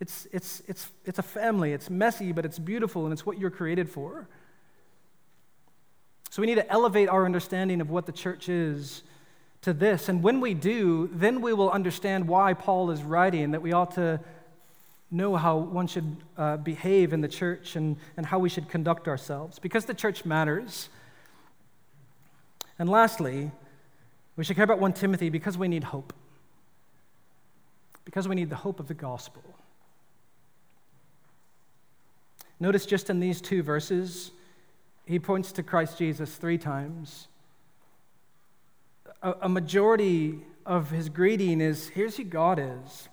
It's, 0.00 0.26
it's, 0.32 0.62
it's, 0.68 0.90
it's 1.04 1.18
a 1.18 1.22
family. 1.22 1.72
It's 1.72 1.88
messy, 1.88 2.32
but 2.32 2.44
it's 2.44 2.58
beautiful, 2.58 3.04
and 3.04 3.12
it's 3.12 3.24
what 3.24 3.38
you're 3.38 3.50
created 3.50 3.88
for. 3.88 4.28
So 6.32 6.40
we 6.40 6.46
need 6.46 6.54
to 6.54 6.72
elevate 6.72 7.10
our 7.10 7.26
understanding 7.26 7.82
of 7.82 7.90
what 7.90 8.06
the 8.06 8.12
church 8.12 8.48
is 8.48 9.02
to 9.60 9.74
this. 9.74 10.08
And 10.08 10.22
when 10.22 10.40
we 10.40 10.54
do, 10.54 11.10
then 11.12 11.42
we 11.42 11.52
will 11.52 11.70
understand 11.70 12.26
why 12.26 12.54
Paul 12.54 12.90
is 12.90 13.02
writing 13.02 13.50
that 13.50 13.60
we 13.60 13.74
ought 13.74 13.96
to 13.96 14.18
know 15.10 15.36
how 15.36 15.58
one 15.58 15.86
should 15.86 16.16
uh, 16.38 16.56
behave 16.56 17.12
in 17.12 17.20
the 17.20 17.28
church 17.28 17.76
and, 17.76 17.98
and 18.16 18.24
how 18.24 18.38
we 18.38 18.48
should 18.48 18.70
conduct 18.70 19.08
ourselves, 19.08 19.58
because 19.58 19.84
the 19.84 19.92
church 19.92 20.24
matters. 20.24 20.88
And 22.78 22.88
lastly, 22.88 23.50
we 24.34 24.44
should 24.44 24.56
care 24.56 24.64
about 24.64 24.78
1 24.78 24.94
Timothy 24.94 25.28
because 25.28 25.58
we 25.58 25.68
need 25.68 25.84
hope. 25.84 26.14
Because 28.06 28.26
we 28.26 28.36
need 28.36 28.48
the 28.48 28.56
hope 28.56 28.80
of 28.80 28.88
the 28.88 28.94
gospel. 28.94 29.42
Notice 32.58 32.86
just 32.86 33.10
in 33.10 33.20
these 33.20 33.42
two 33.42 33.62
verses, 33.62 34.30
he 35.04 35.18
points 35.18 35.52
to 35.52 35.62
Christ 35.62 35.98
Jesus 35.98 36.34
three 36.34 36.58
times. 36.58 37.28
A, 39.22 39.34
a 39.42 39.48
majority 39.48 40.40
of 40.64 40.90
his 40.90 41.08
greeting 41.08 41.60
is 41.60 41.88
here's 41.88 42.16
who 42.16 42.24
God 42.24 42.58
is. 42.58 43.08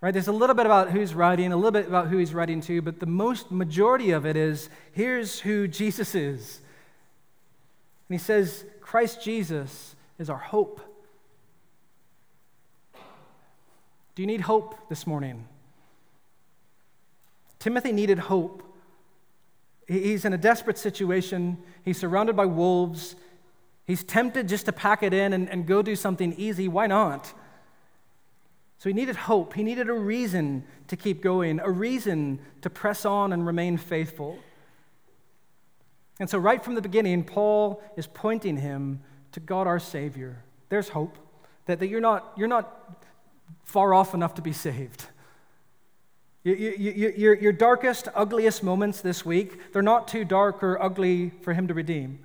Right? 0.00 0.12
There's 0.12 0.28
a 0.28 0.32
little 0.32 0.54
bit 0.54 0.66
about 0.66 0.90
who's 0.90 1.12
writing, 1.12 1.52
a 1.52 1.56
little 1.56 1.72
bit 1.72 1.88
about 1.88 2.06
who 2.08 2.18
he's 2.18 2.32
writing 2.32 2.60
to, 2.62 2.80
but 2.80 3.00
the 3.00 3.06
most 3.06 3.50
majority 3.50 4.12
of 4.12 4.24
it 4.24 4.36
is 4.36 4.70
here's 4.92 5.40
who 5.40 5.66
Jesus 5.66 6.14
is. 6.14 6.60
And 8.08 8.18
he 8.18 8.24
says, 8.24 8.64
Christ 8.80 9.22
Jesus 9.22 9.96
is 10.18 10.30
our 10.30 10.38
hope. 10.38 10.80
Do 14.14 14.22
you 14.22 14.26
need 14.26 14.42
hope 14.42 14.88
this 14.88 15.06
morning? 15.06 15.46
Timothy 17.58 17.92
needed 17.92 18.18
hope. 18.18 18.62
He's 19.88 20.26
in 20.26 20.34
a 20.34 20.38
desperate 20.38 20.76
situation. 20.76 21.56
He's 21.82 21.98
surrounded 21.98 22.36
by 22.36 22.44
wolves. 22.44 23.16
He's 23.86 24.04
tempted 24.04 24.46
just 24.46 24.66
to 24.66 24.72
pack 24.72 25.02
it 25.02 25.14
in 25.14 25.32
and, 25.32 25.48
and 25.48 25.66
go 25.66 25.80
do 25.80 25.96
something 25.96 26.34
easy. 26.34 26.68
Why 26.68 26.86
not? 26.86 27.32
So 28.76 28.90
he 28.90 28.92
needed 28.92 29.16
hope. 29.16 29.54
He 29.54 29.62
needed 29.62 29.88
a 29.88 29.94
reason 29.94 30.64
to 30.88 30.96
keep 30.96 31.22
going, 31.22 31.58
a 31.58 31.70
reason 31.70 32.38
to 32.60 32.70
press 32.70 33.06
on 33.06 33.32
and 33.32 33.46
remain 33.46 33.78
faithful. 33.78 34.38
And 36.20 36.28
so, 36.28 36.38
right 36.38 36.62
from 36.62 36.74
the 36.74 36.82
beginning, 36.82 37.24
Paul 37.24 37.82
is 37.96 38.06
pointing 38.06 38.58
him 38.58 39.00
to 39.32 39.40
God 39.40 39.66
our 39.66 39.78
Savior. 39.78 40.42
There's 40.68 40.90
hope 40.90 41.16
that, 41.66 41.78
that 41.78 41.88
you're, 41.88 42.00
not, 42.00 42.32
you're 42.36 42.48
not 42.48 43.04
far 43.64 43.94
off 43.94 44.14
enough 44.14 44.34
to 44.34 44.42
be 44.42 44.52
saved. 44.52 45.06
You, 46.48 46.54
you, 46.54 46.92
you, 46.96 47.14
your, 47.14 47.34
your 47.34 47.52
darkest, 47.52 48.08
ugliest 48.14 48.62
moments 48.62 49.02
this 49.02 49.22
week, 49.22 49.70
they're 49.74 49.82
not 49.82 50.08
too 50.08 50.24
dark 50.24 50.62
or 50.62 50.82
ugly 50.82 51.30
for 51.42 51.52
him 51.52 51.68
to 51.68 51.74
redeem. 51.74 52.20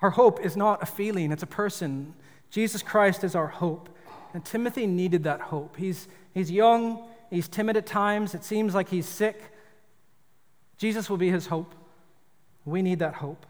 Our 0.00 0.08
hope 0.08 0.40
is 0.40 0.56
not 0.56 0.82
a 0.82 0.86
feeling, 0.86 1.32
it's 1.32 1.42
a 1.42 1.46
person. 1.46 2.14
Jesus 2.50 2.82
Christ 2.82 3.24
is 3.24 3.34
our 3.34 3.48
hope. 3.48 3.90
And 4.32 4.42
Timothy 4.42 4.86
needed 4.86 5.24
that 5.24 5.42
hope. 5.42 5.76
He's, 5.76 6.08
he's 6.32 6.50
young, 6.50 7.06
he's 7.28 7.46
timid 7.46 7.76
at 7.76 7.84
times, 7.84 8.34
it 8.34 8.42
seems 8.42 8.74
like 8.74 8.88
he's 8.88 9.06
sick. 9.06 9.38
Jesus 10.78 11.10
will 11.10 11.18
be 11.18 11.28
his 11.28 11.48
hope. 11.48 11.74
We 12.64 12.80
need 12.80 13.00
that 13.00 13.16
hope. 13.16 13.44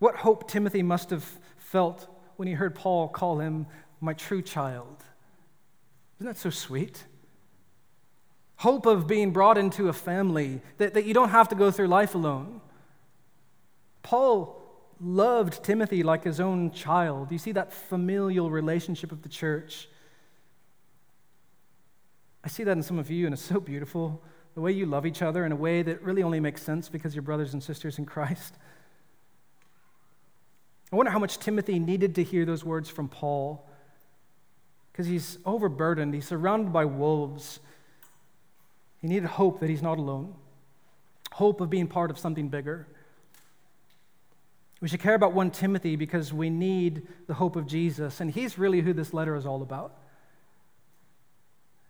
What 0.00 0.16
hope 0.16 0.50
Timothy 0.50 0.82
must 0.82 1.10
have 1.10 1.38
felt 1.56 2.08
when 2.34 2.48
he 2.48 2.54
heard 2.54 2.74
Paul 2.74 3.06
call 3.06 3.38
him 3.38 3.66
my 4.00 4.12
true 4.12 4.42
child. 4.42 5.04
Isn't 6.18 6.26
that 6.26 6.38
so 6.38 6.50
sweet? 6.50 7.04
Hope 8.56 8.86
of 8.86 9.06
being 9.06 9.32
brought 9.32 9.58
into 9.58 9.88
a 9.88 9.92
family, 9.92 10.62
that, 10.78 10.94
that 10.94 11.04
you 11.04 11.12
don't 11.12 11.28
have 11.28 11.48
to 11.50 11.54
go 11.54 11.70
through 11.70 11.88
life 11.88 12.14
alone. 12.14 12.60
Paul 14.02 14.62
loved 14.98 15.62
Timothy 15.62 16.02
like 16.02 16.24
his 16.24 16.40
own 16.40 16.70
child. 16.70 17.30
You 17.30 17.38
see 17.38 17.52
that 17.52 17.72
familial 17.72 18.50
relationship 18.50 19.12
of 19.12 19.22
the 19.22 19.28
church. 19.28 19.88
I 22.42 22.48
see 22.48 22.64
that 22.64 22.72
in 22.72 22.82
some 22.82 22.98
of 22.98 23.10
you, 23.10 23.26
and 23.26 23.34
it's 23.34 23.42
so 23.42 23.60
beautiful. 23.60 24.22
The 24.54 24.62
way 24.62 24.72
you 24.72 24.86
love 24.86 25.04
each 25.04 25.20
other 25.20 25.44
in 25.44 25.52
a 25.52 25.56
way 25.56 25.82
that 25.82 26.00
really 26.02 26.22
only 26.22 26.40
makes 26.40 26.62
sense 26.62 26.88
because 26.88 27.14
you're 27.14 27.22
brothers 27.22 27.52
and 27.52 27.62
sisters 27.62 27.98
in 27.98 28.06
Christ. 28.06 28.54
I 30.90 30.96
wonder 30.96 31.12
how 31.12 31.18
much 31.18 31.38
Timothy 31.38 31.78
needed 31.78 32.14
to 32.14 32.22
hear 32.22 32.46
those 32.46 32.64
words 32.64 32.88
from 32.88 33.08
Paul 33.08 33.68
because 34.96 35.08
he's 35.08 35.36
overburdened, 35.44 36.14
he's 36.14 36.26
surrounded 36.26 36.72
by 36.72 36.86
wolves. 36.86 37.60
He 39.02 39.08
needed 39.08 39.26
hope 39.26 39.60
that 39.60 39.68
he's 39.68 39.82
not 39.82 39.98
alone, 39.98 40.34
hope 41.32 41.60
of 41.60 41.68
being 41.68 41.86
part 41.86 42.10
of 42.10 42.18
something 42.18 42.48
bigger. 42.48 42.86
We 44.80 44.88
should 44.88 45.00
care 45.00 45.14
about 45.14 45.34
1 45.34 45.50
Timothy 45.50 45.96
because 45.96 46.32
we 46.32 46.48
need 46.48 47.06
the 47.26 47.34
hope 47.34 47.56
of 47.56 47.66
Jesus, 47.66 48.22
and 48.22 48.30
he's 48.30 48.56
really 48.56 48.80
who 48.80 48.94
this 48.94 49.12
letter 49.12 49.36
is 49.36 49.44
all 49.44 49.60
about. 49.60 49.92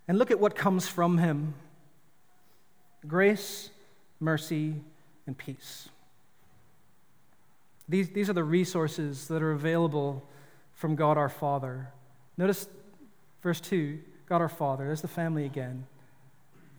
And 0.09 0.19
look 0.19 0.33
at 0.33 0.41
what 0.41 0.57
comes 0.57 0.89
from 0.89 1.19
him 1.19 1.55
grace, 3.07 3.71
mercy, 4.19 4.75
and 5.29 5.39
peace. 5.39 5.89
These, 7.89 8.09
these 8.09 8.29
are 8.29 8.33
the 8.33 8.43
resources 8.43 9.29
that 9.29 9.45
are 9.45 9.53
available 9.53 10.29
from 10.75 10.97
God 10.97 11.17
our 11.17 11.29
Father. 11.29 11.93
Notice 12.37 12.67
verse 13.43 13.61
2 13.61 13.99
God 14.29 14.41
our 14.41 14.49
Father. 14.49 14.87
There's 14.87 15.03
the 15.03 15.09
family 15.09 15.45
again. 15.45 15.87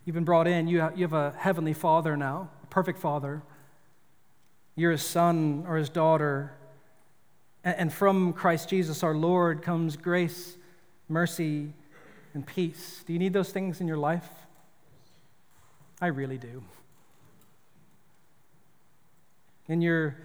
You've 0.04 0.14
been 0.14 0.24
brought 0.24 0.46
in. 0.46 0.68
You 0.68 0.80
have, 0.80 1.12
a 1.12 1.34
heavenly 1.36 1.72
Father 1.72 2.16
now, 2.16 2.50
a 2.62 2.66
perfect 2.66 2.98
Father 2.98 3.42
you're 4.78 4.92
his 4.92 5.02
son 5.02 5.64
or 5.66 5.76
his 5.76 5.88
daughter. 5.88 6.52
And 7.64 7.92
from 7.92 8.32
Christ 8.32 8.68
Jesus 8.68 9.02
our 9.02 9.14
Lord 9.14 9.60
comes 9.60 9.96
grace, 9.96 10.56
mercy, 11.08 11.72
and 12.32 12.46
peace. 12.46 13.02
Do 13.04 13.12
you 13.12 13.18
need 13.18 13.32
those 13.32 13.50
things 13.50 13.80
in 13.80 13.88
your 13.88 13.96
life? 13.96 14.28
I 16.00 16.06
really 16.06 16.38
do. 16.38 16.62
In 19.66 19.82
your 19.82 20.16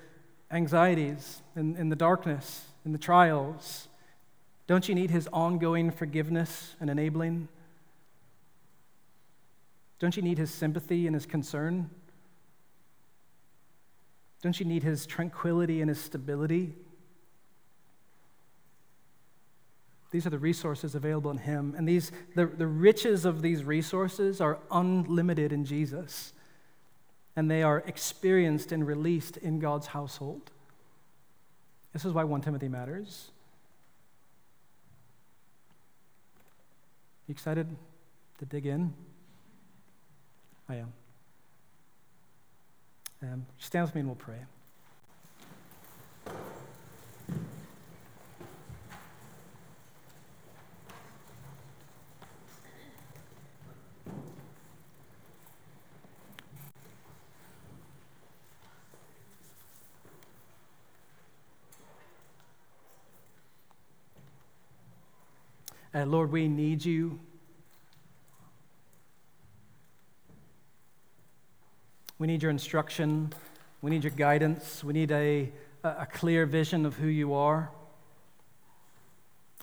anxieties, 0.52 1.42
in, 1.56 1.76
in 1.76 1.90
the 1.90 1.96
darkness, 1.96 2.66
in 2.86 2.92
the 2.92 3.00
trials? 3.00 3.88
Don't 4.66 4.88
you 4.88 4.96
need 4.96 5.12
his 5.12 5.28
ongoing 5.34 5.92
forgiveness 5.92 6.76
and 6.80 6.90
enabling? 6.90 7.48
Don't 10.00 10.16
you 10.16 10.24
need 10.24 10.38
his 10.38 10.52
sympathy 10.52 11.08
and 11.08 11.14
his 11.14 11.26
concern? 11.26 11.90
Don't 14.42 14.60
you 14.60 14.66
need 14.66 14.84
his 14.84 15.06
tranquility 15.06 15.82
and 15.82 15.90
his 15.90 16.00
stability? 16.00 16.76
These 20.12 20.28
are 20.28 20.30
the 20.30 20.38
resources 20.38 20.94
available 20.94 21.32
in 21.32 21.40
him. 21.40 21.74
And 21.76 21.88
these, 21.88 22.12
the, 22.36 22.46
the 22.46 22.68
riches 22.68 23.26
of 23.26 23.42
these 23.42 23.64
resources 23.64 24.42
are 24.42 24.60
unlimited 24.70 25.52
in 25.52 25.66
Jesus. 25.66 26.34
And 27.36 27.50
they 27.50 27.64
are 27.64 27.80
experienced 27.88 28.72
and 28.72 28.86
released 28.86 29.38
in 29.38 29.58
God's 29.60 29.88
household. 29.88 30.52
This 31.94 32.06
is 32.06 32.14
why 32.14 32.24
1 32.26 32.42
Timothy 32.42 32.68
matters. 32.68 33.32
You 37.28 37.32
excited 37.32 37.68
to 38.40 38.46
dig 38.46 38.66
in? 38.66 38.94
I 40.68 40.76
am. 40.76 40.94
Um, 43.22 43.46
stand 43.58 43.86
with 43.86 43.96
me 43.96 44.00
and 44.02 44.10
we'll 44.10 44.16
pray. 44.16 44.40
Uh, 65.96 66.06
Lord, 66.06 66.32
we 66.32 66.48
need 66.48 66.84
you. 66.84 67.20
We 72.18 72.26
need 72.26 72.42
your 72.42 72.50
instruction. 72.50 73.32
We 73.84 73.92
need 73.92 74.04
your 74.04 74.12
guidance. 74.12 74.84
We 74.84 74.94
need 74.94 75.12
a, 75.12 75.52
a 75.84 76.08
clear 76.08 76.48
vision 76.48 76.88
of 76.88 76.96
who 76.96 77.08
you 77.08 77.36
are. 77.36 77.70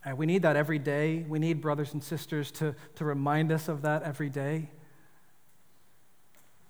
Uh, 0.09 0.15
we 0.15 0.25
need 0.25 0.43
that 0.43 0.55
every 0.55 0.79
day. 0.79 1.25
We 1.29 1.41
need 1.41 1.61
brothers 1.61 1.95
and 1.95 2.03
sisters 2.03 2.53
to, 2.53 2.77
to 2.95 3.05
remind 3.05 3.51
us 3.51 3.69
of 3.69 3.83
that 3.83 4.05
every 4.05 4.31
day. 4.31 4.71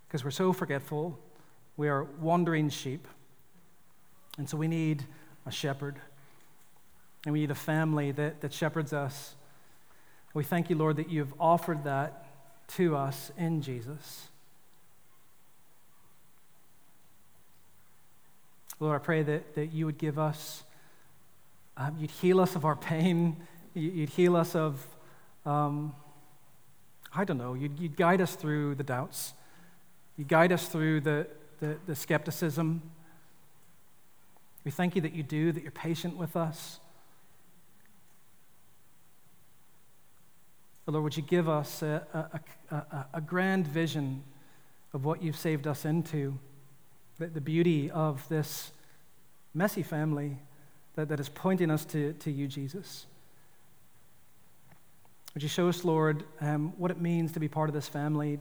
Because 0.09 0.25
we're 0.25 0.31
so 0.31 0.55
forgetful. 0.55 1.19
We 1.77 1.89
are 1.89 2.05
wandering 2.05 2.71
sheep. 2.71 3.07
And 4.39 4.49
so 4.49 4.57
we 4.57 4.69
need 4.69 5.05
a 5.45 5.51
shepherd. 5.51 6.01
And 7.27 7.35
we 7.35 7.41
need 7.41 7.51
a 7.51 7.55
family 7.55 8.11
that, 8.13 8.41
that 8.41 8.55
shepherds 8.55 8.95
us. 8.95 9.35
We 10.33 10.45
thank 10.45 10.71
you, 10.71 10.77
Lord, 10.77 10.97
that 10.97 11.11
you've 11.11 11.35
offered 11.41 11.85
that 11.85 12.27
to 12.77 12.97
us 12.97 13.33
in 13.37 13.63
Jesus. 13.63 14.29
Lord, 18.79 19.01
I 19.01 19.05
pray 19.05 19.23
that, 19.23 19.57
that 19.57 19.73
you 19.73 19.87
would 19.87 19.99
give 19.99 20.19
us, 20.19 20.63
um, 21.77 21.97
you'd 21.99 22.13
heal 22.13 22.41
us 22.41 22.55
of 22.55 22.65
our 22.65 22.77
pain, 22.77 23.37
you'd 23.75 24.09
heal 24.11 24.37
us 24.37 24.55
of, 24.55 24.87
um, 25.45 25.95
I 27.15 27.25
don't 27.25 27.37
know, 27.37 27.55
you'd, 27.55 27.79
you'd 27.79 27.97
guide 27.97 28.21
us 28.21 28.37
through 28.37 28.77
the 28.77 28.85
doubts, 28.85 29.35
you'd 30.17 30.29
guide 30.29 30.53
us 30.53 30.69
through 30.69 31.01
the, 31.01 31.27
the, 31.59 31.77
the 31.87 31.95
skepticism. 31.97 32.83
We 34.65 34.71
thank 34.71 34.95
you 34.95 35.03
that 35.03 35.13
you 35.13 35.25
do, 35.25 35.51
that 35.51 35.63
you're 35.63 35.73
patient 35.73 36.17
with 36.17 36.37
us. 36.37 36.79
But 40.91 40.95
Lord, 40.95 41.05
would 41.05 41.17
you 41.17 41.23
give 41.23 41.49
us 41.49 41.83
a, 41.83 42.05
a, 42.73 42.75
a, 42.75 43.07
a 43.15 43.21
grand 43.21 43.65
vision 43.65 44.25
of 44.93 45.05
what 45.05 45.23
you've 45.23 45.37
saved 45.37 45.69
us 45.69 45.85
into? 45.85 46.37
the, 47.21 47.27
the 47.27 47.41
beauty 47.41 47.91
of 47.93 48.27
this 48.29 48.73
messy 49.55 49.85
family 49.85 50.39
that, 50.97 51.09
that 51.11 51.21
is 51.21 51.29
pointing 51.29 51.71
us 51.71 51.85
to, 51.85 52.15
to 52.15 52.31
you, 52.33 52.49
Jesus. 52.49 53.07
Would 55.35 55.45
you 55.45 55.49
show 55.49 55.69
us, 55.69 55.85
Lord, 55.85 56.25
um, 56.41 56.73
what 56.77 56.91
it 56.91 57.01
means 57.01 57.33
to 57.33 57.41
be 57.41 57.47
part 57.47 57.69
of 57.69 57.75
this 57.75 57.87
family 57.87 58.41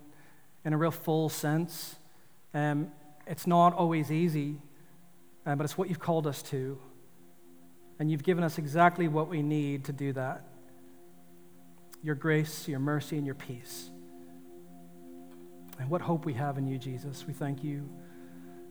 in 0.66 0.74
a 0.74 0.78
real 0.78 0.92
full 0.92 1.30
sense? 1.30 1.98
Um, 2.54 2.92
it's 3.28 3.46
not 3.46 3.74
always 3.74 4.12
easy, 4.12 4.56
um, 5.46 5.58
but 5.58 5.66
it's 5.66 5.78
what 5.78 5.90
you've 5.90 6.00
called 6.00 6.26
us 6.26 6.42
to. 6.44 6.80
And 8.00 8.10
you've 8.10 8.24
given 8.24 8.44
us 8.44 8.58
exactly 8.58 9.08
what 9.08 9.28
we 9.28 9.44
need 9.44 9.84
to 9.86 9.92
do 9.92 10.14
that 10.14 10.46
your 12.02 12.16
grace, 12.16 12.68
your 12.68 12.80
mercy, 12.80 13.18
and 13.18 13.26
your 13.26 13.36
peace. 13.36 13.92
And 15.80 15.90
what 15.90 16.02
hope 16.02 16.26
we 16.26 16.34
have 16.34 16.58
in 16.58 16.68
you, 16.68 16.78
Jesus. 16.78 17.26
We 17.26 17.34
thank 17.34 17.64
you 17.64 17.90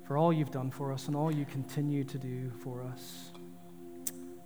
for 0.06 0.16
all 0.16 0.32
you've 0.32 0.50
done 0.50 0.70
for 0.70 0.92
us 0.92 1.06
and 1.06 1.16
all 1.16 1.32
you 1.32 1.44
continue 1.44 2.04
to 2.04 2.18
do 2.18 2.50
for 2.62 2.82
us. 2.82 3.32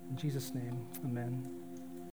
In 0.09 0.17
Jesus' 0.17 0.53
name, 0.53 0.85
amen. 1.03 1.62